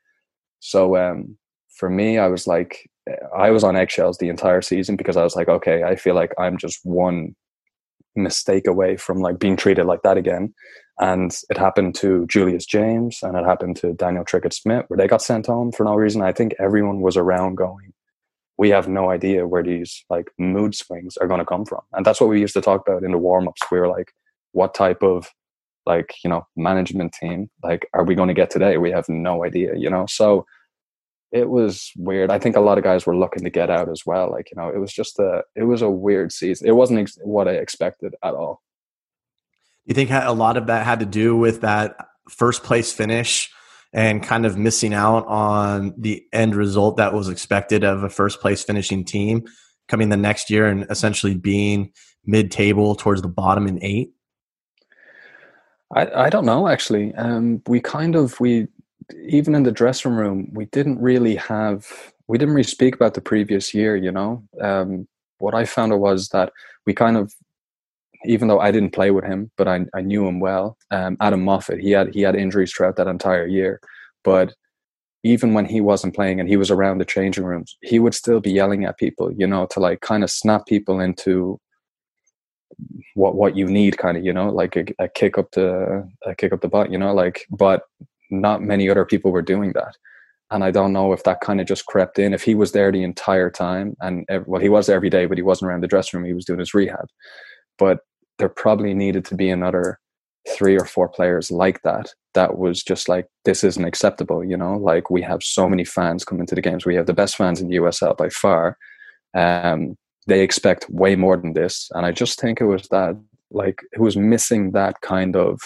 So 0.59 0.97
um, 0.97 1.37
for 1.77 1.89
me, 1.89 2.17
I 2.17 2.27
was 2.27 2.47
like, 2.47 2.89
I 3.37 3.51
was 3.51 3.63
on 3.63 3.75
eggshells 3.75 4.17
the 4.17 4.29
entire 4.29 4.61
season 4.61 4.95
because 4.95 5.17
I 5.17 5.23
was 5.23 5.35
like, 5.35 5.47
okay, 5.47 5.83
I 5.83 5.95
feel 5.95 6.15
like 6.15 6.33
I'm 6.39 6.57
just 6.57 6.79
one 6.83 7.35
mistake 8.15 8.65
away 8.67 8.97
from 8.97 9.19
like 9.19 9.39
being 9.39 9.57
treated 9.57 9.85
like 9.85 10.01
that 10.03 10.17
again. 10.17 10.53
And 10.99 11.37
it 11.49 11.57
happened 11.57 11.95
to 11.95 12.25
Julius 12.27 12.65
James 12.65 13.19
and 13.21 13.37
it 13.37 13.45
happened 13.45 13.75
to 13.77 13.93
Daniel 13.93 14.23
Trickett 14.23 14.53
Smith, 14.53 14.85
where 14.87 14.97
they 14.97 15.07
got 15.07 15.21
sent 15.21 15.47
home 15.47 15.71
for 15.71 15.83
no 15.83 15.95
reason. 15.95 16.21
I 16.21 16.31
think 16.31 16.55
everyone 16.57 17.01
was 17.01 17.17
around 17.17 17.55
going, 17.55 17.91
we 18.57 18.69
have 18.69 18.87
no 18.87 19.09
idea 19.09 19.47
where 19.47 19.63
these 19.63 20.03
like 20.09 20.31
mood 20.37 20.75
swings 20.75 21.17
are 21.17 21.27
going 21.27 21.39
to 21.39 21.45
come 21.45 21.65
from. 21.65 21.81
And 21.93 22.05
that's 22.05 22.21
what 22.21 22.29
we 22.29 22.39
used 22.39 22.53
to 22.53 22.61
talk 22.61 22.87
about 22.87 23.03
in 23.03 23.11
the 23.11 23.17
warm-ups. 23.17 23.61
We 23.71 23.79
were 23.79 23.89
like 23.89 24.13
what 24.53 24.73
type 24.73 25.03
of 25.03 25.29
like 25.85 26.15
you 26.23 26.29
know 26.29 26.47
management 26.55 27.13
team 27.13 27.49
like 27.61 27.87
are 27.93 28.03
we 28.03 28.15
going 28.15 28.29
to 28.29 28.33
get 28.33 28.49
today? 28.49 28.77
We 28.77 28.91
have 28.91 29.09
no 29.09 29.43
idea 29.43 29.75
you 29.75 29.89
know? 29.89 30.05
So 30.07 30.45
it 31.31 31.49
was 31.49 31.91
weird. 31.97 32.31
I 32.31 32.39
think 32.39 32.55
a 32.55 32.61
lot 32.61 32.77
of 32.77 32.83
guys 32.83 33.05
were 33.05 33.17
looking 33.17 33.43
to 33.43 33.49
get 33.49 33.69
out 33.69 33.89
as 33.89 34.03
well 34.05 34.31
like 34.31 34.49
you 34.51 34.61
know 34.61 34.69
it 34.69 34.79
was 34.79 34.93
just 34.93 35.19
a 35.19 35.43
it 35.55 35.63
was 35.63 35.81
a 35.81 35.89
weird 35.89 36.31
season. 36.31 36.67
It 36.67 36.75
wasn't 36.75 36.99
ex- 36.99 37.19
what 37.23 37.47
i 37.47 37.51
expected 37.51 38.15
at 38.23 38.33
all. 38.33 38.61
You 39.85 39.93
think 39.93 40.09
a 40.11 40.31
lot 40.31 40.57
of 40.57 40.67
that 40.67 40.85
had 40.85 40.99
to 41.01 41.05
do 41.05 41.35
with 41.35 41.61
that 41.61 41.95
first 42.29 42.63
place 42.63 42.91
finish 42.91 43.51
and 43.95 44.21
kind 44.21 44.45
of 44.45 44.57
missing 44.57 44.93
out 44.93 45.25
on 45.25 45.93
the 45.97 46.21
end 46.33 46.53
result 46.53 46.97
that 46.97 47.13
was 47.13 47.29
expected 47.29 47.85
of 47.85 48.03
a 48.03 48.09
first 48.09 48.41
place 48.41 48.61
finishing 48.61 49.05
team 49.05 49.45
coming 49.87 50.09
the 50.09 50.17
next 50.17 50.49
year 50.49 50.67
and 50.67 50.85
essentially 50.89 51.33
being 51.33 51.91
mid 52.25 52.51
table 52.51 52.95
towards 52.95 53.21
the 53.21 53.29
bottom 53.29 53.65
in 53.67 53.81
eight? 53.81 54.11
I, 55.95 56.25
I 56.25 56.29
don't 56.29 56.45
know 56.45 56.67
actually. 56.67 57.15
Um, 57.15 57.61
we 57.67 57.79
kind 57.79 58.15
of 58.15 58.37
we 58.41 58.67
even 59.27 59.55
in 59.55 59.63
the 59.63 59.71
dressing 59.71 60.11
room 60.11 60.49
we 60.51 60.65
didn't 60.65 60.99
really 60.99 61.37
have 61.37 61.87
we 62.27 62.37
didn't 62.37 62.53
really 62.53 62.63
speak 62.63 62.95
about 62.95 63.13
the 63.13 63.21
previous 63.21 63.73
year. 63.73 63.95
You 63.95 64.11
know, 64.11 64.43
um, 64.59 65.07
what 65.37 65.55
I 65.55 65.63
found 65.63 65.97
was 65.97 66.29
that 66.29 66.51
we 66.85 66.93
kind 66.93 67.15
of 67.15 67.33
even 68.27 68.47
though 68.47 68.59
I 68.59 68.71
didn't 68.71 68.93
play 68.93 69.11
with 69.11 69.25
him, 69.25 69.51
but 69.57 69.67
I, 69.67 69.85
I 69.93 70.01
knew 70.01 70.27
him 70.27 70.39
well. 70.39 70.77
Um, 70.91 71.17
Adam 71.21 71.43
Moffat, 71.43 71.79
he 71.79 71.91
had 71.91 72.13
he 72.13 72.21
had 72.21 72.35
injuries 72.35 72.73
throughout 72.73 72.95
that 72.97 73.07
entire 73.07 73.47
year, 73.47 73.79
but 74.23 74.53
even 75.23 75.53
when 75.53 75.65
he 75.65 75.81
wasn't 75.81 76.15
playing 76.15 76.39
and 76.39 76.47
he 76.47 76.57
was 76.57 76.69
around 76.69 76.99
the 76.99 77.05
changing 77.05 77.45
rooms, 77.45 77.77
he 77.81 77.99
would 77.99 78.13
still 78.13 78.39
be 78.39 78.51
yelling 78.51 78.85
at 78.85 78.97
people, 78.97 79.31
you 79.35 79.47
know, 79.47 79.65
to 79.71 79.79
like 79.79 80.01
kind 80.01 80.23
of 80.23 80.29
snap 80.29 80.67
people 80.67 80.99
into 80.99 81.59
what 83.15 83.35
what 83.35 83.55
you 83.57 83.65
need, 83.65 83.97
kind 83.97 84.17
of, 84.17 84.23
you 84.23 84.33
know, 84.33 84.49
like 84.49 84.75
a, 84.75 84.85
a 84.99 85.07
kick 85.07 85.37
up 85.37 85.51
the 85.51 86.07
a 86.25 86.35
kick 86.35 86.53
up 86.53 86.61
the 86.61 86.67
butt, 86.67 86.91
you 86.91 86.97
know, 86.97 87.13
like. 87.13 87.45
But 87.49 87.83
not 88.31 88.61
many 88.61 88.89
other 88.89 89.05
people 89.05 89.31
were 89.31 89.43
doing 89.43 89.71
that 89.73 89.95
and 90.51 90.63
I 90.63 90.71
don't 90.71 90.93
know 90.93 91.11
if 91.11 91.23
that 91.23 91.41
kind 91.41 91.59
of 91.59 91.67
just 91.67 91.85
crept 91.85 92.19
in. 92.19 92.33
If 92.33 92.43
he 92.43 92.55
was 92.55 92.71
there 92.71 92.91
the 92.91 93.03
entire 93.03 93.49
time, 93.49 93.95
and 94.01 94.25
well, 94.45 94.61
he 94.61 94.69
was 94.69 94.89
every 94.89 95.09
day, 95.09 95.25
but 95.25 95.37
he 95.37 95.41
wasn't 95.41 95.69
around 95.69 95.81
the 95.81 95.87
dressing 95.87 96.19
room. 96.19 96.27
He 96.27 96.33
was 96.33 96.45
doing 96.45 96.59
his 96.59 96.73
rehab. 96.73 97.07
But 97.77 97.99
there 98.37 98.49
probably 98.49 98.93
needed 98.93 99.25
to 99.25 99.35
be 99.35 99.49
another 99.49 99.99
three 100.49 100.77
or 100.77 100.85
four 100.85 101.09
players 101.09 101.49
like 101.49 101.81
that 101.81 102.13
that 102.33 102.57
was 102.57 102.83
just 102.83 103.09
like 103.09 103.27
this 103.45 103.63
isn't 103.63 103.85
acceptable 103.85 104.43
you 104.43 104.55
know? 104.55 104.77
Like 104.77 105.09
we 105.09 105.21
have 105.23 105.41
so 105.41 105.67
many 105.67 105.83
fans 105.83 106.23
coming 106.23 106.45
to 106.47 106.55
the 106.55 106.61
games. 106.61 106.85
We 106.85 106.95
have 106.95 107.07
the 107.07 107.13
best 107.13 107.35
fans 107.35 107.61
in 107.61 107.67
the 107.67 107.77
usl 107.77 108.15
by 108.15 108.29
far. 108.29 108.77
Um 109.33 109.97
they 110.27 110.41
expect 110.41 110.89
way 110.89 111.15
more 111.15 111.37
than 111.37 111.53
this. 111.53 111.89
And 111.93 112.05
i 112.05 112.11
just 112.11 112.39
think 112.39 112.61
it 112.61 112.65
was 112.65 112.87
that 112.89 113.15
like 113.51 113.81
it 113.91 113.99
was 113.99 114.17
missing 114.17 114.71
that 114.71 115.01
kind 115.01 115.35
of 115.35 115.59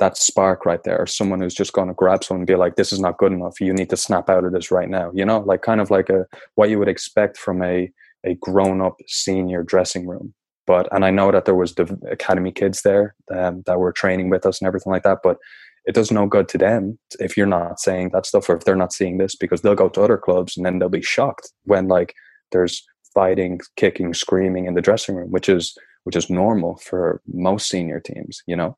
that 0.00 0.16
spark 0.16 0.66
right 0.66 0.82
there 0.82 0.98
or 0.98 1.06
someone 1.06 1.40
who's 1.40 1.54
just 1.54 1.72
going 1.72 1.86
to 1.86 1.94
grab 1.94 2.24
someone 2.24 2.40
and 2.40 2.48
be 2.48 2.56
like 2.56 2.74
this 2.74 2.92
is 2.92 2.98
not 2.98 3.18
good 3.18 3.32
enough. 3.32 3.60
You 3.60 3.72
need 3.72 3.90
to 3.90 3.96
snap 3.96 4.28
out 4.28 4.44
of 4.44 4.52
this 4.52 4.72
right 4.72 4.88
now 4.88 5.12
you 5.14 5.24
know? 5.24 5.40
Like 5.40 5.62
kind 5.62 5.80
of 5.80 5.90
like 5.90 6.08
a 6.10 6.26
what 6.56 6.68
you 6.68 6.78
would 6.80 6.88
expect 6.88 7.36
from 7.38 7.62
a 7.62 7.90
a 8.24 8.34
grown 8.36 8.80
up 8.80 8.96
senior 9.06 9.62
dressing 9.62 10.08
room 10.08 10.34
but 10.66 10.88
and 10.92 11.04
I 11.04 11.10
know 11.10 11.30
that 11.30 11.44
there 11.44 11.54
was 11.54 11.74
the 11.74 11.98
academy 12.10 12.52
kids 12.52 12.82
there 12.82 13.14
um, 13.34 13.62
that 13.66 13.78
were 13.78 13.92
training 13.92 14.30
with 14.30 14.46
us 14.46 14.60
and 14.60 14.66
everything 14.66 14.92
like 14.92 15.02
that. 15.02 15.18
But 15.22 15.38
it 15.84 15.94
does 15.94 16.10
no 16.10 16.26
good 16.26 16.48
to 16.48 16.58
them 16.58 16.98
if 17.20 17.36
you're 17.36 17.46
not 17.46 17.78
saying 17.78 18.10
that 18.12 18.26
stuff 18.26 18.48
or 18.48 18.56
if 18.56 18.64
they're 18.64 18.76
not 18.76 18.92
seeing 18.92 19.18
this 19.18 19.36
because 19.36 19.60
they'll 19.60 19.74
go 19.74 19.88
to 19.90 20.02
other 20.02 20.16
clubs 20.16 20.56
and 20.56 20.64
then 20.64 20.78
they'll 20.78 20.88
be 20.88 21.02
shocked 21.02 21.52
when 21.64 21.88
like 21.88 22.14
there's 22.52 22.82
fighting, 23.12 23.60
kicking, 23.76 24.14
screaming 24.14 24.66
in 24.66 24.74
the 24.74 24.80
dressing 24.80 25.14
room, 25.14 25.30
which 25.30 25.48
is 25.48 25.76
which 26.04 26.16
is 26.16 26.28
normal 26.28 26.76
for 26.76 27.22
most 27.26 27.68
senior 27.68 28.00
teams. 28.00 28.42
You 28.46 28.56
know. 28.56 28.76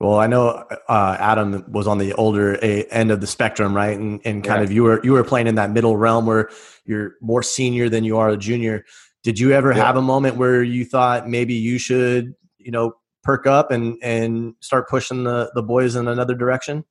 Well, 0.00 0.18
I 0.18 0.28
know 0.28 0.64
uh, 0.88 1.16
Adam 1.20 1.62
was 1.70 1.86
on 1.86 1.98
the 1.98 2.14
older 2.14 2.56
end 2.56 3.10
of 3.10 3.20
the 3.20 3.26
spectrum, 3.26 3.76
right? 3.76 3.98
And, 3.98 4.18
and 4.24 4.42
kind 4.42 4.60
yeah. 4.60 4.64
of 4.64 4.72
you 4.72 4.82
were 4.82 5.04
you 5.04 5.12
were 5.12 5.24
playing 5.24 5.46
in 5.46 5.56
that 5.56 5.72
middle 5.72 5.96
realm 5.98 6.24
where 6.24 6.48
you're 6.86 7.16
more 7.20 7.42
senior 7.42 7.90
than 7.90 8.02
you 8.02 8.16
are 8.16 8.30
a 8.30 8.36
junior. 8.36 8.86
Did 9.22 9.38
you 9.38 9.52
ever 9.52 9.72
yeah. 9.72 9.84
have 9.84 9.96
a 9.96 10.02
moment 10.02 10.36
where 10.36 10.62
you 10.62 10.84
thought 10.84 11.28
maybe 11.28 11.54
you 11.54 11.78
should, 11.78 12.34
you 12.58 12.70
know, 12.70 12.94
perk 13.22 13.46
up 13.46 13.70
and 13.70 13.98
and 14.02 14.54
start 14.60 14.88
pushing 14.88 15.24
the 15.24 15.50
the 15.54 15.62
boys 15.62 15.96
in 15.96 16.08
another 16.08 16.34
direction? 16.34 16.84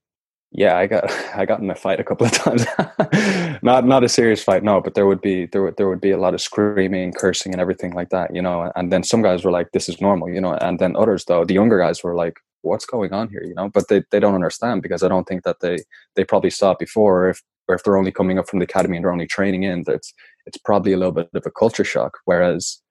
Yeah, 0.52 0.78
I 0.78 0.88
got 0.88 1.12
I 1.36 1.46
got 1.46 1.60
in 1.60 1.70
a 1.70 1.76
fight 1.76 2.00
a 2.00 2.04
couple 2.04 2.28
of 2.28 2.34
times. 2.34 2.66
not 3.64 3.86
not 3.86 4.04
a 4.04 4.10
serious 4.10 4.44
fight, 4.44 4.64
no, 4.64 4.82
but 4.82 4.96
there 4.96 5.06
would 5.06 5.22
be 5.22 5.46
there 5.48 5.64
would 5.64 5.78
there 5.78 5.88
would 5.88 6.02
be 6.02 6.12
a 6.12 6.18
lot 6.18 6.34
of 6.34 6.42
screaming, 6.42 7.14
cursing, 7.14 7.54
and 7.54 7.62
everything 7.62 7.94
like 7.94 8.10
that, 8.10 8.36
you 8.36 8.42
know. 8.42 8.72
And 8.76 8.92
then 8.92 9.04
some 9.04 9.22
guys 9.22 9.44
were 9.44 9.52
like, 9.52 9.72
"This 9.72 9.90
is 9.90 10.02
normal," 10.02 10.30
you 10.30 10.42
know. 10.42 10.54
And 10.54 10.80
then 10.80 10.96
others, 10.96 11.26
though, 11.26 11.46
the 11.46 11.54
younger 11.54 11.80
guys 11.80 12.04
were 12.04 12.16
like, 12.16 12.38
"What's 12.62 12.86
going 12.86 13.14
on 13.14 13.30
here?" 13.30 13.44
You 13.44 13.54
know. 13.56 13.70
But 13.70 13.88
they, 13.90 14.04
they 14.12 14.20
don't 14.20 14.36
understand 14.36 14.82
because 14.82 15.04
I 15.04 15.08
don't 15.08 15.28
think 15.28 15.44
that 15.44 15.60
they 15.62 15.80
they 16.16 16.24
probably 16.24 16.50
saw 16.50 16.72
it 16.72 16.80
before. 16.80 17.26
Or 17.26 17.30
if 17.30 17.44
or 17.68 17.76
if 17.76 17.84
they're 17.84 17.98
only 17.98 18.12
coming 18.12 18.40
up 18.40 18.50
from 18.50 18.60
the 18.60 18.66
academy 18.66 18.98
and 18.98 19.06
they're 19.06 19.14
only 19.14 19.28
training 19.28 19.64
in, 19.64 19.84
that's 19.84 20.14
it's 20.50 20.58
probably 20.58 20.94
a 20.94 20.98
little 20.98 21.14
bit 21.14 21.30
of 21.34 21.46
a 21.46 21.52
culture 21.52 21.86
shock. 21.86 22.18
Whereas 22.26 22.82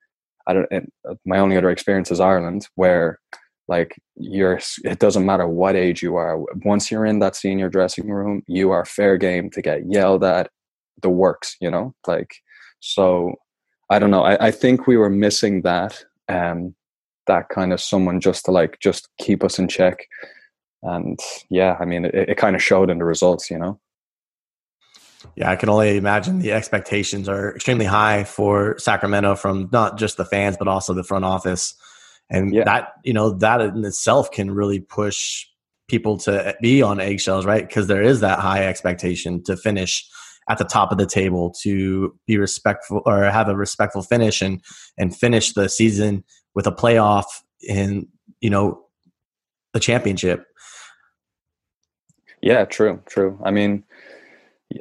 I 0.46 0.54
don't, 0.54 0.92
my 1.26 1.38
only 1.38 1.56
other 1.56 1.70
experience 1.70 2.10
is 2.10 2.20
Ireland, 2.20 2.66
where 2.76 3.18
like 3.66 4.00
you're, 4.16 4.60
it 4.84 4.98
doesn't 4.98 5.26
matter 5.26 5.46
what 5.46 5.76
age 5.76 6.02
you 6.02 6.16
are. 6.16 6.38
Once 6.64 6.90
you're 6.90 7.04
in 7.04 7.18
that 7.18 7.36
senior 7.36 7.68
dressing 7.68 8.08
room, 8.08 8.42
you 8.46 8.70
are 8.70 8.84
fair 8.84 9.18
game 9.18 9.50
to 9.50 9.60
get 9.60 9.86
yelled 9.86 10.24
at. 10.24 10.50
The 11.02 11.10
works, 11.10 11.56
you 11.60 11.70
know, 11.70 11.94
like 12.06 12.34
so. 12.80 13.34
I 13.90 13.98
don't 13.98 14.10
know. 14.10 14.22
I, 14.22 14.48
I 14.48 14.50
think 14.50 14.86
we 14.86 14.96
were 14.96 15.08
missing 15.08 15.62
that, 15.62 16.04
um, 16.28 16.74
that 17.26 17.48
kind 17.48 17.72
of 17.72 17.80
someone 17.80 18.20
just 18.20 18.44
to 18.44 18.50
like 18.50 18.78
just 18.80 19.08
keep 19.18 19.42
us 19.42 19.58
in 19.58 19.68
check. 19.68 20.06
And 20.82 21.18
yeah, 21.50 21.76
I 21.80 21.84
mean, 21.84 22.04
it, 22.04 22.14
it 22.14 22.36
kind 22.36 22.54
of 22.56 22.62
showed 22.62 22.90
in 22.90 22.98
the 22.98 23.04
results, 23.04 23.50
you 23.50 23.58
know. 23.58 23.80
Yeah, 25.36 25.50
I 25.50 25.56
can 25.56 25.68
only 25.68 25.96
imagine 25.96 26.40
the 26.40 26.52
expectations 26.52 27.28
are 27.28 27.54
extremely 27.54 27.84
high 27.84 28.24
for 28.24 28.76
Sacramento 28.78 29.36
from 29.36 29.68
not 29.72 29.98
just 29.98 30.16
the 30.16 30.24
fans 30.24 30.56
but 30.56 30.68
also 30.68 30.94
the 30.94 31.04
front 31.04 31.24
office, 31.24 31.74
and 32.30 32.52
yeah. 32.52 32.64
that 32.64 32.92
you 33.04 33.12
know 33.12 33.30
that 33.30 33.60
in 33.60 33.84
itself 33.84 34.30
can 34.30 34.50
really 34.50 34.80
push 34.80 35.46
people 35.88 36.18
to 36.18 36.54
be 36.60 36.82
on 36.82 37.00
eggshells, 37.00 37.46
right? 37.46 37.66
Because 37.66 37.86
there 37.86 38.02
is 38.02 38.20
that 38.20 38.38
high 38.38 38.66
expectation 38.66 39.42
to 39.44 39.56
finish 39.56 40.06
at 40.48 40.58
the 40.58 40.64
top 40.64 40.92
of 40.92 40.98
the 40.98 41.06
table, 41.06 41.54
to 41.62 42.14
be 42.26 42.38
respectful 42.38 43.02
or 43.04 43.24
have 43.24 43.48
a 43.48 43.56
respectful 43.56 44.02
finish 44.02 44.42
and 44.42 44.62
and 44.96 45.16
finish 45.16 45.52
the 45.52 45.68
season 45.68 46.24
with 46.54 46.66
a 46.66 46.72
playoff 46.72 47.24
in 47.66 48.06
you 48.40 48.50
know 48.50 48.82
the 49.72 49.80
championship. 49.80 50.44
Yeah, 52.40 52.64
true, 52.64 53.02
true. 53.06 53.38
I 53.44 53.50
mean 53.50 53.84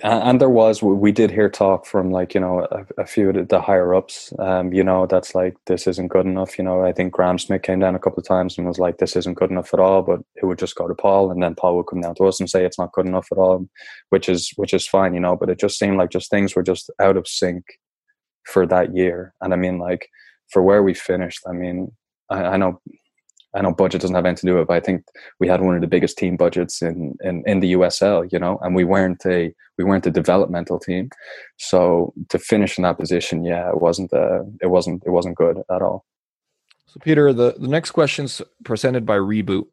and 0.04 0.42
there 0.42 0.50
was 0.50 0.84
we 0.84 1.14
did 1.14 1.32
hear 1.32 1.50
talk 1.50 1.86
from 1.86 2.12
like 2.12 2.34
you 2.34 2.42
know 2.42 2.68
a, 2.72 3.02
a 3.02 3.06
few 3.06 3.30
of 3.30 3.48
the 3.48 3.62
higher 3.62 3.96
ups 3.96 4.34
um 4.40 4.74
you 4.74 4.84
know 4.84 5.06
that's 5.06 5.34
like 5.34 5.56
this 5.66 5.88
isn't 5.88 6.10
good 6.10 6.26
enough 6.26 6.58
you 6.58 6.64
know 6.64 6.84
i 6.84 6.92
think 6.92 7.14
graham 7.14 7.40
smith 7.40 7.62
came 7.62 7.80
down 7.80 7.96
a 7.96 8.00
couple 8.00 8.20
of 8.20 8.28
times 8.28 8.58
and 8.58 8.68
was 8.68 8.80
like 8.80 8.98
this 8.98 9.16
isn't 9.16 9.36
good 9.36 9.50
enough 9.50 9.74
at 9.74 9.80
all 9.80 10.02
but 10.02 10.20
it 10.36 10.46
would 10.46 10.60
just 10.60 10.76
go 10.76 10.88
to 10.90 10.96
paul 10.96 11.32
and 11.32 11.42
then 11.42 11.56
paul 11.56 11.78
would 11.78 11.88
come 11.88 12.02
down 12.02 12.14
to 12.14 12.26
us 12.26 12.40
and 12.40 12.50
say 12.50 12.66
it's 12.66 12.78
not 12.78 12.92
good 12.92 13.06
enough 13.06 13.28
at 13.32 13.38
all 13.38 13.66
which 14.10 14.28
is 14.28 14.52
which 14.58 14.74
is 14.74 14.86
fine 14.86 15.14
you 15.14 15.22
know 15.22 15.38
but 15.38 15.50
it 15.50 15.60
just 15.60 15.80
seemed 15.80 15.98
like 15.98 16.10
just 16.10 16.30
things 16.30 16.54
were 16.54 16.64
just 16.64 16.92
out 17.00 17.16
of 17.16 17.28
sync 17.28 17.64
for 18.46 18.66
that 18.66 18.96
year. 18.96 19.34
And 19.42 19.54
i 19.54 19.58
mean 19.58 19.78
like 19.78 20.10
for 20.52 20.62
where 20.62 20.84
we 20.84 20.94
finished 20.94 21.42
i 21.48 21.54
mean 21.54 21.92
i, 22.30 22.44
I 22.44 22.58
know 22.58 22.82
I 23.56 23.62
know 23.62 23.72
budget 23.72 24.02
doesn't 24.02 24.16
have 24.16 24.26
anything 24.26 24.42
to 24.42 24.46
do 24.48 24.54
with 24.54 24.64
it, 24.64 24.68
but 24.68 24.78
I 24.78 24.80
think 24.82 25.06
we 25.40 25.48
had 25.48 25.62
one 25.62 25.76
of 25.76 25.82
the 25.82 25.88
biggest 25.88 26.18
team 26.18 26.36
budgets 26.36 26.82
in, 26.82 27.16
in, 27.22 27.44
in 27.48 27.60
the 27.60 27.74
USL, 27.74 28.32
you 28.32 28.40
know, 28.40 28.60
and 28.62 28.76
we 28.76 28.84
weren't 28.84 29.26
a 29.26 29.54
we 29.78 29.84
weren't 29.84 30.06
a 30.06 30.12
developmental 30.12 30.80
team. 30.80 31.10
So 31.58 32.14
to 32.30 32.40
finish 32.40 32.78
in 32.78 32.84
that 32.84 33.00
position, 33.00 33.44
yeah, 33.44 33.70
it 33.70 33.82
wasn't 33.82 34.14
uh, 34.14 34.44
it 34.62 34.68
wasn't 34.68 35.04
it 35.06 35.12
wasn't 35.12 35.36
good 35.36 35.62
at 35.72 35.82
all. 35.82 36.06
So 36.88 37.00
Peter, 37.00 37.34
the, 37.34 37.56
the 37.58 37.68
next 37.68 37.92
question's 37.92 38.42
presented 38.64 39.06
by 39.06 39.18
Reboot. 39.18 39.66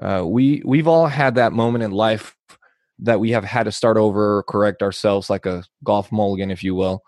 Uh, 0.00 0.24
we 0.26 0.62
we've 0.64 0.88
all 0.88 1.06
had 1.06 1.36
that 1.36 1.52
moment 1.52 1.84
in 1.84 1.92
life 1.92 2.36
that 2.98 3.20
we 3.20 3.30
have 3.30 3.44
had 3.44 3.64
to 3.64 3.72
start 3.72 3.96
over 3.96 4.38
or 4.38 4.42
correct 4.42 4.82
ourselves 4.82 5.30
like 5.30 5.46
a 5.46 5.64
golf 5.84 6.10
mulligan, 6.10 6.50
if 6.50 6.64
you 6.64 6.74
will. 6.74 7.02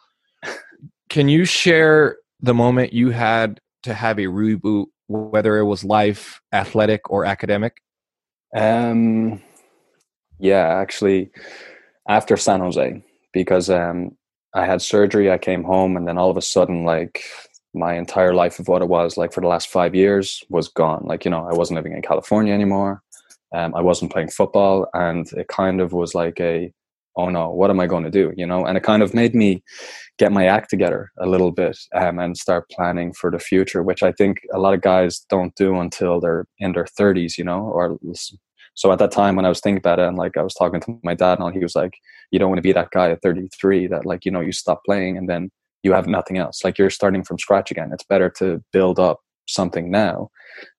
Can 1.09 1.29
you 1.29 1.45
share 1.45 2.19
the 2.41 2.55
moment 2.55 2.93
you 2.93 3.11
had 3.11 3.61
to 3.83 3.95
have 3.95 4.19
a 4.19 4.27
reboot 4.27 4.87
whether 5.09 5.59
it 5.59 5.65
was 5.65 5.85
life, 5.85 6.41
athletic, 6.53 7.11
or 7.11 7.25
academic? 7.25 7.83
Um, 8.55 9.43
yeah, 10.39 10.67
actually, 10.67 11.31
after 12.09 12.37
San 12.37 12.61
Jose, 12.61 13.03
because 13.33 13.69
um, 13.69 14.17
I 14.55 14.65
had 14.65 14.81
surgery, 14.81 15.31
I 15.31 15.39
came 15.39 15.65
home, 15.65 15.97
and 15.97 16.07
then 16.07 16.19
all 16.19 16.31
of 16.31 16.37
a 16.37 16.43
sudden, 16.43 16.85
like 16.85 17.25
my 17.75 17.95
entire 17.95 18.35
life 18.35 18.59
of 18.59 18.69
what 18.69 18.83
it 18.83 18.89
was 18.89 19.17
like 19.17 19.33
for 19.33 19.41
the 19.41 19.47
last 19.47 19.69
five 19.69 19.95
years 19.95 20.43
was 20.49 20.69
gone. 20.69 21.05
Like 21.05 21.25
you 21.25 21.31
know, 21.31 21.47
I 21.47 21.55
wasn't 21.55 21.77
living 21.77 21.93
in 21.93 22.03
California 22.03 22.55
anymore. 22.55 23.03
Um, 23.55 23.75
I 23.75 23.81
wasn't 23.81 24.13
playing 24.13 24.29
football, 24.29 24.89
and 24.95 25.31
it 25.33 25.49
kind 25.49 25.81
of 25.81 25.93
was 25.93 26.15
like 26.15 26.41
a 26.41 26.73
oh 27.19 27.29
no, 27.29 27.51
what 27.51 27.69
am 27.69 27.81
I 27.81 27.87
going 27.87 28.05
to 28.05 28.11
do? 28.11 28.33
You 28.37 28.47
know, 28.47 28.65
and 28.65 28.79
it 28.79 28.83
kind 28.85 29.03
of 29.03 29.13
made 29.13 29.35
me 29.35 29.63
get 30.19 30.33
my 30.33 30.47
act 30.47 30.71
together 30.71 31.11
a 31.19 31.27
little 31.27 31.53
bit 31.53 31.77
um, 31.95 32.19
and 32.19 32.37
start 32.37 32.71
planning 32.71 33.13
for 33.13 33.31
the 33.31 33.39
future, 33.39 33.83
which 33.83 34.03
I 34.03 34.13
think 34.13 34.39
a 34.55 34.59
lot 34.59 34.75
of 34.75 34.81
guys 34.81 35.21
don't 35.29 35.55
do 35.57 35.79
until 35.81 36.21
they're 36.21 36.47
in 36.59 36.73
their 36.73 36.85
30s, 36.85 37.37
you 37.37 37.45
know, 37.45 37.61
or 37.61 37.99
so 38.75 38.93
at 38.93 39.01
that 39.01 39.11
time 39.11 39.35
when 39.35 39.45
I 39.45 39.49
was 39.49 39.61
thinking 39.61 39.79
about 39.79 39.99
it 39.99 40.07
and 40.07 40.17
like 40.17 40.37
I 40.37 40.43
was 40.43 40.55
talking 40.55 40.81
to 40.81 41.01
my 41.03 41.15
dad 41.15 41.35
and 41.35 41.43
all, 41.43 41.51
he 41.51 41.59
was 41.59 41.75
like, 41.75 41.95
you 42.31 42.39
don't 42.39 42.49
want 42.49 42.59
to 42.59 42.63
be 42.63 42.73
that 42.73 42.93
guy 42.93 43.11
at 43.11 43.23
33 43.23 43.89
that 43.89 44.07
like, 44.07 44.25
you 44.25 44.31
know, 44.31 44.41
you 44.41 44.53
stop 44.53 44.83
playing 44.85 45.19
and 45.19 45.29
then 45.29 45.51
you 45.83 45.93
have 45.93 46.07
nothing 46.07 46.39
else. 46.39 46.63
Like 46.63 46.79
you're 46.79 46.91
starting 46.91 47.25
from 47.25 47.39
scratch 47.39 47.73
again. 47.73 47.91
It's 47.93 48.05
better 48.05 48.31
to 48.39 48.63
build 48.73 49.01
up 49.01 49.19
something 49.49 49.91
now. 49.91 50.31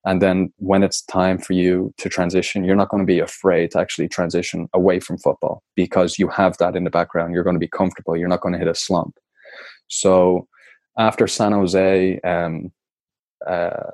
And 0.06 0.22
then 0.22 0.54
when 0.58 0.84
it's 0.84 1.02
time 1.02 1.38
for 1.38 1.54
you 1.54 1.94
to 1.98 2.10
transition 2.10 2.64
you're 2.64 2.76
not 2.76 2.90
going 2.90 3.02
to 3.02 3.14
be 3.14 3.20
afraid 3.20 3.72
to 3.72 3.80
actually 3.80 4.08
transition 4.08 4.70
away 4.74 5.00
from 5.00 5.18
football 5.18 5.64
because 5.76 6.20
you 6.20 6.28
have 6.30 6.58
that 6.58 6.76
in 6.76 6.84
the 6.84 6.90
background. 6.90 7.34
You're 7.34 7.44
going 7.44 7.56
to 7.56 7.60
be 7.60 7.68
comfortable. 7.68 8.16
You're 8.16 8.30
not 8.30 8.42
going 8.42 8.54
to 8.54 8.60
hit 8.60 8.68
a 8.68 8.76
slump. 8.76 9.18
So 9.88 10.48
after 10.98 11.28
san 11.28 11.52
jose 11.52 12.20
um, 12.22 12.72
uh, 13.48 13.92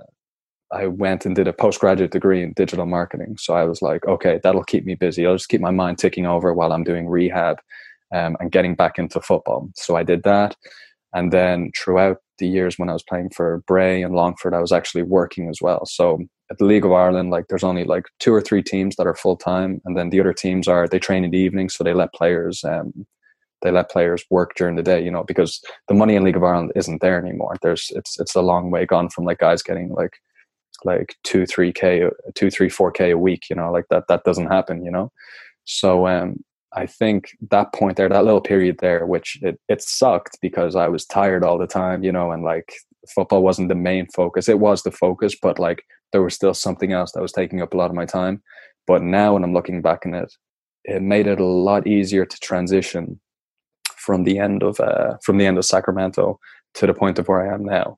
i 0.72 0.88
went 0.88 1.26
and 1.26 1.36
did 1.36 1.48
a 1.48 1.54
postgraduate 1.54 2.12
degree 2.12 2.44
in 2.44 2.54
digital 2.54 2.86
marketing. 2.86 3.38
So 3.38 3.54
i 3.54 3.64
was 3.64 3.82
like 3.82 4.06
okay 4.06 4.40
that'll 4.44 4.64
keep 4.64 4.86
me 4.86 4.96
busy. 4.96 5.26
I'll 5.26 5.36
just 5.36 5.50
keep 5.50 5.62
my 5.62 5.72
mind 5.72 5.98
ticking 5.98 6.26
over 6.26 6.54
while 6.54 6.74
i'm 6.74 6.84
doing 6.84 7.08
rehab 7.08 7.58
um, 8.14 8.36
and 8.40 8.52
getting 8.52 8.76
back 8.76 9.00
into 9.00 9.22
football. 9.22 9.70
So 9.76 9.96
i 9.96 10.04
did 10.04 10.24
that. 10.24 10.56
And 11.14 11.32
then 11.32 11.72
throughout 11.78 12.18
the 12.38 12.48
years 12.48 12.78
when 12.78 12.90
I 12.90 12.94
was 12.94 13.04
playing 13.04 13.32
for 13.32 13.64
Bray 13.68 14.02
and 14.02 14.14
Longford, 14.16 14.54
I 14.54 14.60
was 14.60 14.72
actually 14.72 15.04
working 15.04 15.50
as 15.50 15.60
well. 15.62 15.86
So 15.86 16.20
at 16.52 16.58
the 16.58 16.66
League 16.66 16.86
of 16.86 16.92
Ireland, 16.92 17.32
like 17.32 17.48
there's 17.48 17.64
only 17.64 17.84
like 17.84 18.06
two 18.20 18.34
or 18.34 18.42
three 18.42 18.62
teams 18.62 18.96
that 18.96 19.08
are 19.08 19.16
full 19.16 19.38
time, 19.38 19.82
and 19.86 19.98
then 19.98 20.10
the 20.10 20.20
other 20.20 20.34
teams 20.34 20.68
are 20.68 20.88
they 20.88 21.00
train 21.00 21.24
in 21.24 21.32
the 21.32 21.38
evening, 21.38 21.70
so 21.70 21.84
they 21.84 21.94
let 21.94 22.14
players 22.14 22.64
um, 22.64 23.06
they 23.62 23.72
let 23.72 23.90
players 23.90 24.24
work 24.30 24.54
during 24.56 24.76
the 24.76 24.84
day. 24.84 25.04
You 25.04 25.12
know, 25.12 25.24
because 25.24 25.62
the 25.88 25.94
money 25.94 26.16
in 26.16 26.24
League 26.24 26.36
of 26.36 26.44
Ireland 26.44 26.72
isn't 26.76 27.02
there 27.02 27.20
anymore. 27.20 27.56
There's 27.62 27.92
it's 27.96 28.20
it's 28.20 28.36
a 28.36 28.42
long 28.42 28.70
way 28.72 28.86
gone 28.86 29.10
from 29.10 29.26
like 29.26 29.40
guys 29.40 29.64
getting 29.64 29.90
like 29.90 30.18
like 30.84 31.16
two 31.24 31.46
three 31.46 31.74
k 31.74 32.10
two 32.36 32.52
three 32.52 32.70
four 32.70 32.92
k 32.92 33.12
a 33.12 33.18
week. 33.18 33.50
You 33.50 33.56
know, 33.56 33.72
like 33.72 33.86
that 33.90 34.04
that 34.10 34.24
doesn't 34.24 34.52
happen. 34.52 34.86
You 34.86 34.92
know, 34.92 35.12
so 35.66 36.08
um 36.08 36.44
I 36.76 36.86
think 36.86 37.30
that 37.52 37.74
point 37.74 37.98
there, 37.98 38.10
that 38.10 38.26
little 38.26 38.42
period 38.42 38.78
there, 38.80 39.06
which 39.06 39.40
it, 39.42 39.60
it 39.70 39.82
sucked 39.82 40.38
because 40.42 40.76
I 40.76 40.88
was 40.88 41.06
tired 41.06 41.44
all 41.44 41.58
the 41.58 41.68
time, 41.68 42.04
you 42.04 42.12
know, 42.12 42.32
and 42.32 42.44
like 42.44 42.74
football 43.14 43.44
wasn't 43.44 43.70
the 43.70 43.76
main 43.76 44.08
focus. 44.08 44.50
It 44.50 44.60
was 44.60 44.84
the 44.84 44.92
focus, 44.92 45.36
but 45.42 45.58
like 45.58 45.84
there 46.12 46.22
was 46.22 46.36
still 46.36 46.54
something 46.54 46.92
else 46.92 47.12
that 47.14 47.22
was 47.22 47.32
taking 47.32 47.62
up 47.62 47.74
a 47.74 47.78
lot 47.78 47.90
of 47.90 47.96
my 47.96 48.06
time. 48.06 48.42
But 48.88 49.02
now 49.02 49.34
when 49.34 49.44
I'm 49.44 49.54
looking 49.54 49.82
back 49.82 50.06
in 50.06 50.14
it, 50.14 50.32
it 50.84 51.02
made 51.02 51.28
it 51.28 51.40
a 51.40 51.46
lot 51.46 51.88
easier 51.88 52.26
to 52.26 52.40
transition 52.40 53.20
from 53.98 54.24
the 54.24 54.38
end 54.38 54.62
of 54.62 54.80
uh, 54.80 55.16
from 55.24 55.38
the 55.38 55.46
end 55.46 55.58
of 55.58 55.66
Sacramento 55.66 56.40
to 56.76 56.88
the 56.88 56.94
point 56.94 57.18
of 57.20 57.28
where 57.28 57.50
I 57.50 57.54
am 57.54 57.64
now. 57.64 57.98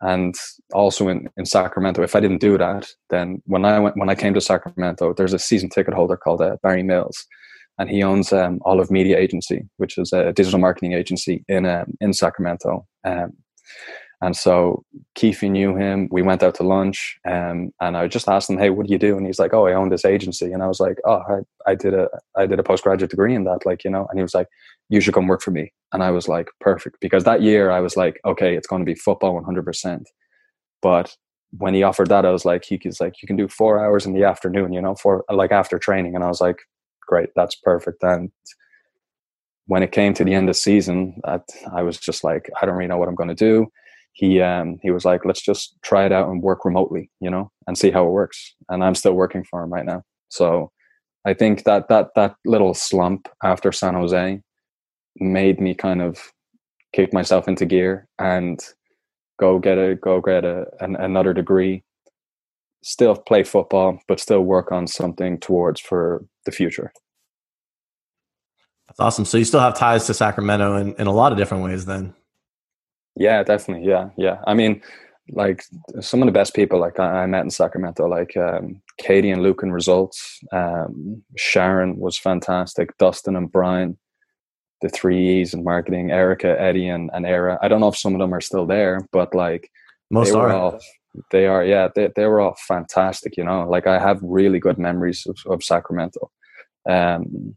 And 0.00 0.34
also 0.72 1.08
in, 1.08 1.28
in 1.36 1.46
Sacramento, 1.46 2.02
if 2.02 2.14
I 2.14 2.20
didn't 2.20 2.40
do 2.40 2.58
that, 2.58 2.88
then 3.10 3.42
when 3.46 3.64
I 3.64 3.78
went 3.78 3.96
when 3.96 4.08
I 4.08 4.14
came 4.14 4.34
to 4.34 4.40
Sacramento, 4.40 5.14
there's 5.14 5.34
a 5.34 5.38
season 5.38 5.68
ticket 5.68 5.94
holder 5.94 6.16
called 6.16 6.40
uh, 6.40 6.56
Barry 6.62 6.82
Mills, 6.82 7.26
and 7.78 7.90
he 7.90 8.02
owns 8.02 8.32
um, 8.32 8.60
Olive 8.64 8.90
Media 8.90 9.18
Agency, 9.18 9.68
which 9.78 9.98
is 9.98 10.12
a 10.12 10.32
digital 10.32 10.60
marketing 10.60 10.92
agency 10.92 11.44
in 11.48 11.66
um, 11.66 11.94
in 12.00 12.12
Sacramento. 12.12 12.86
Um, 13.04 13.32
and 14.24 14.36
so 14.36 14.84
Keefe 15.16 15.42
knew 15.42 15.76
him. 15.76 16.08
We 16.10 16.22
went 16.22 16.42
out 16.42 16.54
to 16.56 16.62
lunch, 16.62 17.18
um, 17.28 17.70
and 17.80 17.96
I 17.96 18.08
just 18.08 18.28
asked 18.28 18.48
him, 18.48 18.58
"Hey, 18.58 18.70
what 18.70 18.86
do 18.86 18.92
you 18.92 18.98
do?" 18.98 19.16
And 19.16 19.26
he's 19.26 19.38
like, 19.38 19.52
"Oh, 19.52 19.66
I 19.66 19.74
own 19.74 19.90
this 19.90 20.04
agency." 20.04 20.52
And 20.52 20.62
I 20.62 20.66
was 20.66 20.80
like, 20.80 20.98
"Oh, 21.04 21.20
I, 21.28 21.70
I 21.70 21.74
did 21.74 21.94
a 21.94 22.08
I 22.36 22.46
did 22.46 22.58
a 22.58 22.62
postgraduate 22.62 23.10
degree 23.10 23.34
in 23.34 23.44
that, 23.44 23.66
like 23.66 23.84
you 23.84 23.90
know." 23.90 24.06
And 24.08 24.18
he 24.18 24.22
was 24.22 24.34
like, 24.34 24.48
"You 24.88 25.00
should 25.00 25.14
come 25.14 25.26
work 25.26 25.42
for 25.42 25.50
me." 25.50 25.72
And 25.92 26.02
I 26.02 26.10
was 26.10 26.28
like, 26.28 26.48
"Perfect," 26.60 26.96
because 27.00 27.24
that 27.24 27.42
year 27.42 27.70
I 27.70 27.80
was 27.80 27.96
like, 27.96 28.20
"Okay, 28.24 28.56
it's 28.56 28.66
going 28.66 28.82
to 28.82 28.90
be 28.90 28.94
football 28.94 29.34
100." 29.34 29.64
percent 29.64 30.08
But 30.80 31.16
when 31.58 31.74
he 31.74 31.82
offered 31.82 32.08
that, 32.08 32.24
I 32.24 32.30
was 32.30 32.44
like, 32.44 32.64
"He's 32.64 33.00
like, 33.00 33.20
you 33.22 33.26
can 33.26 33.36
do 33.36 33.48
four 33.48 33.84
hours 33.84 34.06
in 34.06 34.14
the 34.14 34.24
afternoon, 34.24 34.72
you 34.72 34.80
know, 34.80 34.94
for 34.94 35.24
like 35.30 35.52
after 35.52 35.78
training." 35.78 36.14
And 36.14 36.24
I 36.24 36.28
was 36.28 36.40
like, 36.40 36.58
great, 37.06 37.30
that's 37.36 37.54
perfect. 37.54 38.02
And 38.02 38.30
when 39.66 39.82
it 39.82 39.92
came 39.92 40.14
to 40.14 40.24
the 40.24 40.34
end 40.34 40.48
of 40.48 40.56
season, 40.56 41.20
I, 41.24 41.40
I 41.74 41.82
was 41.82 41.98
just 41.98 42.24
like, 42.24 42.50
I 42.60 42.66
don't 42.66 42.76
really 42.76 42.88
know 42.88 42.98
what 42.98 43.08
I'm 43.08 43.14
going 43.14 43.28
to 43.28 43.34
do. 43.34 43.68
He 44.12 44.40
um, 44.40 44.78
he 44.80 44.92
was 44.92 45.04
like, 45.04 45.24
let's 45.24 45.42
just 45.42 45.76
try 45.82 46.04
it 46.06 46.12
out 46.12 46.28
and 46.28 46.40
work 46.40 46.64
remotely, 46.64 47.10
you 47.20 47.28
know, 47.28 47.50
and 47.66 47.76
see 47.76 47.90
how 47.90 48.06
it 48.06 48.10
works. 48.10 48.54
And 48.68 48.84
I'm 48.84 48.94
still 48.94 49.14
working 49.14 49.44
for 49.44 49.62
him 49.62 49.72
right 49.72 49.84
now. 49.84 50.02
So 50.28 50.70
I 51.24 51.34
think 51.34 51.64
that 51.64 51.88
that 51.88 52.10
that 52.14 52.36
little 52.44 52.74
slump 52.74 53.28
after 53.42 53.72
San 53.72 53.94
Jose 53.94 54.40
made 55.16 55.60
me 55.60 55.74
kind 55.74 56.00
of 56.00 56.32
kick 56.92 57.12
myself 57.12 57.48
into 57.48 57.66
gear 57.66 58.06
and 58.20 58.60
go 59.40 59.58
get 59.58 59.78
a 59.78 59.96
go 59.96 60.20
get 60.20 60.44
a, 60.44 60.66
an, 60.78 60.94
another 60.94 61.32
degree 61.32 61.82
still 62.84 63.16
play 63.16 63.42
football, 63.42 63.98
but 64.06 64.20
still 64.20 64.42
work 64.42 64.70
on 64.70 64.86
something 64.86 65.40
towards 65.40 65.80
for 65.80 66.24
the 66.44 66.52
future. 66.52 66.92
That's 68.88 69.00
awesome. 69.00 69.24
So 69.24 69.38
you 69.38 69.44
still 69.44 69.60
have 69.60 69.76
ties 69.76 70.06
to 70.06 70.14
Sacramento 70.14 70.76
in, 70.76 70.94
in 70.94 71.06
a 71.06 71.12
lot 71.12 71.32
of 71.32 71.38
different 71.38 71.64
ways 71.64 71.86
then. 71.86 72.14
Yeah, 73.16 73.42
definitely. 73.42 73.88
Yeah. 73.88 74.10
Yeah. 74.16 74.38
I 74.46 74.54
mean, 74.54 74.82
like 75.30 75.64
some 76.00 76.20
of 76.22 76.26
the 76.26 76.32
best 76.32 76.54
people 76.54 76.78
like 76.78 76.98
I, 76.98 77.22
I 77.22 77.26
met 77.26 77.44
in 77.44 77.50
Sacramento, 77.50 78.06
like 78.06 78.36
um, 78.36 78.82
Katie 78.98 79.30
and 79.30 79.42
Luke 79.42 79.62
and 79.62 79.72
results. 79.72 80.40
Um, 80.52 81.22
Sharon 81.36 81.96
was 81.96 82.18
fantastic. 82.18 82.96
Dustin 82.98 83.36
and 83.36 83.50
Brian, 83.50 83.98
the 84.82 84.88
three 84.88 85.40
E's 85.40 85.54
in 85.54 85.64
marketing, 85.64 86.10
Erica, 86.10 86.60
Eddie, 86.60 86.88
and, 86.88 87.10
and 87.14 87.24
Era. 87.24 87.58
I 87.62 87.68
don't 87.68 87.80
know 87.80 87.88
if 87.88 87.96
some 87.96 88.14
of 88.14 88.20
them 88.20 88.34
are 88.34 88.40
still 88.40 88.66
there, 88.66 89.06
but 89.12 89.34
like 89.34 89.70
most 90.10 90.34
are. 90.34 90.52
All, 90.52 90.80
they 91.30 91.46
are, 91.46 91.64
yeah. 91.64 91.88
They 91.94 92.10
they 92.14 92.26
were 92.26 92.40
all 92.40 92.56
fantastic. 92.66 93.36
You 93.36 93.44
know, 93.44 93.68
like 93.68 93.86
I 93.86 93.98
have 93.98 94.20
really 94.22 94.58
good 94.58 94.78
memories 94.78 95.26
of, 95.26 95.38
of 95.50 95.62
Sacramento, 95.62 96.30
um, 96.88 97.56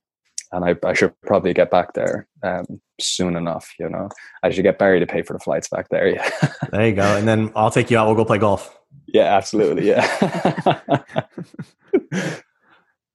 and 0.51 0.65
I, 0.65 0.75
I 0.85 0.93
should 0.93 1.13
probably 1.25 1.53
get 1.53 1.71
back 1.71 1.93
there 1.93 2.27
um, 2.43 2.65
soon 2.99 3.35
enough. 3.35 3.73
You 3.79 3.89
know, 3.89 4.09
I 4.43 4.49
should 4.51 4.63
get 4.63 4.77
Barry 4.79 4.99
to 4.99 5.07
pay 5.07 5.23
for 5.23 5.33
the 5.33 5.39
flights 5.39 5.69
back 5.69 5.89
there. 5.89 6.07
Yeah. 6.15 6.29
there 6.71 6.87
you 6.87 6.95
go, 6.95 7.17
and 7.17 7.27
then 7.27 7.51
I'll 7.55 7.71
take 7.71 7.89
you 7.89 7.97
out. 7.97 8.07
We'll 8.07 8.15
go 8.15 8.25
play 8.25 8.37
golf. 8.37 8.77
Yeah, 9.07 9.35
absolutely. 9.35 9.87
Yeah. 9.87 10.05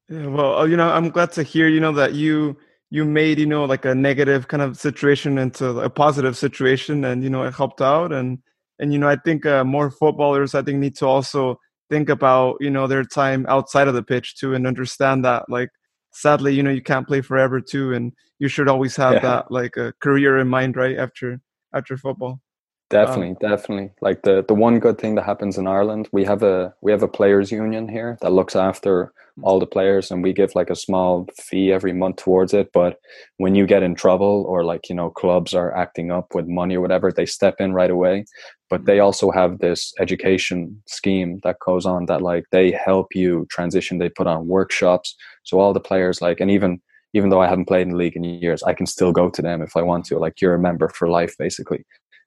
yeah. 0.08 0.26
Well, 0.26 0.68
you 0.68 0.76
know, 0.76 0.90
I'm 0.90 1.10
glad 1.10 1.32
to 1.32 1.42
hear. 1.42 1.68
You 1.68 1.80
know 1.80 1.92
that 1.92 2.14
you 2.14 2.56
you 2.90 3.04
made 3.04 3.38
you 3.38 3.46
know 3.46 3.64
like 3.64 3.84
a 3.84 3.94
negative 3.94 4.48
kind 4.48 4.62
of 4.62 4.76
situation 4.76 5.38
into 5.38 5.80
a 5.80 5.88
positive 5.88 6.36
situation, 6.36 7.04
and 7.04 7.22
you 7.22 7.30
know 7.30 7.44
it 7.44 7.54
helped 7.54 7.80
out 7.80 8.12
and 8.12 8.38
and 8.82 8.92
you 8.92 8.98
know 8.98 9.08
i 9.08 9.16
think 9.16 9.46
uh, 9.46 9.64
more 9.64 9.90
footballers 9.90 10.54
i 10.54 10.60
think 10.60 10.78
need 10.78 10.94
to 10.94 11.06
also 11.06 11.58
think 11.88 12.10
about 12.10 12.56
you 12.60 12.70
know 12.70 12.86
their 12.86 13.04
time 13.04 13.46
outside 13.48 13.88
of 13.88 13.94
the 13.94 14.02
pitch 14.02 14.36
too 14.36 14.54
and 14.54 14.66
understand 14.66 15.24
that 15.24 15.48
like 15.48 15.70
sadly, 16.12 16.54
you 16.54 16.62
know, 16.62 16.70
you 16.70 16.82
can't 16.82 17.06
play 17.06 17.20
forever 17.20 17.60
too, 17.60 17.92
and 17.92 18.12
you 18.38 18.48
should 18.48 18.68
always 18.68 18.96
have 18.96 19.14
Yeah. 19.14 19.20
that 19.20 19.50
like 19.50 19.76
a 19.76 19.92
career 20.00 20.38
in 20.38 20.48
mind, 20.48 20.76
right? 20.76 20.96
After 20.96 21.40
after 21.74 21.96
football. 21.96 22.40
Definitely, 22.90 23.36
definitely. 23.40 23.90
Like 24.02 24.22
the 24.22 24.44
the 24.46 24.54
one 24.54 24.78
good 24.78 24.98
thing 24.98 25.14
that 25.14 25.24
happens 25.24 25.56
in 25.56 25.66
Ireland, 25.66 26.08
we 26.12 26.24
have 26.24 26.42
a 26.42 26.74
we 26.82 26.92
have 26.92 27.02
a 27.02 27.08
players 27.08 27.50
union 27.50 27.88
here 27.88 28.18
that 28.20 28.32
looks 28.32 28.54
after 28.54 29.14
all 29.42 29.58
the 29.58 29.66
players 29.66 30.10
and 30.10 30.22
we 30.22 30.34
give 30.34 30.54
like 30.54 30.68
a 30.68 30.76
small 30.76 31.26
fee 31.40 31.72
every 31.72 31.94
month 31.94 32.16
towards 32.16 32.52
it. 32.52 32.68
But 32.74 32.98
when 33.38 33.54
you 33.54 33.66
get 33.66 33.82
in 33.82 33.94
trouble 33.94 34.44
or 34.46 34.62
like, 34.62 34.90
you 34.90 34.94
know, 34.94 35.08
clubs 35.08 35.54
are 35.54 35.74
acting 35.74 36.10
up 36.10 36.34
with 36.34 36.46
money 36.46 36.76
or 36.76 36.82
whatever, 36.82 37.10
they 37.10 37.24
step 37.24 37.54
in 37.58 37.72
right 37.72 37.90
away. 37.90 38.26
But 38.72 38.86
they 38.86 39.00
also 39.00 39.30
have 39.30 39.58
this 39.58 39.92
education 40.00 40.82
scheme 40.86 41.40
that 41.42 41.58
goes 41.58 41.84
on 41.84 42.06
that 42.06 42.22
like 42.22 42.44
they 42.52 42.70
help 42.70 43.14
you 43.14 43.46
transition. 43.50 43.98
They 43.98 44.08
put 44.08 44.26
on 44.26 44.48
workshops. 44.48 45.14
So 45.42 45.60
all 45.60 45.74
the 45.74 45.88
players 45.90 46.22
like 46.22 46.40
and 46.40 46.50
even 46.50 46.80
even 47.12 47.28
though 47.28 47.42
I 47.42 47.48
haven't 47.48 47.66
played 47.66 47.82
in 47.82 47.90
the 47.90 47.98
league 47.98 48.16
in 48.16 48.24
years, 48.24 48.62
I 48.62 48.72
can 48.72 48.86
still 48.86 49.12
go 49.12 49.28
to 49.28 49.42
them 49.42 49.60
if 49.60 49.76
I 49.76 49.82
want 49.82 50.06
to. 50.06 50.18
Like 50.18 50.40
you're 50.40 50.54
a 50.54 50.58
member 50.58 50.88
for 50.88 51.06
life 51.06 51.34
basically 51.38 51.84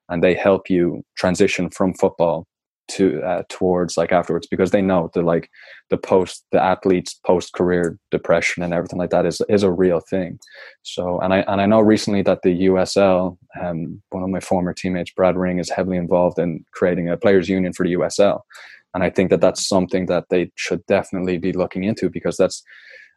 and 0.09 0.23
they 0.23 0.35
help 0.35 0.69
you 0.69 1.03
transition 1.17 1.71
from 1.71 1.95
football 1.95 2.45
to 2.87 3.21
uh, 3.23 3.43
towards 3.49 3.97
like 3.97 4.11
afterwards 4.11 4.47
because 4.47 4.71
they 4.71 4.81
know 4.81 5.09
the 5.13 5.21
like 5.21 5.49
the 5.89 5.97
post 5.97 6.45
the 6.51 6.61
athletes 6.61 7.19
post 7.25 7.53
career 7.53 7.97
depression 8.11 8.63
and 8.63 8.73
everything 8.73 8.99
like 8.99 9.09
that 9.09 9.25
is 9.25 9.41
is 9.49 9.63
a 9.63 9.71
real 9.71 9.99
thing. 9.99 10.39
So 10.83 11.19
and 11.19 11.33
i 11.33 11.39
and 11.47 11.61
i 11.61 11.65
know 11.65 11.81
recently 11.81 12.21
that 12.23 12.41
the 12.43 12.67
usl 12.67 13.37
um 13.61 14.01
one 14.09 14.23
of 14.23 14.29
my 14.29 14.39
former 14.39 14.73
teammates 14.73 15.11
brad 15.11 15.35
ring 15.35 15.59
is 15.59 15.69
heavily 15.69 15.97
involved 15.97 16.39
in 16.39 16.63
creating 16.73 17.09
a 17.09 17.17
players 17.17 17.49
union 17.49 17.73
for 17.73 17.85
the 17.85 17.93
usl 17.93 18.41
and 18.93 19.03
i 19.03 19.09
think 19.09 19.29
that 19.29 19.41
that's 19.41 19.67
something 19.67 20.05
that 20.07 20.25
they 20.29 20.51
should 20.55 20.85
definitely 20.85 21.37
be 21.37 21.53
looking 21.53 21.83
into 21.83 22.09
because 22.09 22.37
that's 22.37 22.63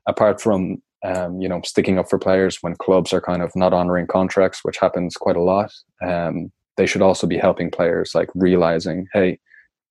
apart 0.07 0.41
from 0.41 0.83
um, 1.05 1.41
you 1.41 1.49
know 1.49 1.61
sticking 1.65 1.99
up 1.99 2.09
for 2.11 2.19
players 2.19 2.59
when 2.61 2.75
clubs 2.75 3.13
are 3.13 3.21
kind 3.21 3.43
of 3.43 3.55
not 3.55 3.73
honoring 3.73 4.07
contracts 4.07 4.61
which 4.63 4.79
happens 4.79 5.15
quite 5.17 5.37
a 5.37 5.43
lot 5.43 5.73
um, 6.03 6.51
they 6.77 6.87
should 6.87 7.03
also 7.03 7.27
be 7.27 7.37
helping 7.37 7.71
players 7.71 8.13
like 8.15 8.29
realizing 8.35 9.07
hey 9.13 9.39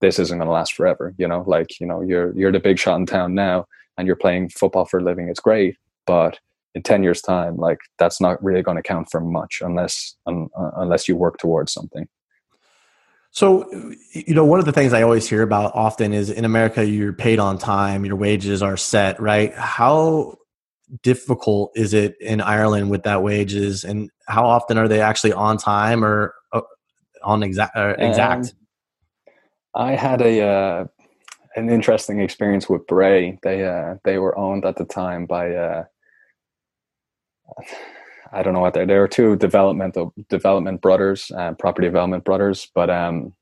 this 0.01 0.19
isn't 0.19 0.38
going 0.38 0.47
to 0.47 0.53
last 0.53 0.73
forever 0.73 1.13
you 1.17 1.27
know 1.27 1.43
like 1.47 1.79
you 1.79 1.88
know 1.88 2.01
you're 2.01 2.38
you're 2.38 2.51
the 2.51 2.60
big 2.60 2.79
shot 2.79 2.97
in 2.97 3.05
town 3.05 3.33
now 3.33 3.65
and 3.97 4.07
you're 4.07 4.15
playing 4.15 4.49
football 4.49 4.86
for 4.86 4.99
a 4.99 5.03
living 5.03 5.27
it's 5.29 5.39
great 5.39 5.75
but 6.05 6.39
in 6.75 6.83
10 6.83 7.03
years 7.03 7.21
time 7.21 7.57
like 7.57 7.79
that's 7.97 8.21
not 8.21 8.41
really 8.43 8.62
going 8.62 8.77
to 8.77 8.83
count 8.83 9.10
for 9.10 9.21
much 9.21 9.62
unless 9.62 10.15
um, 10.27 10.49
uh, 10.57 10.71
unless 10.77 11.07
you 11.07 11.15
work 11.15 11.38
towards 11.38 11.71
something 11.73 12.07
So, 13.31 13.69
you 14.13 14.33
know, 14.33 14.45
one 14.45 14.60
of 14.60 14.65
the 14.65 14.71
things 14.71 14.93
I 14.93 15.03
always 15.03 15.29
hear 15.29 15.43
about 15.43 15.75
often 15.75 16.12
is 16.12 16.31
in 16.31 16.43
America, 16.43 16.83
you're 16.83 17.13
paid 17.13 17.38
on 17.38 17.60
time, 17.60 18.03
your 18.03 18.15
wages 18.15 18.63
are 18.63 18.77
set, 18.77 19.19
right? 19.21 19.53
How 19.53 20.38
difficult 21.03 21.71
is 21.75 21.93
it 21.93 22.15
in 22.19 22.41
Ireland 22.41 22.89
with 22.89 23.03
that 23.03 23.21
wages, 23.21 23.83
and 23.83 24.10
how 24.27 24.45
often 24.45 24.77
are 24.79 24.88
they 24.88 25.01
actually 25.01 25.33
on 25.33 25.57
time 25.57 26.03
or 26.03 26.33
uh, 26.51 26.62
on 27.23 27.43
exact? 27.43 27.75
Uh, 27.75 27.93
exact? 27.99 28.47
Um, 28.47 28.66
I 29.77 29.95
had 29.95 30.21
a 30.21 30.41
uh, 30.41 30.85
an 31.55 31.69
interesting 31.69 32.19
experience 32.19 32.67
with 32.67 32.87
Bray. 32.87 33.37
They 33.43 33.65
uh, 33.65 33.95
they 34.03 34.17
were 34.17 34.37
owned 34.37 34.65
at 34.65 34.77
the 34.77 34.85
time 34.85 35.27
by 35.27 35.53
uh, 35.53 35.85
I 38.33 38.43
don't 38.43 38.53
know 38.53 38.59
what 38.59 38.73
they 38.73 38.85
they 38.85 38.97
were 38.97 39.07
two 39.07 39.35
developmental 39.35 40.13
development 40.29 40.81
brothers, 40.81 41.31
uh, 41.37 41.53
property 41.53 41.87
development 41.87 42.25
brothers, 42.25 42.69
but 42.73 42.89
um, 42.89 43.33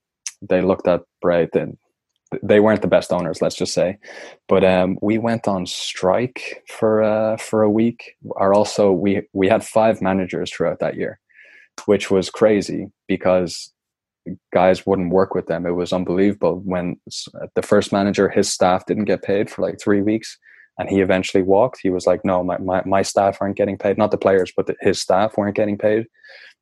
they 0.41 0.61
looked 0.61 0.87
at 0.89 1.03
Bray. 1.21 1.47
They, 1.53 1.67
they 2.43 2.59
weren't 2.59 2.81
the 2.81 2.87
best 2.89 3.13
owners, 3.13 3.41
let's 3.41 3.55
just 3.55 3.73
say. 3.73 3.97
But 4.49 4.65
um, 4.65 4.97
we 5.01 5.17
went 5.17 5.47
on 5.47 5.65
strike 5.65 6.63
for 6.67 7.01
uh, 7.01 7.37
for 7.37 7.63
a 7.63 7.69
week. 7.69 8.15
Or 8.31 8.53
also, 8.53 8.91
we 8.91 9.21
we 9.33 9.47
had 9.47 9.63
five 9.63 10.01
managers 10.01 10.51
throughout 10.51 10.79
that 10.79 10.95
year, 10.97 11.19
which 11.85 12.11
was 12.11 12.29
crazy 12.29 12.87
because 13.07 13.71
guys 14.53 14.85
wouldn't 14.85 15.13
work 15.13 15.35
with 15.35 15.47
them. 15.47 15.65
It 15.65 15.71
was 15.71 15.93
unbelievable. 15.93 16.61
When 16.63 16.97
the 17.55 17.61
first 17.61 17.91
manager, 17.91 18.29
his 18.29 18.51
staff 18.51 18.85
didn't 18.85 19.05
get 19.05 19.23
paid 19.23 19.49
for 19.49 19.61
like 19.61 19.79
three 19.79 20.01
weeks, 20.01 20.37
and 20.77 20.89
he 20.89 21.01
eventually 21.01 21.43
walked. 21.43 21.79
He 21.81 21.89
was 21.89 22.05
like, 22.05 22.23
"No, 22.25 22.43
my 22.43 22.57
my, 22.57 22.83
my 22.85 23.01
staff 23.01 23.37
aren't 23.41 23.57
getting 23.57 23.77
paid. 23.77 23.97
Not 23.97 24.11
the 24.11 24.17
players, 24.17 24.51
but 24.55 24.67
the, 24.67 24.75
his 24.81 25.01
staff 25.01 25.37
weren't 25.37 25.55
getting 25.55 25.77
paid." 25.77 26.05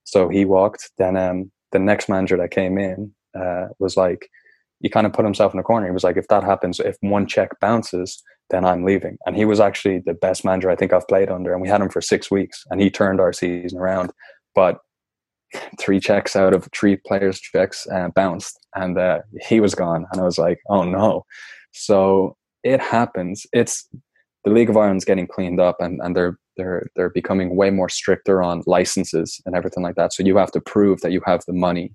So 0.04 0.30
he 0.30 0.46
walked. 0.46 0.92
Then 0.98 1.16
um, 1.18 1.52
the 1.72 1.80
next 1.80 2.10
manager 2.10 2.38
that 2.38 2.52
came 2.52 2.78
in 2.78 3.14
uh, 3.40 3.68
was 3.80 3.98
like, 3.98 4.30
he 4.82 4.90
kind 4.90 5.08
of 5.08 5.14
put 5.14 5.26
himself 5.26 5.54
in 5.54 5.60
a 5.60 5.64
corner. 5.64 5.88
He 5.88 5.94
was 5.94 6.04
like, 6.04 6.18
"If 6.18 6.28
that 6.28 6.44
happens, 6.44 6.80
if 6.80 6.98
one 7.02 7.26
check 7.26 7.60
bounces, 7.60 8.22
then 8.50 8.66
I'm 8.66 8.84
leaving." 8.84 9.18
And 9.26 9.36
he 9.36 9.46
was 9.46 9.60
actually 9.60 10.00
the 10.00 10.14
best 10.14 10.44
manager 10.44 10.70
I 10.70 10.76
think 10.76 10.94
I've 10.94 11.08
played 11.08 11.30
under, 11.30 11.54
and 11.54 11.62
we 11.62 11.70
had 11.70 11.82
him 11.82 11.90
for 11.90 12.02
six 12.02 12.30
weeks, 12.30 12.64
and 12.70 12.82
he 12.82 12.90
turned 12.90 13.20
our 13.20 13.34
season 13.34 13.80
around. 13.80 14.12
But 14.54 14.80
three 15.80 16.00
checks 16.00 16.36
out 16.36 16.54
of 16.54 16.68
three 16.74 16.96
players' 16.96 17.40
checks 17.40 17.88
uh, 17.88 18.10
bounced, 18.16 18.60
and 18.76 18.98
uh, 18.98 19.20
he 19.42 19.60
was 19.60 19.76
gone. 19.76 20.06
And 20.12 20.22
I 20.22 20.24
was 20.24 20.38
like, 20.38 20.60
"Oh 20.70 20.84
no!" 20.84 21.26
So 21.72 22.36
it 22.64 22.80
happens. 22.80 23.46
It's 23.54 23.88
the 24.46 24.52
League 24.52 24.70
of 24.70 24.78
Ireland's 24.78 25.06
getting 25.06 25.28
cleaned 25.28 25.60
up, 25.60 25.78
and, 25.80 26.00
and 26.04 26.16
they're 26.16 26.38
they're 26.58 26.88
they're 26.96 27.10
becoming 27.10 27.56
way 27.56 27.70
more 27.70 27.90
stricter 27.90 28.42
on 28.44 28.64
licenses 28.66 29.42
and 29.46 29.56
everything 29.56 29.84
like 29.84 29.96
that. 29.96 30.14
So 30.14 30.24
you 30.24 30.38
have 30.38 30.52
to 30.52 30.62
prove 30.62 31.02
that 31.02 31.12
you 31.12 31.22
have 31.26 31.44
the 31.46 31.54
money, 31.54 31.94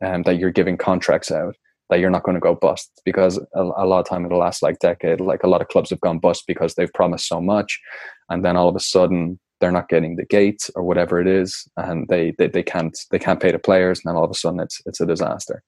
and 0.00 0.24
that 0.24 0.38
you're 0.38 0.50
giving 0.50 0.76
contracts 0.76 1.30
out, 1.30 1.56
that 1.88 2.00
you're 2.00 2.10
not 2.10 2.22
going 2.22 2.36
to 2.36 2.40
go 2.40 2.54
bust. 2.54 3.00
Because 3.04 3.38
a, 3.54 3.62
a 3.62 3.86
lot 3.86 4.00
of 4.00 4.08
time 4.08 4.24
in 4.24 4.30
the 4.30 4.36
last 4.36 4.62
like 4.62 4.78
decade, 4.78 5.20
like 5.20 5.42
a 5.42 5.48
lot 5.48 5.60
of 5.60 5.68
clubs 5.68 5.90
have 5.90 6.00
gone 6.00 6.18
bust 6.18 6.44
because 6.46 6.74
they've 6.74 6.92
promised 6.92 7.28
so 7.28 7.40
much, 7.40 7.80
and 8.28 8.44
then 8.44 8.56
all 8.56 8.68
of 8.68 8.76
a 8.76 8.80
sudden 8.80 9.38
they're 9.60 9.72
not 9.72 9.88
getting 9.88 10.16
the 10.16 10.24
gates 10.24 10.70
or 10.74 10.82
whatever 10.82 11.20
it 11.20 11.26
is, 11.26 11.68
and 11.76 12.08
they 12.08 12.32
they, 12.38 12.48
they 12.48 12.62
can't 12.62 12.98
they 13.10 13.18
can't 13.18 13.40
pay 13.40 13.52
the 13.52 13.58
players, 13.58 14.00
and 14.00 14.10
then 14.10 14.16
all 14.16 14.24
of 14.24 14.30
a 14.30 14.34
sudden 14.34 14.60
it's 14.60 14.80
it's 14.86 15.00
a 15.00 15.06
disaster. 15.06 15.62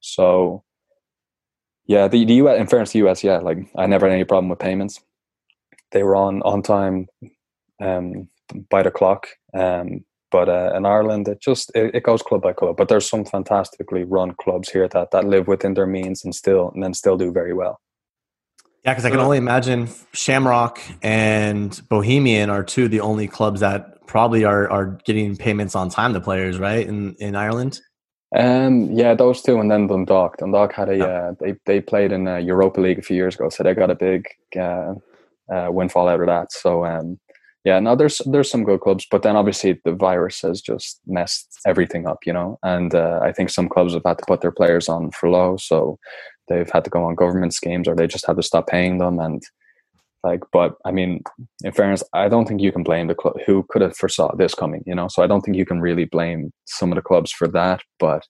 So 0.00 0.64
yeah, 1.86 2.08
the, 2.08 2.24
the 2.24 2.34
US, 2.34 2.60
in 2.60 2.66
fairness 2.66 2.92
the 2.92 3.06
US, 3.06 3.24
yeah, 3.24 3.38
like 3.38 3.58
I 3.76 3.86
never 3.86 4.06
had 4.06 4.14
any 4.14 4.24
problem 4.24 4.48
with 4.48 4.58
payments. 4.58 5.00
They 5.90 6.02
were 6.02 6.16
on 6.16 6.42
on 6.42 6.62
time, 6.62 7.06
um, 7.80 8.28
by 8.70 8.82
the 8.82 8.90
clock. 8.90 9.28
Um, 9.54 10.04
but 10.30 10.48
uh, 10.48 10.72
in 10.74 10.86
Ireland, 10.86 11.28
it 11.28 11.40
just 11.42 11.70
it, 11.74 11.94
it, 11.94 12.02
goes 12.04 12.22
club 12.22 12.42
by 12.42 12.54
club. 12.54 12.76
But 12.78 12.88
there's 12.88 13.08
some 13.08 13.24
fantastically 13.24 14.04
run 14.04 14.34
clubs 14.40 14.70
here 14.70 14.88
that 14.88 15.10
that 15.10 15.26
live 15.26 15.46
within 15.46 15.74
their 15.74 15.86
means 15.86 16.24
and 16.24 16.34
still 16.34 16.70
and 16.74 16.82
then 16.82 16.94
still 16.94 17.18
do 17.18 17.30
very 17.30 17.52
well. 17.52 17.80
Yeah, 18.84 18.92
because 18.92 19.04
I 19.04 19.10
can 19.10 19.20
only 19.20 19.38
imagine 19.38 19.88
Shamrock 20.12 20.80
and 21.02 21.80
Bohemian 21.88 22.50
are 22.50 22.64
two 22.64 22.86
of 22.86 22.90
the 22.90 23.00
only 23.00 23.28
clubs 23.28 23.60
that 23.60 24.06
probably 24.06 24.44
are 24.44 24.68
are 24.70 24.98
getting 25.04 25.36
payments 25.36 25.76
on 25.76 25.88
time. 25.88 26.12
The 26.12 26.20
players, 26.20 26.58
right, 26.58 26.86
in 26.86 27.14
in 27.20 27.36
Ireland. 27.36 27.80
Um, 28.36 28.90
yeah, 28.90 29.14
those 29.14 29.42
two, 29.42 29.60
and 29.60 29.70
then 29.70 29.86
Dundalk. 29.86 30.38
Dundalk 30.38 30.72
had 30.72 30.88
a 30.88 30.96
yeah. 30.96 31.04
uh, 31.04 31.32
they 31.38 31.54
they 31.66 31.80
played 31.80 32.10
in 32.12 32.26
uh, 32.26 32.36
Europa 32.36 32.80
League 32.80 32.98
a 32.98 33.02
few 33.02 33.16
years 33.16 33.36
ago, 33.36 33.50
so 33.50 33.62
they 33.62 33.74
got 33.74 33.90
a 33.90 33.94
big 33.94 34.26
uh, 34.58 34.94
uh, 35.52 35.68
windfall 35.70 36.08
out 36.08 36.20
of 36.20 36.26
that. 36.26 36.50
So 36.50 36.84
um, 36.84 37.20
yeah, 37.64 37.78
no, 37.78 37.94
there's 37.94 38.20
there's 38.26 38.50
some 38.50 38.64
good 38.64 38.80
clubs, 38.80 39.06
but 39.10 39.22
then 39.22 39.36
obviously 39.36 39.80
the 39.84 39.92
virus 39.92 40.40
has 40.40 40.60
just 40.60 41.00
messed 41.06 41.60
everything 41.66 42.08
up, 42.08 42.20
you 42.26 42.32
know. 42.32 42.58
And 42.62 42.94
uh, 42.94 43.20
I 43.22 43.32
think 43.32 43.50
some 43.50 43.68
clubs 43.68 43.94
have 43.94 44.02
had 44.04 44.18
to 44.18 44.24
put 44.26 44.40
their 44.40 44.50
players 44.50 44.88
on 44.88 45.12
furlough, 45.12 45.58
so 45.58 45.98
they've 46.48 46.70
had 46.70 46.84
to 46.84 46.90
go 46.90 47.04
on 47.04 47.14
government 47.14 47.54
schemes, 47.54 47.88
or 47.88 47.94
they 47.94 48.06
just 48.06 48.26
had 48.26 48.36
to 48.36 48.42
stop 48.42 48.66
paying 48.66 48.98
them. 48.98 49.18
And 49.18 49.42
like, 50.22 50.40
but 50.52 50.76
I 50.84 50.92
mean, 50.92 51.22
in 51.64 51.72
fairness, 51.72 52.02
I 52.12 52.28
don't 52.28 52.46
think 52.46 52.60
you 52.60 52.72
can 52.72 52.82
blame 52.82 53.08
the 53.08 53.14
club 53.14 53.36
who 53.46 53.64
could 53.68 53.82
have 53.82 53.96
foresaw 53.96 54.34
this 54.36 54.54
coming, 54.54 54.82
you 54.86 54.94
know. 54.94 55.08
So 55.08 55.22
I 55.22 55.26
don't 55.26 55.40
think 55.42 55.56
you 55.56 55.66
can 55.66 55.80
really 55.80 56.04
blame 56.04 56.52
some 56.66 56.92
of 56.92 56.96
the 56.96 57.02
clubs 57.02 57.32
for 57.32 57.48
that, 57.48 57.80
but. 57.98 58.26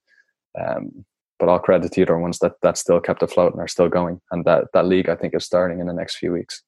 Um, 0.59 1.05
but 1.39 1.49
all 1.49 1.59
credit 1.59 1.91
to 1.91 2.05
the 2.05 2.17
ones 2.17 2.39
that 2.39 2.53
that 2.63 2.79
still 2.79 3.01
kept 3.01 3.21
afloat 3.21 3.53
and 3.53 3.61
are 3.61 3.67
still 3.67 3.89
going, 3.89 4.21
and 4.31 4.45
that 4.45 4.67
that 4.75 4.87
league 4.87 5.09
I 5.09 5.17
think 5.17 5.35
is 5.35 5.45
starting 5.45 5.81
in 5.81 5.89
the 5.89 5.93
next 5.93 6.19
few 6.19 6.31
weeks. 6.31 6.63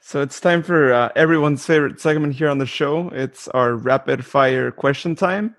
So 0.00 0.22
it's 0.22 0.40
time 0.40 0.62
for 0.62 0.90
uh, 0.90 1.10
everyone's 1.14 1.66
favorite 1.66 2.00
segment 2.00 2.34
here 2.36 2.48
on 2.48 2.56
the 2.56 2.64
show. 2.64 3.10
It's 3.10 3.46
our 3.48 3.74
rapid 3.74 4.24
fire 4.24 4.70
question 4.70 5.14
time. 5.14 5.54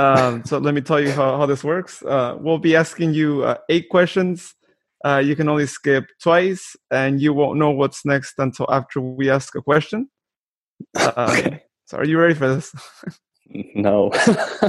Um, 0.00 0.44
so 0.46 0.56
let 0.56 0.72
me 0.72 0.80
tell 0.80 0.98
you 0.98 1.12
how, 1.12 1.36
how 1.36 1.44
this 1.44 1.62
works. 1.62 2.02
Uh, 2.02 2.34
we'll 2.40 2.58
be 2.58 2.74
asking 2.74 3.12
you 3.12 3.44
uh, 3.44 3.56
eight 3.68 3.90
questions. 3.90 4.54
Uh, 5.04 5.18
you 5.22 5.36
can 5.36 5.46
only 5.48 5.66
skip 5.66 6.06
twice, 6.22 6.74
and 6.90 7.20
you 7.20 7.34
won't 7.34 7.58
know 7.58 7.70
what's 7.70 8.06
next 8.06 8.34
until 8.38 8.66
after 8.70 8.98
we 9.00 9.28
ask 9.28 9.54
a 9.54 9.62
question. 9.62 10.08
okay. 10.98 11.62
So 11.84 11.98
are 11.98 12.04
you 12.06 12.18
ready 12.18 12.34
for 12.34 12.54
this? 12.54 12.74
no. 13.74 14.10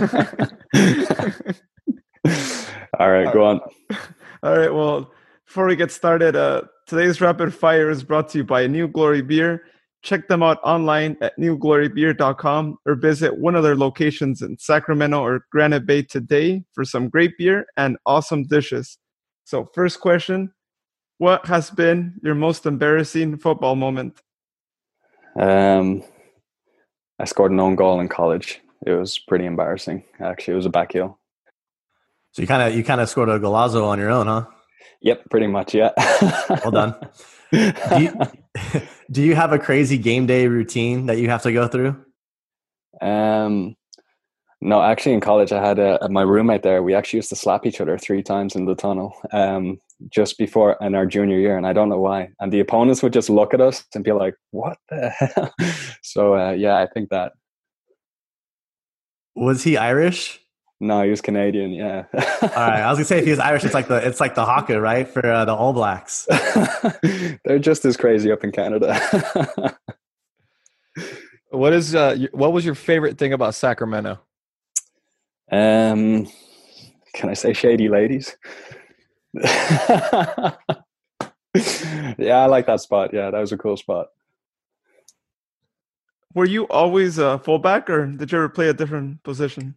All 2.99 3.09
right, 3.09 3.31
go 3.33 3.45
on. 3.45 3.61
All 4.43 4.57
right. 4.57 4.73
Well, 4.73 5.13
before 5.45 5.65
we 5.65 5.77
get 5.77 5.91
started, 5.91 6.35
uh, 6.35 6.63
today's 6.87 7.21
rapid 7.21 7.53
fire 7.53 7.89
is 7.89 8.03
brought 8.03 8.27
to 8.29 8.39
you 8.39 8.43
by 8.43 8.61
a 8.61 8.67
New 8.67 8.89
Glory 8.89 9.21
Beer. 9.21 9.63
Check 10.03 10.27
them 10.27 10.41
out 10.41 10.59
online 10.63 11.15
at 11.21 11.37
newglorybeer.com 11.37 12.77
or 12.85 12.95
visit 12.95 13.37
one 13.37 13.55
of 13.55 13.63
their 13.63 13.75
locations 13.75 14.41
in 14.41 14.57
Sacramento 14.57 15.21
or 15.21 15.45
Granite 15.51 15.85
Bay 15.85 16.01
today 16.01 16.63
for 16.73 16.83
some 16.83 17.07
great 17.07 17.37
beer 17.37 17.65
and 17.77 17.97
awesome 18.05 18.43
dishes. 18.43 18.97
So, 19.43 19.69
first 19.75 19.99
question 19.99 20.53
What 21.19 21.45
has 21.45 21.69
been 21.69 22.19
your 22.23 22.35
most 22.35 22.65
embarrassing 22.65 23.37
football 23.37 23.75
moment? 23.75 24.21
Um, 25.39 26.03
I 27.19 27.25
scored 27.25 27.51
an 27.51 27.59
own 27.59 27.75
goal 27.75 27.99
in 27.99 28.09
college. 28.09 28.59
It 28.85 28.93
was 28.93 29.19
pretty 29.19 29.45
embarrassing. 29.45 30.03
Actually, 30.19 30.53
it 30.53 30.57
was 30.57 30.65
a 30.65 30.71
back 30.71 30.93
heel. 30.93 31.19
So 32.31 32.41
you 32.41 32.47
kind 32.47 32.63
of 32.63 32.75
you 32.75 32.83
kind 32.83 33.01
of 33.01 33.09
scored 33.09 33.29
a 33.29 33.39
golazo 33.39 33.85
on 33.85 33.99
your 33.99 34.09
own, 34.09 34.27
huh? 34.27 34.45
Yep, 35.01 35.29
pretty 35.29 35.47
much. 35.47 35.73
Yeah. 35.73 35.91
well 36.63 36.71
done. 36.71 36.95
Do 37.51 37.73
you, 37.99 38.13
do 39.11 39.21
you 39.21 39.35
have 39.35 39.51
a 39.51 39.59
crazy 39.59 39.97
game 39.97 40.25
day 40.25 40.47
routine 40.47 41.05
that 41.07 41.17
you 41.17 41.29
have 41.29 41.43
to 41.43 41.53
go 41.53 41.67
through? 41.67 41.95
Um, 43.01 43.75
no, 44.61 44.81
actually, 44.81 45.13
in 45.13 45.21
college, 45.21 45.51
I 45.51 45.65
had 45.65 45.79
a, 45.79 46.07
my 46.09 46.21
roommate 46.21 46.61
there. 46.61 46.83
We 46.83 46.93
actually 46.93 47.17
used 47.17 47.29
to 47.29 47.35
slap 47.35 47.65
each 47.65 47.81
other 47.81 47.97
three 47.97 48.21
times 48.21 48.55
in 48.55 48.65
the 48.65 48.75
tunnel 48.75 49.13
um, 49.33 49.79
just 50.09 50.37
before 50.37 50.77
in 50.81 50.93
our 50.93 51.07
junior 51.07 51.39
year, 51.39 51.57
and 51.57 51.65
I 51.65 51.73
don't 51.73 51.89
know 51.89 51.99
why. 51.99 52.29
And 52.39 52.53
the 52.53 52.59
opponents 52.59 53.01
would 53.01 53.13
just 53.13 53.29
look 53.29 53.55
at 53.55 53.61
us 53.61 53.83
and 53.95 54.03
be 54.03 54.11
like, 54.11 54.35
"What 54.51 54.77
the 54.89 55.09
hell?" 55.09 55.53
so, 56.03 56.35
uh, 56.35 56.51
yeah, 56.51 56.77
I 56.77 56.87
think 56.93 57.09
that. 57.09 57.33
Was 59.35 59.63
he 59.63 59.77
Irish? 59.77 60.40
No, 60.81 61.03
he 61.03 61.11
was 61.11 61.21
Canadian. 61.21 61.73
Yeah. 61.73 62.05
All 62.41 62.49
right, 62.49 62.81
I 62.81 62.89
was 62.89 62.97
gonna 62.97 63.05
say 63.05 63.19
if 63.19 63.25
he 63.25 63.29
was 63.29 63.39
Irish, 63.39 63.63
it's 63.63 63.75
like 63.75 63.87
the 63.87 63.97
it's 63.97 64.19
like 64.19 64.33
the 64.33 64.43
haka, 64.43 64.81
right, 64.81 65.07
for 65.07 65.23
uh, 65.23 65.45
the 65.45 65.53
All 65.53 65.73
Blacks. 65.73 66.25
They're 67.45 67.59
just 67.59 67.85
as 67.85 67.95
crazy 67.95 68.31
up 68.31 68.43
in 68.43 68.51
Canada. 68.51 69.77
what 71.51 71.73
is 71.73 71.93
uh, 71.93 72.17
what 72.31 72.51
was 72.51 72.65
your 72.65 72.73
favorite 72.73 73.19
thing 73.19 73.31
about 73.31 73.53
Sacramento? 73.53 74.19
Um, 75.51 76.27
can 77.13 77.29
I 77.29 77.35
say 77.35 77.53
shady 77.53 77.87
ladies? 77.87 78.35
yeah, 79.35 80.55
I 81.53 82.47
like 82.47 82.65
that 82.65 82.81
spot. 82.81 83.13
Yeah, 83.13 83.29
that 83.29 83.39
was 83.39 83.51
a 83.51 83.57
cool 83.57 83.77
spot. 83.77 84.07
Were 86.33 86.45
you 86.45 86.67
always 86.69 87.19
a 87.19 87.37
fullback, 87.37 87.87
or 87.87 88.07
did 88.07 88.31
you 88.31 88.39
ever 88.39 88.49
play 88.49 88.67
a 88.67 88.73
different 88.73 89.21
position? 89.21 89.75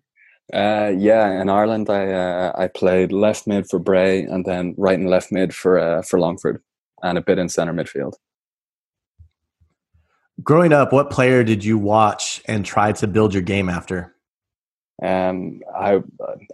Uh, 0.52 0.92
yeah, 0.96 1.40
in 1.40 1.48
Ireland, 1.48 1.88
I 1.88 2.12
uh, 2.12 2.52
I 2.54 2.68
played 2.68 3.12
left 3.12 3.46
mid 3.46 3.66
for 3.68 3.78
Bray, 3.78 4.22
and 4.22 4.44
then 4.44 4.74
right 4.76 4.98
and 4.98 5.08
left 5.08 5.32
mid 5.32 5.54
for 5.54 5.78
uh, 5.78 6.02
for 6.02 6.18
Longford, 6.18 6.62
and 7.02 7.16
a 7.16 7.22
bit 7.22 7.38
in 7.38 7.48
centre 7.48 7.72
midfield. 7.72 8.14
Growing 10.42 10.72
up, 10.72 10.92
what 10.92 11.10
player 11.10 11.44
did 11.44 11.64
you 11.64 11.78
watch 11.78 12.42
and 12.46 12.64
try 12.64 12.92
to 12.92 13.06
build 13.06 13.32
your 13.32 13.42
game 13.42 13.68
after? 13.70 14.14
Um, 15.02 15.60
I 15.74 16.02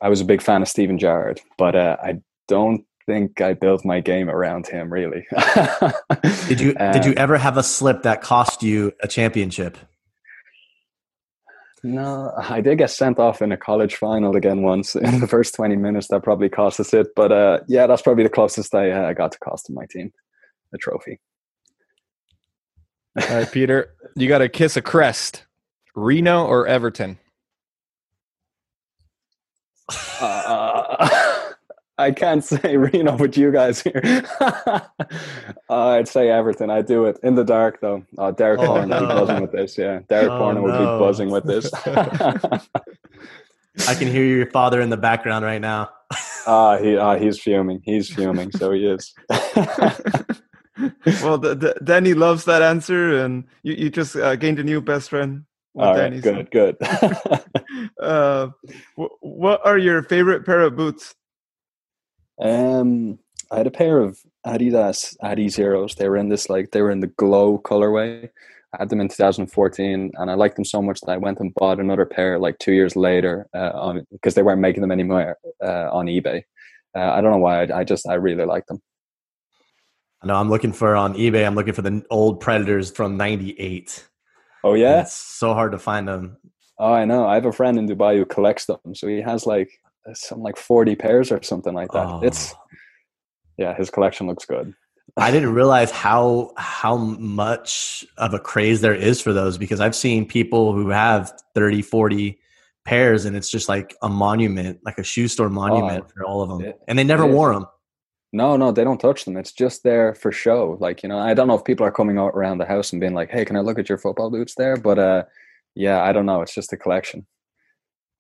I 0.01 0.09
was 0.09 0.21
a 0.21 0.25
big 0.25 0.41
fan 0.41 0.63
of 0.63 0.69
Steven 0.69 0.99
Gerrard, 0.99 1.41
but 1.59 1.75
uh, 1.75 1.97
I 2.03 2.21
don't 2.47 2.85
think 3.07 3.41
I 3.41 3.55
built 3.55 3.85
my 3.85 4.01
game 4.01 4.31
around 4.31 4.69
him 4.69 4.93
really. 4.93 5.27
did 6.49 6.61
you 6.61 6.75
did 6.75 7.05
you 7.05 7.13
um, 7.13 7.19
ever 7.19 7.39
have 7.39 7.57
a 7.57 7.63
slip 7.63 8.03
that 8.03 8.23
cost 8.23 8.63
you 8.63 8.93
a 9.01 9.09
championship? 9.09 9.77
No, 11.83 12.33
I 12.37 12.61
did 12.61 12.79
get 12.79 12.91
sent 12.91 13.19
off 13.19 13.41
in 13.41 13.53
a 13.53 13.57
college 13.57 13.97
final 13.97 14.37
again 14.37 14.63
once 14.63 14.95
in 14.97 15.21
the 15.21 15.27
first 15.27 15.55
twenty 15.55 15.77
minutes. 15.77 16.09
That 16.09 16.23
probably 16.23 16.49
cost 16.49 16.81
us 16.81 16.93
it, 16.93 17.09
but 17.17 17.33
uh, 17.33 17.61
yeah, 17.69 17.87
that's 17.87 18.03
probably 18.03 18.25
the 18.25 18.31
closest 18.31 18.75
I 18.75 18.91
uh, 18.91 19.13
got 19.13 19.33
to 19.33 19.39
costing 19.39 19.75
my 19.75 19.87
team 19.91 20.13
a 20.75 20.79
trophy. 20.79 21.19
All 23.21 23.37
right, 23.37 23.51
Peter, 23.51 23.95
you 24.15 24.29
got 24.29 24.39
to 24.39 24.49
kiss 24.49 24.77
a 24.77 24.83
crest. 24.83 25.45
Reno 25.97 26.47
or 26.47 26.67
Everton? 26.69 27.19
Uh, 30.21 30.70
I 32.01 32.13
can't 32.13 32.43
say 32.43 32.77
Reno 32.79 33.17
with 33.17 33.37
you 33.37 33.53
guys 33.53 33.83
here. 33.83 34.25
uh, 34.41 34.81
I'd 35.69 36.09
say 36.09 36.31
Everton. 36.31 36.71
I 36.71 36.81
do 36.81 37.05
it 37.05 37.19
in 37.23 37.35
the 37.35 37.45
dark 37.45 37.81
though. 37.81 38.05
Uh, 38.17 38.31
Derek 38.31 38.61
oh, 38.61 38.85
no. 38.85 39.01
would 39.03 39.09
be 39.09 39.15
buzzing 39.15 39.43
with 39.43 39.53
this. 39.53 39.77
Yeah, 39.77 40.01
Derek 40.09 40.31
oh, 40.31 40.53
no. 40.53 40.63
would 40.63 40.73
be 40.79 40.85
buzzing 40.85 41.31
with 41.31 41.45
this. 41.45 41.71
I 43.89 43.95
can 43.95 44.09
hear 44.09 44.25
your 44.25 44.51
father 44.51 44.81
in 44.81 44.91
the 44.91 44.97
background 44.97 45.45
right 45.45 45.61
now. 45.61 45.91
Ah, 46.47 46.79
he 46.79 46.97
uh, 46.97 47.19
he's 47.19 47.39
fuming. 47.39 47.83
He's 47.85 48.09
fuming. 48.09 48.51
So 48.53 48.73
he 48.73 48.87
is. 48.87 49.13
well, 51.23 51.39
the, 51.39 51.55
the, 51.55 51.79
Danny 51.85 52.15
loves 52.15 52.47
that 52.47 52.63
answer, 52.63 53.23
and 53.23 53.45
you, 53.63 53.75
you 53.75 53.91
just 53.91 54.17
uh, 54.17 54.37
gained 54.37 54.59
a 54.59 54.65
new 54.65 54.81
best 54.81 55.11
friend. 55.11 55.45
All 55.77 55.95
right, 55.95 56.11
Danny, 56.11 56.21
good, 56.21 56.77
so. 56.81 57.09
good. 57.21 57.41
uh, 58.01 58.49
what 59.21 59.61
are 59.65 59.79
your 59.79 60.03
favorite 60.03 60.45
pair 60.45 60.63
of 60.63 60.77
boots? 60.77 61.15
Um, 62.41 63.19
I 63.51 63.59
had 63.59 63.67
a 63.67 63.71
pair 63.71 63.99
of 63.99 64.21
Adidas 64.47 65.17
Adizeros. 65.23 65.97
They 65.97 66.09
were 66.09 66.17
in 66.17 66.29
this 66.29 66.49
like 66.49 66.71
they 66.71 66.83
were 66.83 66.91
in 66.91 67.01
the 67.01 67.09
glow 67.09 67.59
colorway. 67.59 68.31
I 68.73 68.77
had 68.79 68.89
them 68.89 69.01
in 69.01 69.09
2014, 69.09 70.13
and 70.15 70.31
I 70.31 70.35
liked 70.35 70.55
them 70.55 70.65
so 70.65 70.81
much 70.81 71.01
that 71.01 71.11
I 71.11 71.17
went 71.17 71.41
and 71.41 71.53
bought 71.55 71.81
another 71.81 72.07
pair 72.07 72.39
like 72.39 72.59
two 72.59 72.73
years 72.73 72.95
later 72.95 73.49
uh, 73.53 73.73
on 73.75 74.07
because 74.13 74.35
they 74.35 74.43
weren't 74.43 74.61
making 74.61 74.83
them 74.83 74.93
anymore 74.93 75.39
uh, 75.63 75.89
on 75.91 76.07
eBay. 76.07 76.43
Uh, 76.97 77.11
I 77.11 77.21
don't 77.21 77.33
know 77.33 77.39
why. 77.39 77.65
I, 77.65 77.81
I 77.81 77.85
just 77.85 78.09
I 78.09 78.15
really 78.15 78.45
like 78.45 78.67
them. 78.67 78.81
I 80.23 80.29
know 80.29 80.37
I'm 80.37 80.51
looking 80.51 80.73
for 80.73 80.95
on 80.97 81.15
eBay. 81.15 81.47
I'm 81.47 81.55
looking 81.55 81.75
for 81.75 81.83
the 81.83 82.05
old 82.11 82.41
Predators 82.41 82.91
from 82.91 83.17
'98. 83.17 84.07
Oh 84.63 84.75
yeah, 84.75 84.93
and 84.93 85.01
it's 85.01 85.15
so 85.15 85.53
hard 85.53 85.73
to 85.73 85.79
find 85.79 86.07
them. 86.07 86.37
Oh, 86.79 86.93
I 86.93 87.05
know. 87.05 87.27
I 87.27 87.35
have 87.35 87.47
a 87.47 87.53
friend 87.53 87.79
in 87.79 87.89
Dubai 87.89 88.17
who 88.17 88.25
collects 88.25 88.67
them, 88.67 88.95
so 88.95 89.09
he 89.09 89.21
has 89.21 89.47
like 89.47 89.71
some 90.15 90.41
like 90.41 90.57
40 90.57 90.97
pairs 90.97 91.31
or 91.31 91.43
something 91.43 91.75
like 91.75 91.93
that. 91.93 92.07
Oh. 92.07 92.21
It's 92.23 92.55
yeah, 93.57 93.75
his 93.77 93.91
collection 93.91 94.27
looks 94.27 94.45
good. 94.45 94.75
I 95.17 95.31
didn't 95.33 95.53
realize 95.55 95.91
how 95.91 96.53
how 96.57 96.97
much 96.97 98.05
of 98.17 98.35
a 98.35 98.39
craze 98.39 98.81
there 98.81 98.95
is 98.95 99.21
for 99.21 99.33
those 99.33 99.59
because 99.59 99.81
I've 99.81 99.97
seen 99.97 100.27
people 100.27 100.73
who 100.73 100.89
have 100.91 101.33
30, 101.55 101.83
40 101.83 102.39
pairs 102.85 103.25
and 103.25 103.37
it's 103.37 103.51
just 103.51 103.69
like 103.69 103.95
a 104.03 104.09
monument, 104.09 104.81
like 104.85 104.99
a 104.99 105.05
shoe 105.05 105.29
store 105.29 105.51
monument 105.51 106.05
oh, 106.07 106.13
for 106.15 106.25
all 106.25 106.43
of 106.43 106.49
them. 106.49 106.63
It, 106.63 106.81
and 106.89 106.99
they 106.99 107.05
never 107.05 107.27
wore 107.27 107.53
them. 107.53 107.67
No, 108.33 108.57
no, 108.57 108.71
they 108.71 108.85
don't 108.85 109.01
touch 109.01 109.25
them. 109.25 109.37
It's 109.37 109.53
just 109.53 109.83
there 109.83 110.15
for 110.15 110.31
show. 110.31 110.77
Like, 110.81 111.03
you 111.03 111.09
know, 111.09 111.19
I 111.19 111.35
don't 111.35 111.49
know 111.49 111.55
if 111.55 111.65
people 111.65 111.85
are 111.85 111.91
coming 111.91 112.17
out 112.17 112.29
around 112.29 112.59
the 112.59 112.65
house 112.65 112.93
and 112.93 113.01
being 113.01 113.13
like, 113.13 113.29
"Hey, 113.29 113.45
can 113.45 113.57
I 113.57 113.61
look 113.61 113.77
at 113.79 113.89
your 113.89 113.99
football 113.99 114.31
boots 114.31 114.55
there?" 114.55 114.77
But 114.77 114.99
uh 114.99 115.25
yeah, 115.75 116.03
I 116.03 116.13
don't 116.13 116.27
know. 116.27 116.43
It's 116.43 116.55
just 116.55 116.73
a 116.73 116.77
collection. 116.77 117.27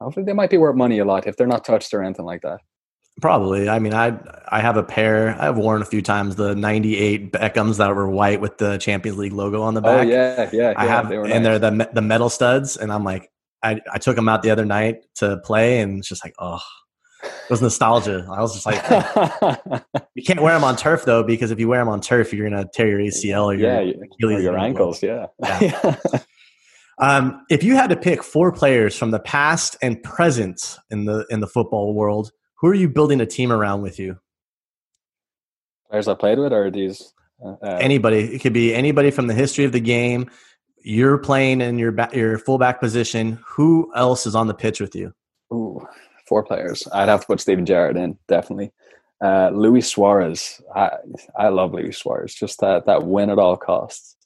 Hopefully, 0.00 0.24
they 0.24 0.32
might 0.32 0.50
be 0.50 0.58
worth 0.58 0.76
money 0.76 0.98
a 0.98 1.04
lot 1.04 1.26
if 1.26 1.36
they're 1.36 1.46
not 1.46 1.64
touched 1.64 1.92
or 1.92 2.02
anything 2.02 2.24
like 2.24 2.42
that. 2.42 2.60
Probably. 3.20 3.68
I 3.68 3.78
mean, 3.78 3.92
I 3.92 4.18
I 4.48 4.60
have 4.60 4.76
a 4.76 4.82
pair. 4.82 5.36
I've 5.40 5.58
worn 5.58 5.82
a 5.82 5.84
few 5.84 6.00
times 6.00 6.36
the 6.36 6.54
'98 6.54 7.32
Beckhams 7.32 7.76
that 7.76 7.94
were 7.94 8.08
white 8.08 8.40
with 8.40 8.58
the 8.58 8.78
Champions 8.78 9.18
League 9.18 9.32
logo 9.32 9.62
on 9.62 9.74
the 9.74 9.80
oh, 9.80 9.84
back. 9.84 10.06
Oh 10.06 10.10
yeah, 10.10 10.50
yeah. 10.52 10.72
I 10.76 10.84
yeah, 10.84 10.90
have, 10.90 11.10
and 11.10 11.28
nice. 11.28 11.42
they're 11.42 11.58
the 11.58 11.90
the 11.92 12.02
metal 12.02 12.30
studs, 12.30 12.76
and 12.76 12.90
I'm 12.92 13.04
like, 13.04 13.30
I 13.62 13.80
I 13.92 13.98
took 13.98 14.16
them 14.16 14.28
out 14.28 14.42
the 14.42 14.50
other 14.50 14.64
night 14.64 15.04
to 15.16 15.36
play, 15.38 15.80
and 15.80 15.98
it's 15.98 16.08
just 16.08 16.24
like, 16.24 16.34
oh, 16.38 16.62
it 17.22 17.50
was 17.50 17.60
nostalgia. 17.60 18.26
I 18.30 18.40
was 18.40 18.54
just 18.54 18.64
like, 18.64 19.82
you 20.14 20.22
can't 20.22 20.40
wear 20.40 20.54
them 20.54 20.64
on 20.64 20.76
turf 20.76 21.04
though, 21.04 21.22
because 21.22 21.50
if 21.50 21.60
you 21.60 21.68
wear 21.68 21.80
them 21.80 21.88
on 21.88 22.00
turf, 22.00 22.32
you're 22.32 22.48
gonna 22.48 22.66
tear 22.72 22.88
your 22.88 23.00
ACL 23.00 23.46
or 23.46 23.54
your 23.54 23.82
yeah, 23.82 23.92
Achilles 24.14 24.38
or 24.38 24.40
your 24.40 24.58
ankles. 24.58 25.02
Yeah. 25.02 25.26
yeah. 25.60 25.96
Um, 27.00 27.46
if 27.48 27.62
you 27.62 27.76
had 27.76 27.88
to 27.90 27.96
pick 27.96 28.22
four 28.22 28.52
players 28.52 28.96
from 28.96 29.10
the 29.10 29.18
past 29.18 29.76
and 29.80 30.02
present 30.02 30.76
in 30.90 31.06
the 31.06 31.26
in 31.30 31.40
the 31.40 31.46
football 31.46 31.94
world, 31.94 32.30
who 32.56 32.68
are 32.68 32.74
you 32.74 32.88
building 32.88 33.20
a 33.20 33.26
team 33.26 33.50
around 33.50 33.80
with 33.82 33.98
you? 33.98 34.18
Players 35.88 36.08
I 36.08 36.14
played 36.14 36.38
with, 36.38 36.52
or 36.52 36.70
these? 36.70 37.12
Uh, 37.42 37.56
uh 37.62 37.78
anybody. 37.80 38.34
It 38.34 38.40
could 38.40 38.52
be 38.52 38.74
anybody 38.74 39.10
from 39.10 39.26
the 39.28 39.34
history 39.34 39.64
of 39.64 39.72
the 39.72 39.80
game. 39.80 40.30
You're 40.82 41.18
playing 41.18 41.62
in 41.62 41.78
your 41.78 41.90
back, 41.90 42.14
your 42.14 42.38
fullback 42.38 42.80
position. 42.80 43.38
Who 43.46 43.90
else 43.96 44.26
is 44.26 44.34
on 44.34 44.46
the 44.46 44.54
pitch 44.54 44.78
with 44.80 44.94
you? 44.94 45.14
Ooh, 45.52 45.86
four 46.26 46.42
players. 46.42 46.86
I'd 46.92 47.08
have 47.08 47.22
to 47.22 47.26
put 47.26 47.40
Steven 47.40 47.64
Gerrard 47.64 47.96
in 47.96 48.18
definitely. 48.28 48.72
Uh, 49.22 49.50
Luis 49.54 49.88
Suarez. 49.88 50.60
I 50.74 50.90
I 51.34 51.48
love 51.48 51.72
Luis 51.72 51.96
Suarez. 51.96 52.34
Just 52.34 52.60
that 52.60 52.84
that 52.84 53.04
win 53.04 53.30
at 53.30 53.38
all 53.38 53.56
costs. 53.56 54.16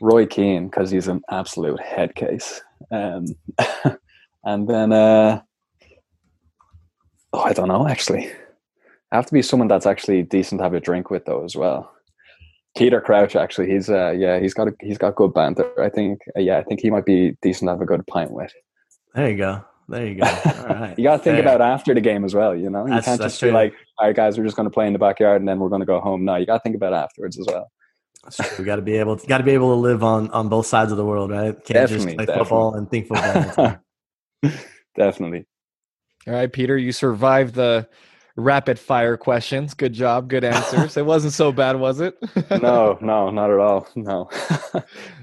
Roy 0.00 0.26
Keane 0.26 0.68
because 0.68 0.90
he's 0.90 1.08
an 1.08 1.22
absolute 1.30 1.80
head 1.80 2.14
case. 2.14 2.60
Um, 2.90 3.26
and 4.44 4.68
then, 4.68 4.92
uh, 4.92 5.42
oh, 7.32 7.40
I 7.40 7.52
don't 7.52 7.68
know 7.68 7.86
actually. 7.86 8.30
I 9.12 9.16
have 9.16 9.26
to 9.26 9.34
be 9.34 9.42
someone 9.42 9.68
that's 9.68 9.86
actually 9.86 10.22
decent 10.22 10.60
to 10.60 10.62
have 10.64 10.74
a 10.74 10.80
drink 10.80 11.10
with 11.10 11.24
though 11.24 11.44
as 11.44 11.56
well. 11.56 11.92
Peter 12.76 13.00
Crouch 13.00 13.34
actually, 13.34 13.70
he's 13.70 13.90
uh, 13.90 14.12
yeah, 14.12 14.38
he's 14.38 14.54
got 14.54 14.68
a, 14.68 14.74
he's 14.80 14.98
got 14.98 15.16
good 15.16 15.34
banter. 15.34 15.68
I 15.82 15.88
think 15.88 16.20
uh, 16.36 16.40
yeah, 16.40 16.58
I 16.58 16.62
think 16.62 16.80
he 16.80 16.90
might 16.90 17.04
be 17.04 17.36
decent 17.42 17.68
to 17.68 17.72
have 17.72 17.80
a 17.80 17.86
good 17.86 18.06
pint 18.06 18.30
with. 18.30 18.52
There 19.14 19.28
you 19.28 19.36
go. 19.36 19.64
There 19.88 20.06
you 20.06 20.14
go. 20.14 20.24
All 20.24 20.66
right. 20.66 20.94
you 20.98 21.02
got 21.02 21.16
to 21.16 21.22
think 21.22 21.34
Fair. 21.34 21.40
about 21.40 21.60
after 21.60 21.92
the 21.92 22.00
game 22.00 22.24
as 22.24 22.32
well. 22.32 22.54
You 22.54 22.70
know, 22.70 22.86
you 22.86 22.92
that's, 22.92 23.06
can't 23.06 23.20
just 23.20 23.40
be 23.40 23.50
like, 23.50 23.74
"All 23.98 24.06
right, 24.06 24.14
guys, 24.14 24.38
we're 24.38 24.44
just 24.44 24.56
going 24.56 24.68
to 24.68 24.72
play 24.72 24.86
in 24.86 24.92
the 24.92 25.00
backyard 25.00 25.42
and 25.42 25.48
then 25.48 25.58
we're 25.58 25.68
going 25.68 25.80
to 25.80 25.86
go 25.86 26.00
home." 26.00 26.24
No, 26.24 26.36
you 26.36 26.46
got 26.46 26.58
to 26.58 26.60
think 26.60 26.76
about 26.76 26.92
afterwards 26.92 27.38
as 27.40 27.46
well. 27.48 27.72
We 28.58 28.64
got 28.64 28.76
to 28.76 28.82
be 28.82 28.96
able 28.96 29.16
to 29.16 29.26
got 29.26 29.38
to 29.38 29.44
be 29.44 29.52
able 29.52 29.74
to 29.74 29.80
live 29.80 30.02
on 30.04 30.30
on 30.30 30.48
both 30.48 30.66
sides 30.66 30.90
of 30.92 30.98
the 30.98 31.04
world, 31.04 31.30
right? 31.30 31.54
Can't 31.54 31.66
definitely, 31.68 31.96
just 31.96 32.16
play 32.16 32.26
definitely. 32.26 32.44
football 32.44 32.74
and 32.74 32.90
think 32.90 33.06
football. 33.08 33.78
definitely. 34.96 35.46
All 36.26 36.34
right, 36.34 36.52
Peter, 36.52 36.76
you 36.76 36.92
survived 36.92 37.54
the 37.54 37.88
rapid 38.36 38.78
fire 38.78 39.16
questions. 39.16 39.72
Good 39.74 39.94
job. 39.94 40.28
Good 40.28 40.44
answers. 40.44 40.96
it 40.98 41.06
wasn't 41.06 41.32
so 41.32 41.50
bad, 41.50 41.76
was 41.76 42.00
it? 42.00 42.16
no, 42.62 42.98
no, 43.00 43.30
not 43.30 43.50
at 43.50 43.58
all. 43.58 43.88
No. 43.96 44.28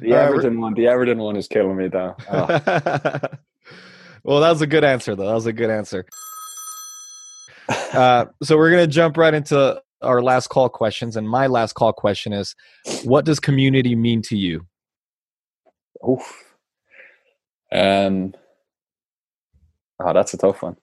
the 0.01 0.13
Uh, 0.13 0.15
Everton 0.15 0.59
one, 0.59 0.73
the 0.73 0.87
Everton 0.87 1.19
one 1.19 1.35
is 1.37 1.47
killing 1.47 1.77
me 1.77 1.87
though. 1.87 2.15
Oh. 2.31 2.47
well, 4.23 4.39
that 4.41 4.49
was 4.49 4.61
a 4.61 4.67
good 4.67 4.83
answer, 4.83 5.15
though. 5.15 5.27
That 5.27 5.33
was 5.35 5.45
a 5.45 5.53
good 5.53 5.69
answer. 5.69 6.05
Uh, 7.69 8.25
so 8.43 8.57
we're 8.57 8.71
gonna 8.71 8.87
jump 8.87 9.17
right 9.17 9.33
into 9.33 9.81
our 10.01 10.21
last 10.21 10.47
call 10.47 10.69
questions, 10.69 11.15
and 11.15 11.29
my 11.29 11.47
last 11.47 11.73
call 11.73 11.93
question 11.93 12.33
is: 12.33 12.55
What 13.03 13.25
does 13.25 13.39
community 13.39 13.95
mean 13.95 14.21
to 14.23 14.37
you? 14.37 14.65
Oof. 16.07 16.43
Um. 17.71 18.33
Oh, 19.99 20.13
that's 20.13 20.33
a 20.33 20.37
tough 20.37 20.61
one. 20.61 20.77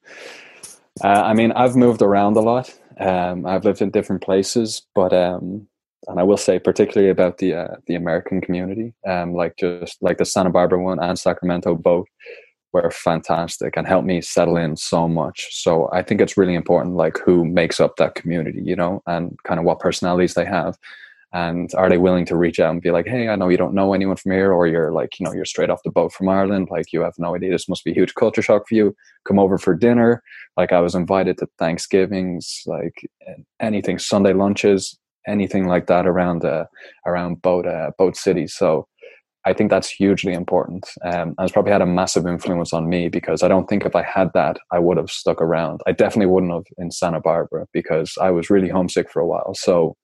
Uh, 1.03 1.23
I 1.23 1.35
mean, 1.35 1.53
I've 1.53 1.77
moved 1.77 2.03
around 2.03 2.37
a 2.37 2.41
lot. 2.41 2.73
Um, 2.99 3.47
I've 3.47 3.65
lived 3.65 3.83
in 3.83 3.91
different 3.91 4.23
places, 4.23 4.83
but 4.95 5.13
um, 5.13 5.69
and 6.07 6.21
I 6.21 6.23
will 6.23 6.37
say 6.37 6.59
particularly 6.59 7.11
about 7.11 7.39
the 7.39 7.55
uh, 7.55 7.77
the 7.87 7.95
American 7.95 8.41
community, 8.41 8.95
um, 9.07 9.35
like 9.35 9.57
just 9.57 10.03
like 10.03 10.19
the 10.19 10.25
Santa 10.25 10.51
Barbara 10.51 10.83
one 10.83 11.01
and 11.01 11.19
Sacramento 11.19 11.75
both 11.75 12.07
were 12.75 12.91
fantastic 12.91 13.77
and 13.77 13.87
helped 13.87 14.07
me 14.07 14.21
settle 14.21 14.57
in 14.57 14.77
so 14.77 15.09
much. 15.09 15.49
So 15.53 15.89
I 15.93 16.03
think 16.03 16.21
it's 16.21 16.37
really 16.37 16.55
important, 16.55 16.97
like 16.97 17.19
who 17.25 17.45
makes 17.45 17.81
up 17.81 17.97
that 17.97 18.17
community, 18.17 18.61
you 18.63 18.77
know, 18.77 19.03
and 19.07 19.39
kind 19.45 19.59
of 19.59 19.65
what 19.65 19.81
personalities 19.81 20.35
they 20.35 20.45
have. 20.45 20.77
And 21.33 21.73
are 21.75 21.89
they 21.89 21.99
willing 21.99 22.27
to 22.27 22.37
reach 22.37 22.61
out 22.61 22.71
and 22.71 22.81
be 22.81 22.93
like 22.93 23.09
hey 23.09 23.29
i 23.29 23.35
know 23.35 23.49
you 23.49 23.57
don't 23.57 23.75
know 23.75 23.93
anyone 23.93 24.15
from 24.15 24.31
here 24.31 24.53
or 24.53 24.69
you're 24.69 24.93
like 24.93 25.19
you 25.19 25.25
know 25.27 25.33
you're 25.33 25.45
straight 25.45 25.69
off 25.69 25.83
the 25.83 25.91
boat 25.91 26.13
from 26.13 26.29
ireland 26.29 26.69
like 26.71 26.93
you 26.93 27.01
have 27.01 27.19
no 27.19 27.35
idea 27.35 27.51
this 27.51 27.69
must 27.69 27.83
be 27.83 27.91
a 27.91 27.95
huge 27.95 28.15
culture 28.15 28.41
shock 28.41 28.69
for 28.69 28.77
you. 28.77 28.95
Come 29.27 29.41
over 29.41 29.59
for 29.59 29.75
dinner. 29.75 30.23
Like 30.57 30.71
i 30.71 30.81
was 30.81 30.95
invited 30.95 31.39
to 31.39 31.49
thanksgivings 31.59 32.63
like 32.67 33.11
anything 33.59 33.99
sunday 33.99 34.33
lunches 34.33 34.97
anything 35.27 35.67
like 35.67 35.87
that 35.87 36.07
around 36.07 36.45
uh, 36.45 36.67
around 37.07 37.43
both 37.43 37.67
uh, 37.67 37.91
both 37.99 38.17
cities. 38.17 38.55
So 38.55 38.87
i 39.47 39.53
think 39.53 39.71
that's 39.71 39.91
hugely 39.91 40.33
important 40.33 40.89
um, 41.05 41.35
and 41.37 41.41
it's 41.41 41.53
probably 41.53 41.73
had 41.73 41.83
a 41.83 41.87
massive 41.87 42.27
influence 42.27 42.73
on 42.73 42.89
me 42.89 43.09
because 43.09 43.43
i 43.43 43.49
don't 43.49 43.69
think 43.69 43.85
if 43.85 43.95
i 43.97 44.03
had 44.03 44.31
that 44.35 44.59
i 44.71 44.79
would 44.79 44.97
have 44.97 45.11
stuck 45.11 45.41
around 45.41 45.81
i 45.87 45.93
definitely 45.93 46.27
wouldn't 46.27 46.53
have 46.53 46.65
in 46.79 46.91
santa 46.91 47.21
barbara 47.21 47.67
because 47.73 48.15
i 48.21 48.31
was 48.31 48.51
really 48.51 48.69
homesick 48.69 49.11
for 49.11 49.21
a 49.21 49.27
while 49.27 49.55
so 49.55 49.97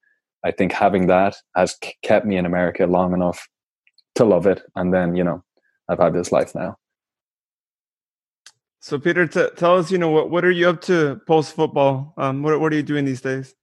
I 0.44 0.50
think 0.50 0.72
having 0.72 1.06
that 1.08 1.36
has 1.54 1.76
kept 2.02 2.26
me 2.26 2.36
in 2.36 2.46
America 2.46 2.86
long 2.86 3.12
enough 3.12 3.46
to 4.14 4.24
love 4.24 4.46
it, 4.46 4.62
and 4.74 4.92
then 4.92 5.14
you 5.14 5.24
know 5.24 5.42
I've 5.88 5.98
had 5.98 6.14
this 6.14 6.32
life 6.32 6.54
now. 6.54 6.76
So 8.80 8.98
Peter, 8.98 9.26
t- 9.26 9.48
tell 9.56 9.76
us, 9.76 9.90
you 9.90 9.98
know, 9.98 10.08
what 10.10 10.30
what 10.30 10.44
are 10.44 10.50
you 10.50 10.68
up 10.68 10.80
to 10.82 11.20
post 11.26 11.54
football? 11.54 12.14
Um, 12.16 12.42
what 12.42 12.58
what 12.60 12.72
are 12.72 12.76
you 12.76 12.82
doing 12.82 13.04
these 13.04 13.20
days? 13.20 13.54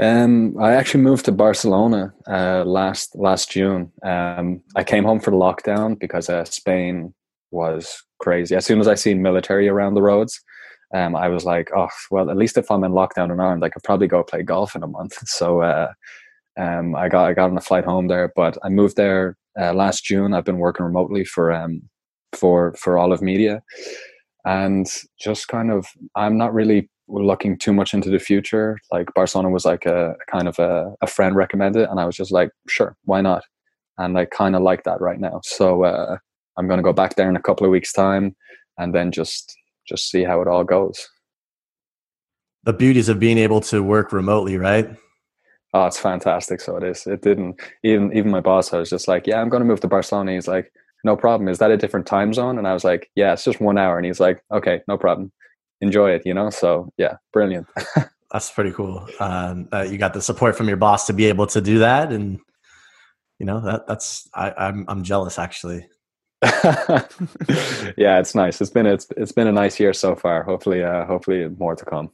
Um, 0.00 0.56
I 0.60 0.74
actually 0.74 1.02
moved 1.02 1.24
to 1.24 1.32
Barcelona 1.32 2.14
uh, 2.28 2.64
last 2.64 3.16
last 3.16 3.50
June. 3.50 3.90
Um, 4.04 4.62
I 4.76 4.84
came 4.84 5.04
home 5.04 5.18
for 5.18 5.32
lockdown 5.32 5.98
because 5.98 6.28
uh, 6.28 6.44
Spain 6.44 7.12
was 7.50 8.00
crazy. 8.20 8.54
As 8.54 8.64
soon 8.64 8.78
as 8.80 8.86
I 8.86 8.94
seen 8.94 9.22
military 9.22 9.68
around 9.68 9.94
the 9.94 10.02
roads, 10.02 10.40
um, 10.94 11.16
I 11.16 11.28
was 11.28 11.44
like, 11.44 11.70
oh, 11.76 11.88
well, 12.10 12.30
at 12.30 12.36
least 12.36 12.56
if 12.56 12.70
I'm 12.70 12.84
in 12.84 12.92
lockdown 12.92 13.32
in 13.32 13.40
Ireland, 13.40 13.64
I 13.64 13.70
could 13.70 13.82
probably 13.82 14.06
go 14.06 14.22
play 14.22 14.42
golf 14.42 14.76
in 14.76 14.82
a 14.82 14.86
month. 14.86 15.18
So 15.26 15.62
uh, 15.62 15.92
um, 16.58 16.94
I 16.94 17.08
got 17.08 17.28
I 17.28 17.32
got 17.34 17.50
on 17.50 17.58
a 17.58 17.60
flight 17.60 17.84
home 17.84 18.06
there, 18.06 18.32
but 18.36 18.56
I 18.62 18.68
moved 18.68 18.96
there 18.96 19.36
uh, 19.60 19.72
last 19.74 20.04
June. 20.04 20.32
I've 20.32 20.44
been 20.44 20.58
working 20.58 20.86
remotely 20.86 21.24
for 21.24 21.52
um, 21.52 21.82
for 22.32 22.74
for 22.74 22.98
Olive 22.98 23.22
Media, 23.22 23.62
and 24.44 24.86
just 25.20 25.48
kind 25.48 25.72
of 25.72 25.86
I'm 26.14 26.38
not 26.38 26.54
really 26.54 26.88
looking 27.08 27.56
too 27.58 27.72
much 27.72 27.94
into 27.94 28.10
the 28.10 28.18
future. 28.18 28.78
Like 28.92 29.12
Barcelona 29.14 29.50
was 29.50 29.64
like 29.64 29.86
a, 29.86 30.14
kind 30.30 30.48
of 30.48 30.58
a, 30.58 30.94
a, 31.00 31.06
friend 31.06 31.34
recommended, 31.34 31.88
and 31.88 31.98
I 31.98 32.04
was 32.04 32.16
just 32.16 32.32
like, 32.32 32.50
sure, 32.68 32.96
why 33.04 33.20
not? 33.20 33.42
And 33.96 34.16
I 34.18 34.26
kind 34.26 34.54
of 34.54 34.62
like 34.62 34.84
that 34.84 35.00
right 35.00 35.18
now. 35.18 35.40
So 35.44 35.84
uh, 35.84 36.18
I'm 36.56 36.68
going 36.68 36.78
to 36.78 36.84
go 36.84 36.92
back 36.92 37.16
there 37.16 37.28
in 37.28 37.36
a 37.36 37.42
couple 37.42 37.64
of 37.64 37.72
weeks' 37.72 37.92
time, 37.92 38.36
and 38.76 38.94
then 38.94 39.10
just 39.10 39.56
just 39.88 40.10
see 40.10 40.22
how 40.22 40.40
it 40.42 40.48
all 40.48 40.64
goes. 40.64 41.08
The 42.64 42.72
beauties 42.72 43.08
of 43.08 43.18
being 43.18 43.38
able 43.38 43.60
to 43.62 43.82
work 43.82 44.12
remotely, 44.12 44.56
right? 44.56 44.90
Oh, 45.74 45.86
it's 45.86 45.98
fantastic. 45.98 46.60
So 46.60 46.76
it 46.76 46.82
is. 46.82 47.06
It 47.06 47.22
didn't 47.22 47.60
even 47.82 48.12
even 48.12 48.30
my 48.30 48.40
boss. 48.40 48.72
I 48.72 48.78
was 48.78 48.90
just 48.90 49.08
like, 49.08 49.26
yeah, 49.26 49.40
I'm 49.40 49.48
going 49.48 49.62
to 49.62 49.66
move 49.66 49.80
to 49.80 49.88
Barcelona. 49.88 50.34
He's 50.34 50.48
like, 50.48 50.72
no 51.04 51.16
problem. 51.16 51.48
Is 51.48 51.58
that 51.58 51.70
a 51.70 51.76
different 51.76 52.06
time 52.06 52.32
zone? 52.32 52.58
And 52.58 52.66
I 52.66 52.74
was 52.74 52.84
like, 52.84 53.10
yeah, 53.14 53.32
it's 53.32 53.44
just 53.44 53.60
one 53.60 53.78
hour. 53.78 53.96
And 53.96 54.06
he's 54.06 54.20
like, 54.20 54.42
okay, 54.52 54.80
no 54.88 54.96
problem. 54.96 55.32
Enjoy 55.80 56.10
it. 56.10 56.22
You 56.24 56.34
know. 56.34 56.50
So 56.50 56.92
yeah, 56.96 57.16
brilliant. 57.32 57.66
That's 58.32 58.50
pretty 58.50 58.72
cool. 58.72 59.06
Um, 59.20 59.68
uh, 59.72 59.82
you 59.82 59.96
got 59.96 60.12
the 60.12 60.20
support 60.20 60.56
from 60.56 60.68
your 60.68 60.76
boss 60.76 61.06
to 61.06 61.12
be 61.12 61.26
able 61.26 61.46
to 61.48 61.60
do 61.60 61.78
that, 61.78 62.12
and 62.12 62.38
you 63.38 63.46
know 63.46 63.60
that 63.60 63.86
that's 63.86 64.28
I, 64.34 64.52
I'm 64.56 64.84
I'm 64.86 65.02
jealous 65.02 65.38
actually. 65.38 65.86
yeah, 66.42 68.18
it's 68.18 68.34
nice. 68.34 68.60
It's 68.60 68.70
been 68.70 68.86
it's 68.86 69.06
it's 69.16 69.32
been 69.32 69.46
a 69.46 69.52
nice 69.52 69.80
year 69.80 69.94
so 69.94 70.14
far. 70.14 70.42
Hopefully, 70.42 70.84
uh, 70.84 71.06
hopefully 71.06 71.48
more 71.48 71.74
to 71.74 71.84
come. 71.84 72.10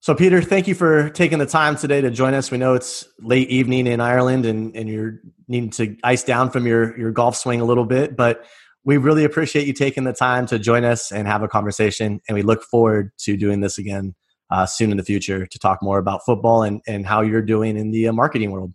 So, 0.00 0.14
Peter, 0.14 0.42
thank 0.42 0.68
you 0.68 0.74
for 0.74 1.08
taking 1.08 1.38
the 1.38 1.46
time 1.46 1.76
today 1.76 2.02
to 2.02 2.10
join 2.10 2.34
us. 2.34 2.50
We 2.50 2.58
know 2.58 2.74
it's 2.74 3.08
late 3.20 3.48
evening 3.48 3.86
in 3.86 4.00
Ireland, 4.00 4.44
and 4.44 4.76
and 4.76 4.86
you're 4.86 5.20
needing 5.48 5.70
to 5.70 5.96
ice 6.04 6.22
down 6.22 6.50
from 6.50 6.66
your 6.66 6.94
your 6.98 7.10
golf 7.10 7.36
swing 7.36 7.62
a 7.62 7.64
little 7.64 7.86
bit, 7.86 8.14
but 8.14 8.44
we 8.84 8.96
really 8.96 9.24
appreciate 9.24 9.66
you 9.66 9.72
taking 9.72 10.04
the 10.04 10.12
time 10.12 10.46
to 10.46 10.58
join 10.58 10.84
us 10.84 11.10
and 11.10 11.26
have 11.26 11.42
a 11.42 11.48
conversation. 11.48 12.20
And 12.28 12.34
we 12.34 12.42
look 12.42 12.62
forward 12.62 13.12
to 13.20 13.36
doing 13.36 13.60
this 13.60 13.78
again 13.78 14.14
uh, 14.50 14.66
soon 14.66 14.90
in 14.90 14.96
the 14.96 15.02
future 15.02 15.46
to 15.46 15.58
talk 15.58 15.82
more 15.82 15.98
about 15.98 16.20
football 16.24 16.62
and 16.62 16.80
and 16.86 17.06
how 17.06 17.22
you're 17.22 17.42
doing 17.42 17.76
in 17.76 17.90
the 17.90 18.08
uh, 18.08 18.12
marketing 18.12 18.50
world. 18.50 18.72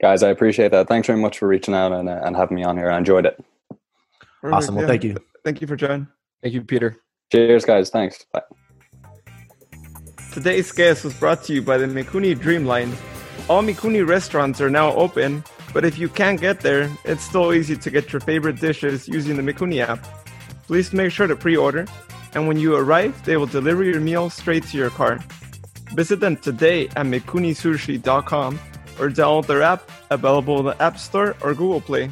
Guys, 0.00 0.22
I 0.22 0.28
appreciate 0.28 0.72
that. 0.72 0.88
Thanks 0.88 1.06
very 1.06 1.18
much 1.18 1.38
for 1.38 1.48
reaching 1.48 1.72
out 1.72 1.92
and, 1.92 2.08
uh, 2.08 2.20
and 2.22 2.36
having 2.36 2.56
me 2.56 2.64
on 2.64 2.76
here. 2.76 2.90
I 2.90 2.98
enjoyed 2.98 3.24
it. 3.24 3.42
Perfect, 4.42 4.54
awesome. 4.54 4.74
Well, 4.74 4.84
yeah. 4.84 4.88
thank 4.88 5.04
you. 5.04 5.16
Thank 5.42 5.60
you 5.62 5.66
for 5.66 5.76
joining. 5.76 6.06
Thank 6.42 6.54
you, 6.54 6.62
Peter. 6.62 6.98
Cheers, 7.32 7.64
guys. 7.64 7.88
Thanks. 7.88 8.26
Bye. 8.30 8.42
Today's 10.32 10.70
guest 10.70 11.02
was 11.02 11.14
brought 11.14 11.42
to 11.44 11.54
you 11.54 11.62
by 11.62 11.78
the 11.78 11.86
Mikuni 11.86 12.36
Dreamline. 12.36 12.94
All 13.48 13.62
Mikuni 13.62 14.06
restaurants 14.06 14.60
are 14.60 14.68
now 14.68 14.92
open, 14.92 15.42
but 15.76 15.84
if 15.84 15.98
you 15.98 16.08
can't 16.08 16.40
get 16.40 16.60
there, 16.60 16.90
it's 17.04 17.22
still 17.22 17.52
easy 17.52 17.76
to 17.76 17.90
get 17.90 18.10
your 18.10 18.20
favorite 18.20 18.58
dishes 18.58 19.06
using 19.06 19.36
the 19.36 19.42
Mikuni 19.42 19.86
app. 19.86 20.02
Please 20.66 20.90
make 20.94 21.12
sure 21.12 21.26
to 21.26 21.36
pre 21.36 21.54
order, 21.54 21.86
and 22.32 22.48
when 22.48 22.58
you 22.58 22.74
arrive, 22.74 23.22
they 23.26 23.36
will 23.36 23.44
deliver 23.44 23.84
your 23.84 24.00
meal 24.00 24.30
straight 24.30 24.64
to 24.68 24.78
your 24.78 24.88
car. 24.88 25.18
Visit 25.92 26.18
them 26.18 26.34
today 26.38 26.86
at 26.96 27.04
mikunisushi.com 27.04 28.58
or 28.98 29.10
download 29.10 29.46
their 29.48 29.60
app, 29.60 29.90
available 30.10 30.58
in 30.60 30.64
the 30.64 30.82
App 30.82 30.98
Store 30.98 31.36
or 31.42 31.52
Google 31.52 31.82
Play. 31.82 32.10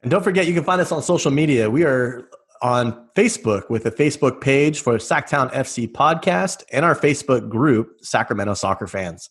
And 0.00 0.10
don't 0.10 0.24
forget, 0.24 0.46
you 0.46 0.54
can 0.54 0.64
find 0.64 0.80
us 0.80 0.92
on 0.92 1.02
social 1.02 1.30
media. 1.30 1.68
We 1.68 1.84
are 1.84 2.30
on 2.62 3.10
Facebook 3.14 3.68
with 3.68 3.84
a 3.84 3.90
Facebook 3.90 4.40
page 4.40 4.80
for 4.80 4.94
Sactown 4.94 5.52
FC 5.52 5.86
podcast 5.86 6.62
and 6.72 6.82
our 6.82 6.94
Facebook 6.94 7.50
group, 7.50 7.98
Sacramento 8.00 8.54
Soccer 8.54 8.86
Fans. 8.86 9.28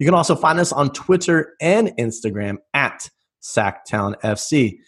You 0.00 0.06
can 0.06 0.14
also 0.14 0.34
find 0.34 0.58
us 0.58 0.72
on 0.72 0.94
Twitter 0.94 1.56
and 1.60 1.88
Instagram 1.98 2.56
at 2.72 3.10
Sactown 3.42 4.18
FC. 4.22 4.78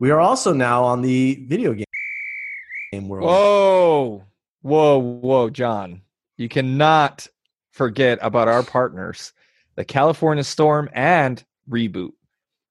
We 0.00 0.10
are 0.10 0.20
also 0.20 0.54
now 0.54 0.84
on 0.84 1.02
the 1.02 1.44
video 1.46 1.74
game 1.74 3.08
world. 3.08 3.26
Whoa, 3.26 4.24
whoa, 4.62 4.98
whoa, 4.98 5.50
John. 5.50 6.00
You 6.38 6.48
cannot 6.48 7.28
forget 7.72 8.18
about 8.22 8.48
our 8.48 8.62
partners, 8.62 9.34
the 9.76 9.84
California 9.84 10.44
Storm 10.44 10.88
and 10.94 11.44
Reboot. 11.68 12.12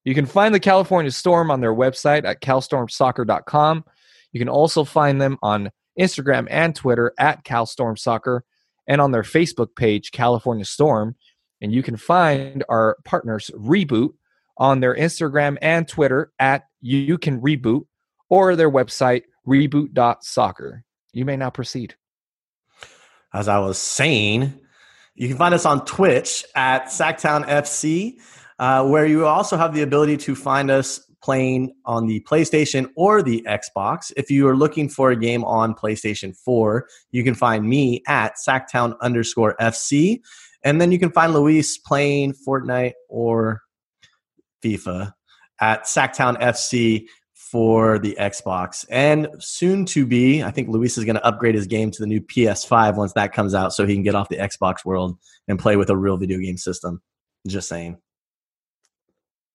You 0.03 0.15
can 0.15 0.25
find 0.25 0.55
the 0.55 0.59
California 0.59 1.11
Storm 1.11 1.51
on 1.51 1.61
their 1.61 1.75
website 1.75 2.25
at 2.25 2.41
calstormsoccer.com. 2.41 3.85
You 4.31 4.39
can 4.39 4.49
also 4.49 4.83
find 4.83 5.21
them 5.21 5.37
on 5.43 5.69
Instagram 5.99 6.47
and 6.49 6.75
Twitter 6.75 7.13
at 7.19 7.45
CalStormSoccer 7.45 8.41
and 8.87 8.99
on 9.01 9.11
their 9.11 9.23
Facebook 9.23 9.75
page, 9.75 10.11
California 10.11 10.65
Storm. 10.65 11.15
And 11.61 11.73
you 11.73 11.83
can 11.83 11.97
find 11.97 12.63
our 12.69 12.97
partners 13.03 13.49
Reboot 13.55 14.09
on 14.57 14.79
their 14.79 14.95
Instagram 14.95 15.57
and 15.61 15.87
Twitter 15.87 16.31
at 16.39 16.63
You 16.81 17.17
Can 17.17 17.41
Reboot 17.41 17.85
or 18.29 18.55
their 18.55 18.71
website, 18.71 19.23
reboot.soccer. 19.47 20.83
You 21.13 21.25
may 21.25 21.37
now 21.37 21.49
proceed. 21.49 21.95
As 23.33 23.47
I 23.47 23.59
was 23.59 23.77
saying, 23.77 24.59
you 25.15 25.27
can 25.27 25.37
find 25.37 25.53
us 25.53 25.65
on 25.65 25.85
Twitch 25.85 26.45
at 26.55 26.85
Sactown 26.85 27.45
FC 27.45 28.17
uh, 28.59 28.85
where 28.87 29.05
you 29.05 29.25
also 29.25 29.57
have 29.57 29.73
the 29.73 29.81
ability 29.81 30.17
to 30.17 30.35
find 30.35 30.71
us 30.71 30.99
playing 31.21 31.73
on 31.85 32.07
the 32.07 32.19
PlayStation 32.21 32.89
or 32.95 33.21
the 33.21 33.45
Xbox. 33.47 34.11
If 34.15 34.29
you 34.29 34.47
are 34.47 34.55
looking 34.55 34.87
for 34.87 35.11
a 35.11 35.15
game 35.15 35.43
on 35.43 35.73
PlayStation 35.73 36.35
4, 36.37 36.87
you 37.11 37.23
can 37.23 37.33
find 37.33 37.67
me 37.67 38.03
at 38.07 38.35
Sactown 38.35 38.95
underscore 39.01 39.55
FC. 39.59 40.21
And 40.67 40.81
then 40.81 40.91
you 40.91 40.99
can 40.99 41.11
find 41.11 41.31
Luis 41.31 41.77
playing 41.77 42.33
Fortnite 42.45 42.91
or 43.07 43.61
FIFA 44.61 45.13
at 45.61 45.83
Sactown 45.85 46.37
FC 46.41 47.05
for 47.33 47.97
the 47.99 48.17
Xbox 48.19 48.85
and 48.89 49.29
soon 49.39 49.85
to 49.85 50.05
be. 50.05 50.43
I 50.43 50.51
think 50.51 50.67
Luis 50.67 50.97
is 50.97 51.05
going 51.05 51.15
to 51.15 51.25
upgrade 51.25 51.55
his 51.55 51.67
game 51.67 51.89
to 51.91 52.01
the 52.01 52.05
new 52.05 52.19
PS5 52.19 52.97
once 52.97 53.13
that 53.13 53.31
comes 53.31 53.55
out, 53.55 53.71
so 53.71 53.85
he 53.85 53.93
can 53.93 54.03
get 54.03 54.13
off 54.13 54.27
the 54.27 54.35
Xbox 54.35 54.83
world 54.83 55.17
and 55.47 55.57
play 55.57 55.77
with 55.77 55.89
a 55.89 55.95
real 55.95 56.17
video 56.17 56.37
game 56.37 56.57
system. 56.57 57.01
Just 57.47 57.69
saying. 57.69 57.97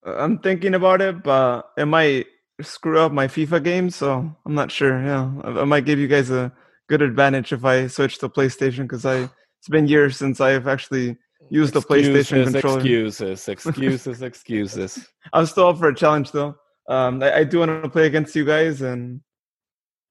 Uh, 0.06 0.16
I'm 0.16 0.38
thinking 0.38 0.72
about 0.72 1.02
it, 1.02 1.22
but 1.22 1.72
it 1.76 1.84
might 1.84 2.24
screw 2.62 2.98
up 2.98 3.12
my 3.12 3.28
FIFA 3.28 3.62
game, 3.62 3.90
so 3.90 4.34
I'm 4.46 4.54
not 4.54 4.72
sure. 4.72 4.98
Yeah, 5.04 5.30
I 5.44 5.64
might 5.64 5.84
give 5.84 5.98
you 5.98 6.08
guys 6.08 6.30
a 6.30 6.50
good 6.88 7.02
advantage 7.02 7.52
if 7.52 7.66
I 7.66 7.88
switch 7.88 8.16
to 8.20 8.30
PlayStation 8.30 8.84
because 8.84 9.04
I 9.04 9.28
it's 9.62 9.68
been 9.68 9.86
years 9.86 10.16
since 10.16 10.40
I've 10.40 10.66
actually 10.66 11.16
used 11.48 11.76
excuses, 11.76 12.26
the 12.28 12.34
PlayStation 12.34 12.52
controller. 12.52 12.78
Excuses, 12.78 13.48
excuses, 13.48 14.22
excuses. 14.22 15.08
I'm 15.32 15.46
still 15.46 15.68
up 15.68 15.78
for 15.78 15.86
a 15.86 15.94
challenge 15.94 16.32
though. 16.32 16.56
Um, 16.88 17.22
I, 17.22 17.36
I 17.36 17.44
do 17.44 17.60
want 17.60 17.84
to 17.84 17.88
play 17.88 18.06
against 18.06 18.34
you 18.34 18.44
guys, 18.44 18.82
and 18.82 19.20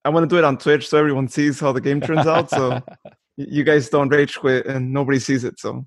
I 0.05 0.09
want 0.09 0.23
to 0.23 0.33
do 0.33 0.37
it 0.37 0.45
on 0.45 0.57
Twitch 0.57 0.87
so 0.87 0.97
everyone 0.97 1.27
sees 1.27 1.59
how 1.59 1.73
the 1.73 1.81
game 1.81 1.99
turns 1.99 2.27
out. 2.27 2.49
So 2.49 2.81
you 3.35 3.65
guys 3.65 3.89
don't 3.89 4.07
rage 4.07 4.39
quit, 4.39 4.67
and 4.67 4.93
nobody 4.93 5.19
sees 5.19 5.43
it. 5.43 5.59
So, 5.59 5.85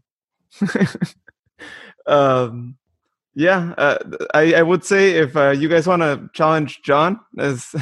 um, 2.07 2.77
yeah, 3.35 3.73
uh, 3.79 3.97
I, 4.35 4.57
I 4.57 4.63
would 4.63 4.85
say 4.85 5.13
if 5.13 5.35
uh, 5.39 5.53
you 5.53 5.71
guys 5.71 5.87
want 5.87 6.03
to 6.03 6.29
challenge 6.35 6.83
John, 6.83 7.19
as 7.39 7.75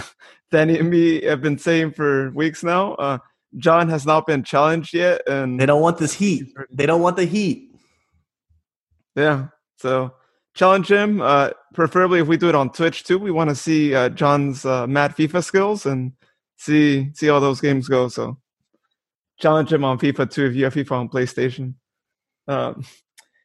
Danny 0.52 0.78
and 0.78 0.90
me 0.90 1.24
have 1.24 1.42
been 1.42 1.58
saying 1.58 1.94
for 1.94 2.30
weeks 2.30 2.62
now, 2.62 2.94
uh, 2.94 3.18
John 3.56 3.88
has 3.88 4.06
not 4.06 4.26
been 4.26 4.42
challenged 4.42 4.94
yet, 4.94 5.22
and 5.28 5.60
they 5.60 5.66
don't 5.66 5.82
want 5.82 5.98
this 5.98 6.14
heat. 6.14 6.54
They 6.70 6.86
don't 6.86 7.02
want 7.02 7.16
the 7.16 7.24
heat. 7.24 7.70
Yeah, 9.14 9.48
so 9.76 10.14
challenge 10.54 10.90
him. 10.90 11.20
Uh, 11.20 11.50
preferably, 11.74 12.20
if 12.20 12.28
we 12.28 12.36
do 12.36 12.48
it 12.48 12.54
on 12.54 12.70
Twitch 12.70 13.04
too, 13.04 13.18
we 13.18 13.30
want 13.30 13.50
to 13.50 13.56
see 13.56 13.94
uh, 13.94 14.08
John's 14.08 14.64
uh, 14.64 14.86
mad 14.86 15.14
FIFA 15.14 15.44
skills 15.44 15.86
and 15.86 16.12
see 16.56 17.10
see 17.14 17.26
how 17.26 17.40
those 17.40 17.60
games 17.60 17.88
go. 17.88 18.08
So 18.08 18.38
challenge 19.38 19.72
him 19.72 19.84
on 19.84 19.98
FIFA 19.98 20.30
too 20.30 20.46
if 20.46 20.54
you 20.54 20.64
have 20.64 20.74
FIFA 20.74 20.92
on 20.92 21.08
PlayStation. 21.08 21.74
Um, 22.48 22.84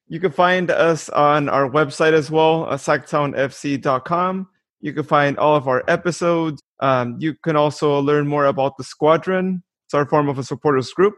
you 0.08 0.20
can 0.20 0.32
find 0.32 0.72
us 0.72 1.10
on 1.10 1.49
our 1.49 1.70
website 1.70 2.14
as 2.14 2.32
well, 2.32 2.66
uh, 2.66 2.78
sactownfc.com. 2.78 4.47
You 4.80 4.93
can 4.93 5.03
find 5.03 5.38
all 5.38 5.55
of 5.55 5.68
our 5.68 5.84
episodes. 5.88 6.62
Um, 6.80 7.18
you 7.20 7.34
can 7.43 7.55
also 7.55 7.99
learn 7.99 8.28
more 8.28 8.45
about 8.45 8.78
the 8.78 8.84
squadron. 8.84 9.64
It's 9.88 9.94
our 9.94 10.06
form 10.06 10.28
of 10.28 10.38
a 10.38 10.44
supporters 10.44 10.92
group 10.92 11.16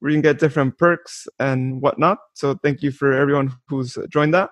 where 0.00 0.10
you 0.10 0.16
can 0.16 0.22
get 0.22 0.40
different 0.40 0.76
perks 0.76 1.28
and 1.38 1.80
whatnot. 1.80 2.18
So 2.34 2.54
thank 2.54 2.82
you 2.82 2.90
for 2.90 3.12
everyone 3.12 3.52
who's 3.68 3.96
joined 4.08 4.34
that. 4.34 4.50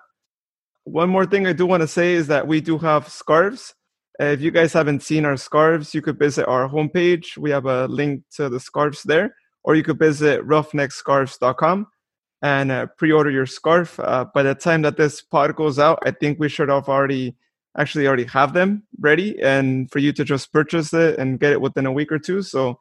One 0.85 1.09
more 1.09 1.25
thing 1.25 1.45
I 1.45 1.51
do 1.51 1.65
want 1.65 1.81
to 1.81 1.87
say 1.87 2.13
is 2.13 2.27
that 2.27 2.47
we 2.47 2.61
do 2.61 2.77
have 2.77 3.09
scarves. 3.09 3.73
If 4.19 4.39
you 4.39 4.51
guys 4.51 4.71
haven't 4.71 5.03
seen 5.03 5.25
our 5.25 5.35
scarves, 5.35 5.93
you 5.93 6.01
could 6.01 6.17
visit 6.17 6.47
our 6.47 6.69
homepage. 6.69 7.37
We 7.37 7.49
have 7.51 7.65
a 7.65 7.87
link 7.87 8.23
to 8.37 8.47
the 8.47 8.61
scarves 8.61 9.03
there, 9.03 9.35
or 9.65 9.75
you 9.75 9.83
could 9.83 9.99
visit 9.99 10.47
roughneckscarves.com 10.47 11.87
and 12.41 12.71
uh, 12.71 12.85
pre-order 12.97 13.31
your 13.31 13.45
scarf. 13.45 13.99
Uh, 13.99 14.25
by 14.33 14.43
the 14.43 14.55
time 14.55 14.83
that 14.83 14.95
this 14.95 15.21
pod 15.21 15.57
goes 15.57 15.77
out, 15.77 15.99
I 16.05 16.11
think 16.11 16.39
we 16.39 16.47
should 16.47 16.69
have 16.69 16.87
already 16.87 17.35
actually 17.77 18.07
already 18.07 18.25
have 18.25 18.53
them 18.53 18.83
ready, 19.01 19.37
and 19.41 19.91
for 19.91 19.99
you 19.99 20.13
to 20.13 20.23
just 20.23 20.53
purchase 20.53 20.93
it 20.93 21.19
and 21.19 21.39
get 21.39 21.51
it 21.51 21.59
within 21.59 21.85
a 21.85 21.91
week 21.91 22.13
or 22.13 22.19
two. 22.19 22.41
So 22.41 22.79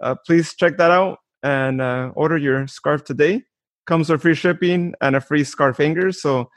uh, 0.00 0.14
please 0.26 0.54
check 0.54 0.76
that 0.78 0.90
out 0.90 1.18
and 1.42 1.80
uh, 1.80 2.10
order 2.14 2.36
your 2.36 2.66
scarf 2.66 3.04
today. 3.04 3.42
Comes 3.86 4.10
with 4.10 4.22
free 4.22 4.34
shipping 4.34 4.94
and 5.00 5.16
a 5.16 5.20
free 5.20 5.44
scarf 5.44 5.78
hanger, 5.78 6.12
so 6.12 6.48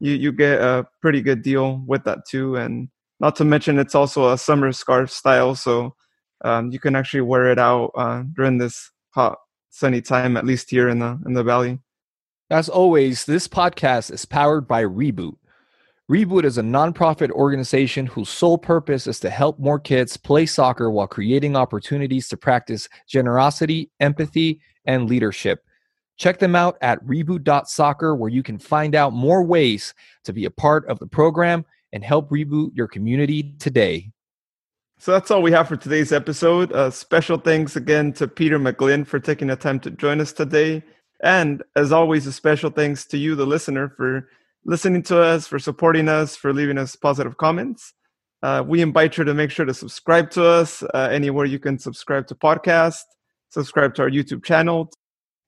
you 0.00 0.12
you 0.12 0.32
get 0.32 0.60
a 0.60 0.86
pretty 1.02 1.20
good 1.20 1.42
deal 1.42 1.82
with 1.86 2.04
that 2.04 2.20
too. 2.28 2.56
And 2.56 2.88
not 3.20 3.36
to 3.36 3.44
mention, 3.44 3.78
it's 3.78 3.94
also 3.94 4.32
a 4.32 4.38
summer 4.38 4.72
scarf 4.72 5.10
style, 5.10 5.54
so 5.54 5.94
um, 6.44 6.70
you 6.72 6.80
can 6.80 6.96
actually 6.96 7.20
wear 7.20 7.50
it 7.50 7.58
out 7.58 7.92
uh, 7.94 8.22
during 8.34 8.58
this 8.58 8.90
hot 9.10 9.38
sunny 9.68 10.00
time, 10.00 10.36
at 10.36 10.46
least 10.46 10.70
here 10.70 10.88
in 10.88 10.98
the 10.98 11.18
in 11.26 11.34
the 11.34 11.44
valley. 11.44 11.78
As 12.50 12.68
always, 12.68 13.26
this 13.26 13.46
podcast 13.46 14.10
is 14.10 14.24
powered 14.24 14.66
by 14.66 14.82
Reboot. 14.82 15.36
Reboot 16.10 16.42
is 16.42 16.58
a 16.58 16.62
nonprofit 16.62 17.30
organization 17.30 18.04
whose 18.04 18.28
sole 18.28 18.58
purpose 18.58 19.06
is 19.06 19.20
to 19.20 19.30
help 19.30 19.60
more 19.60 19.78
kids 19.78 20.16
play 20.16 20.44
soccer 20.44 20.90
while 20.90 21.06
creating 21.06 21.54
opportunities 21.54 22.26
to 22.28 22.36
practice 22.36 22.88
generosity, 23.06 23.92
empathy, 24.00 24.60
and 24.86 25.08
leadership. 25.08 25.64
Check 26.16 26.40
them 26.40 26.56
out 26.56 26.76
at 26.80 27.00
reboot.soccer, 27.06 28.16
where 28.16 28.28
you 28.28 28.42
can 28.42 28.58
find 28.58 28.96
out 28.96 29.12
more 29.12 29.44
ways 29.44 29.94
to 30.24 30.32
be 30.32 30.46
a 30.46 30.50
part 30.50 30.84
of 30.88 30.98
the 30.98 31.06
program 31.06 31.64
and 31.92 32.02
help 32.02 32.28
reboot 32.28 32.70
your 32.74 32.88
community 32.88 33.54
today. 33.60 34.10
So 34.98 35.12
that's 35.12 35.30
all 35.30 35.42
we 35.42 35.52
have 35.52 35.68
for 35.68 35.76
today's 35.76 36.10
episode. 36.12 36.72
Uh, 36.72 36.90
special 36.90 37.38
thanks 37.38 37.76
again 37.76 38.12
to 38.14 38.26
Peter 38.26 38.58
McGlynn 38.58 39.06
for 39.06 39.20
taking 39.20 39.46
the 39.46 39.54
time 39.54 39.78
to 39.78 39.92
join 39.92 40.20
us 40.20 40.32
today. 40.32 40.82
And 41.22 41.62
as 41.76 41.92
always, 41.92 42.26
a 42.26 42.32
special 42.32 42.70
thanks 42.70 43.06
to 43.06 43.16
you, 43.16 43.36
the 43.36 43.46
listener, 43.46 43.90
for 43.90 44.28
listening 44.64 45.02
to 45.04 45.20
us, 45.20 45.46
for 45.46 45.58
supporting 45.58 46.08
us, 46.08 46.36
for 46.36 46.52
leaving 46.52 46.78
us 46.78 46.96
positive 46.96 47.36
comments. 47.36 47.94
Uh, 48.42 48.62
we 48.66 48.80
invite 48.80 49.18
you 49.18 49.24
to 49.24 49.34
make 49.34 49.50
sure 49.50 49.66
to 49.66 49.74
subscribe 49.74 50.30
to 50.30 50.44
us 50.44 50.82
uh, 50.94 51.08
anywhere 51.10 51.44
you 51.44 51.58
can 51.58 51.78
subscribe 51.78 52.26
to 52.26 52.34
podcast, 52.34 53.02
subscribe 53.50 53.94
to 53.94 54.02
our 54.02 54.10
YouTube 54.10 54.44
channel, 54.44 54.90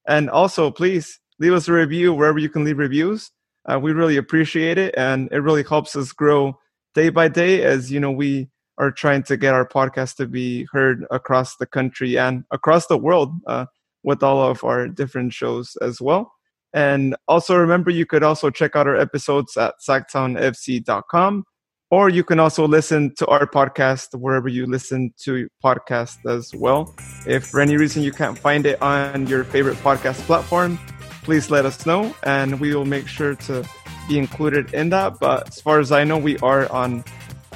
and 0.06 0.28
also 0.28 0.70
please 0.70 1.18
leave 1.38 1.52
us 1.52 1.68
a 1.68 1.72
review 1.72 2.12
wherever 2.12 2.38
you 2.38 2.48
can 2.48 2.64
leave 2.64 2.78
reviews. 2.78 3.30
Uh, 3.66 3.78
we 3.78 3.92
really 3.92 4.16
appreciate 4.16 4.76
it, 4.76 4.94
and 4.96 5.28
it 5.32 5.38
really 5.38 5.62
helps 5.62 5.96
us 5.96 6.12
grow 6.12 6.58
day 6.94 7.08
by 7.08 7.28
day 7.28 7.62
as 7.62 7.90
you 7.90 7.98
know 7.98 8.10
we 8.10 8.48
are 8.78 8.90
trying 8.90 9.22
to 9.22 9.36
get 9.36 9.54
our 9.54 9.66
podcast 9.66 10.16
to 10.16 10.26
be 10.26 10.66
heard 10.72 11.06
across 11.10 11.56
the 11.56 11.66
country 11.66 12.18
and 12.18 12.44
across 12.50 12.86
the 12.86 12.98
world. 12.98 13.32
Uh, 13.46 13.66
with 14.02 14.22
all 14.22 14.42
of 14.42 14.64
our 14.64 14.88
different 14.88 15.32
shows 15.32 15.76
as 15.80 16.00
well. 16.00 16.32
And 16.74 17.16
also 17.28 17.56
remember, 17.56 17.90
you 17.90 18.06
could 18.06 18.22
also 18.22 18.50
check 18.50 18.76
out 18.76 18.86
our 18.86 18.96
episodes 18.96 19.56
at 19.56 19.74
sactownfc.com, 19.86 21.44
or 21.90 22.08
you 22.08 22.24
can 22.24 22.40
also 22.40 22.66
listen 22.66 23.14
to 23.16 23.26
our 23.26 23.46
podcast 23.46 24.18
wherever 24.18 24.48
you 24.48 24.66
listen 24.66 25.12
to 25.24 25.48
podcasts 25.62 26.24
as 26.26 26.54
well. 26.54 26.94
If 27.26 27.46
for 27.46 27.60
any 27.60 27.76
reason 27.76 28.02
you 28.02 28.12
can't 28.12 28.38
find 28.38 28.64
it 28.66 28.80
on 28.80 29.26
your 29.26 29.44
favorite 29.44 29.76
podcast 29.78 30.20
platform, 30.22 30.78
please 31.22 31.50
let 31.50 31.66
us 31.66 31.84
know, 31.84 32.14
and 32.22 32.58
we 32.58 32.74
will 32.74 32.86
make 32.86 33.06
sure 33.06 33.34
to 33.34 33.68
be 34.08 34.18
included 34.18 34.72
in 34.72 34.88
that. 34.90 35.18
But 35.20 35.48
as 35.48 35.60
far 35.60 35.78
as 35.78 35.92
I 35.92 36.04
know, 36.04 36.18
we 36.18 36.38
are 36.38 36.70
on 36.72 37.04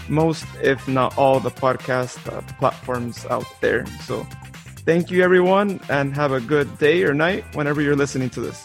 most, 0.09 0.45
if 0.63 0.87
not 0.87 1.17
all, 1.19 1.41
the 1.41 1.51
podcast 1.51 2.33
uh, 2.33 2.43
platforms 2.59 3.27
out 3.27 3.47
there. 3.61 3.87
So 4.05 4.27
Thank 4.87 5.11
you, 5.11 5.25
everyone, 5.25 5.81
and 5.89 6.15
have 6.15 6.31
a 6.31 6.41
good 6.41 6.79
day 6.79 7.03
or 7.03 7.13
night 7.13 7.45
whenever 7.57 7.83
you're 7.83 7.97
listening 7.97 8.31
to 8.31 8.41
this. 8.41 8.65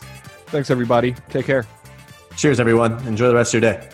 Thanks, 0.51 0.69
everybody. 0.69 1.15
Take 1.29 1.45
care. 1.45 1.65
Cheers, 2.35 2.59
everyone. 2.59 2.93
Enjoy 3.07 3.27
the 3.27 3.35
rest 3.35 3.53
of 3.53 3.63
your 3.63 3.71
day. 3.73 3.89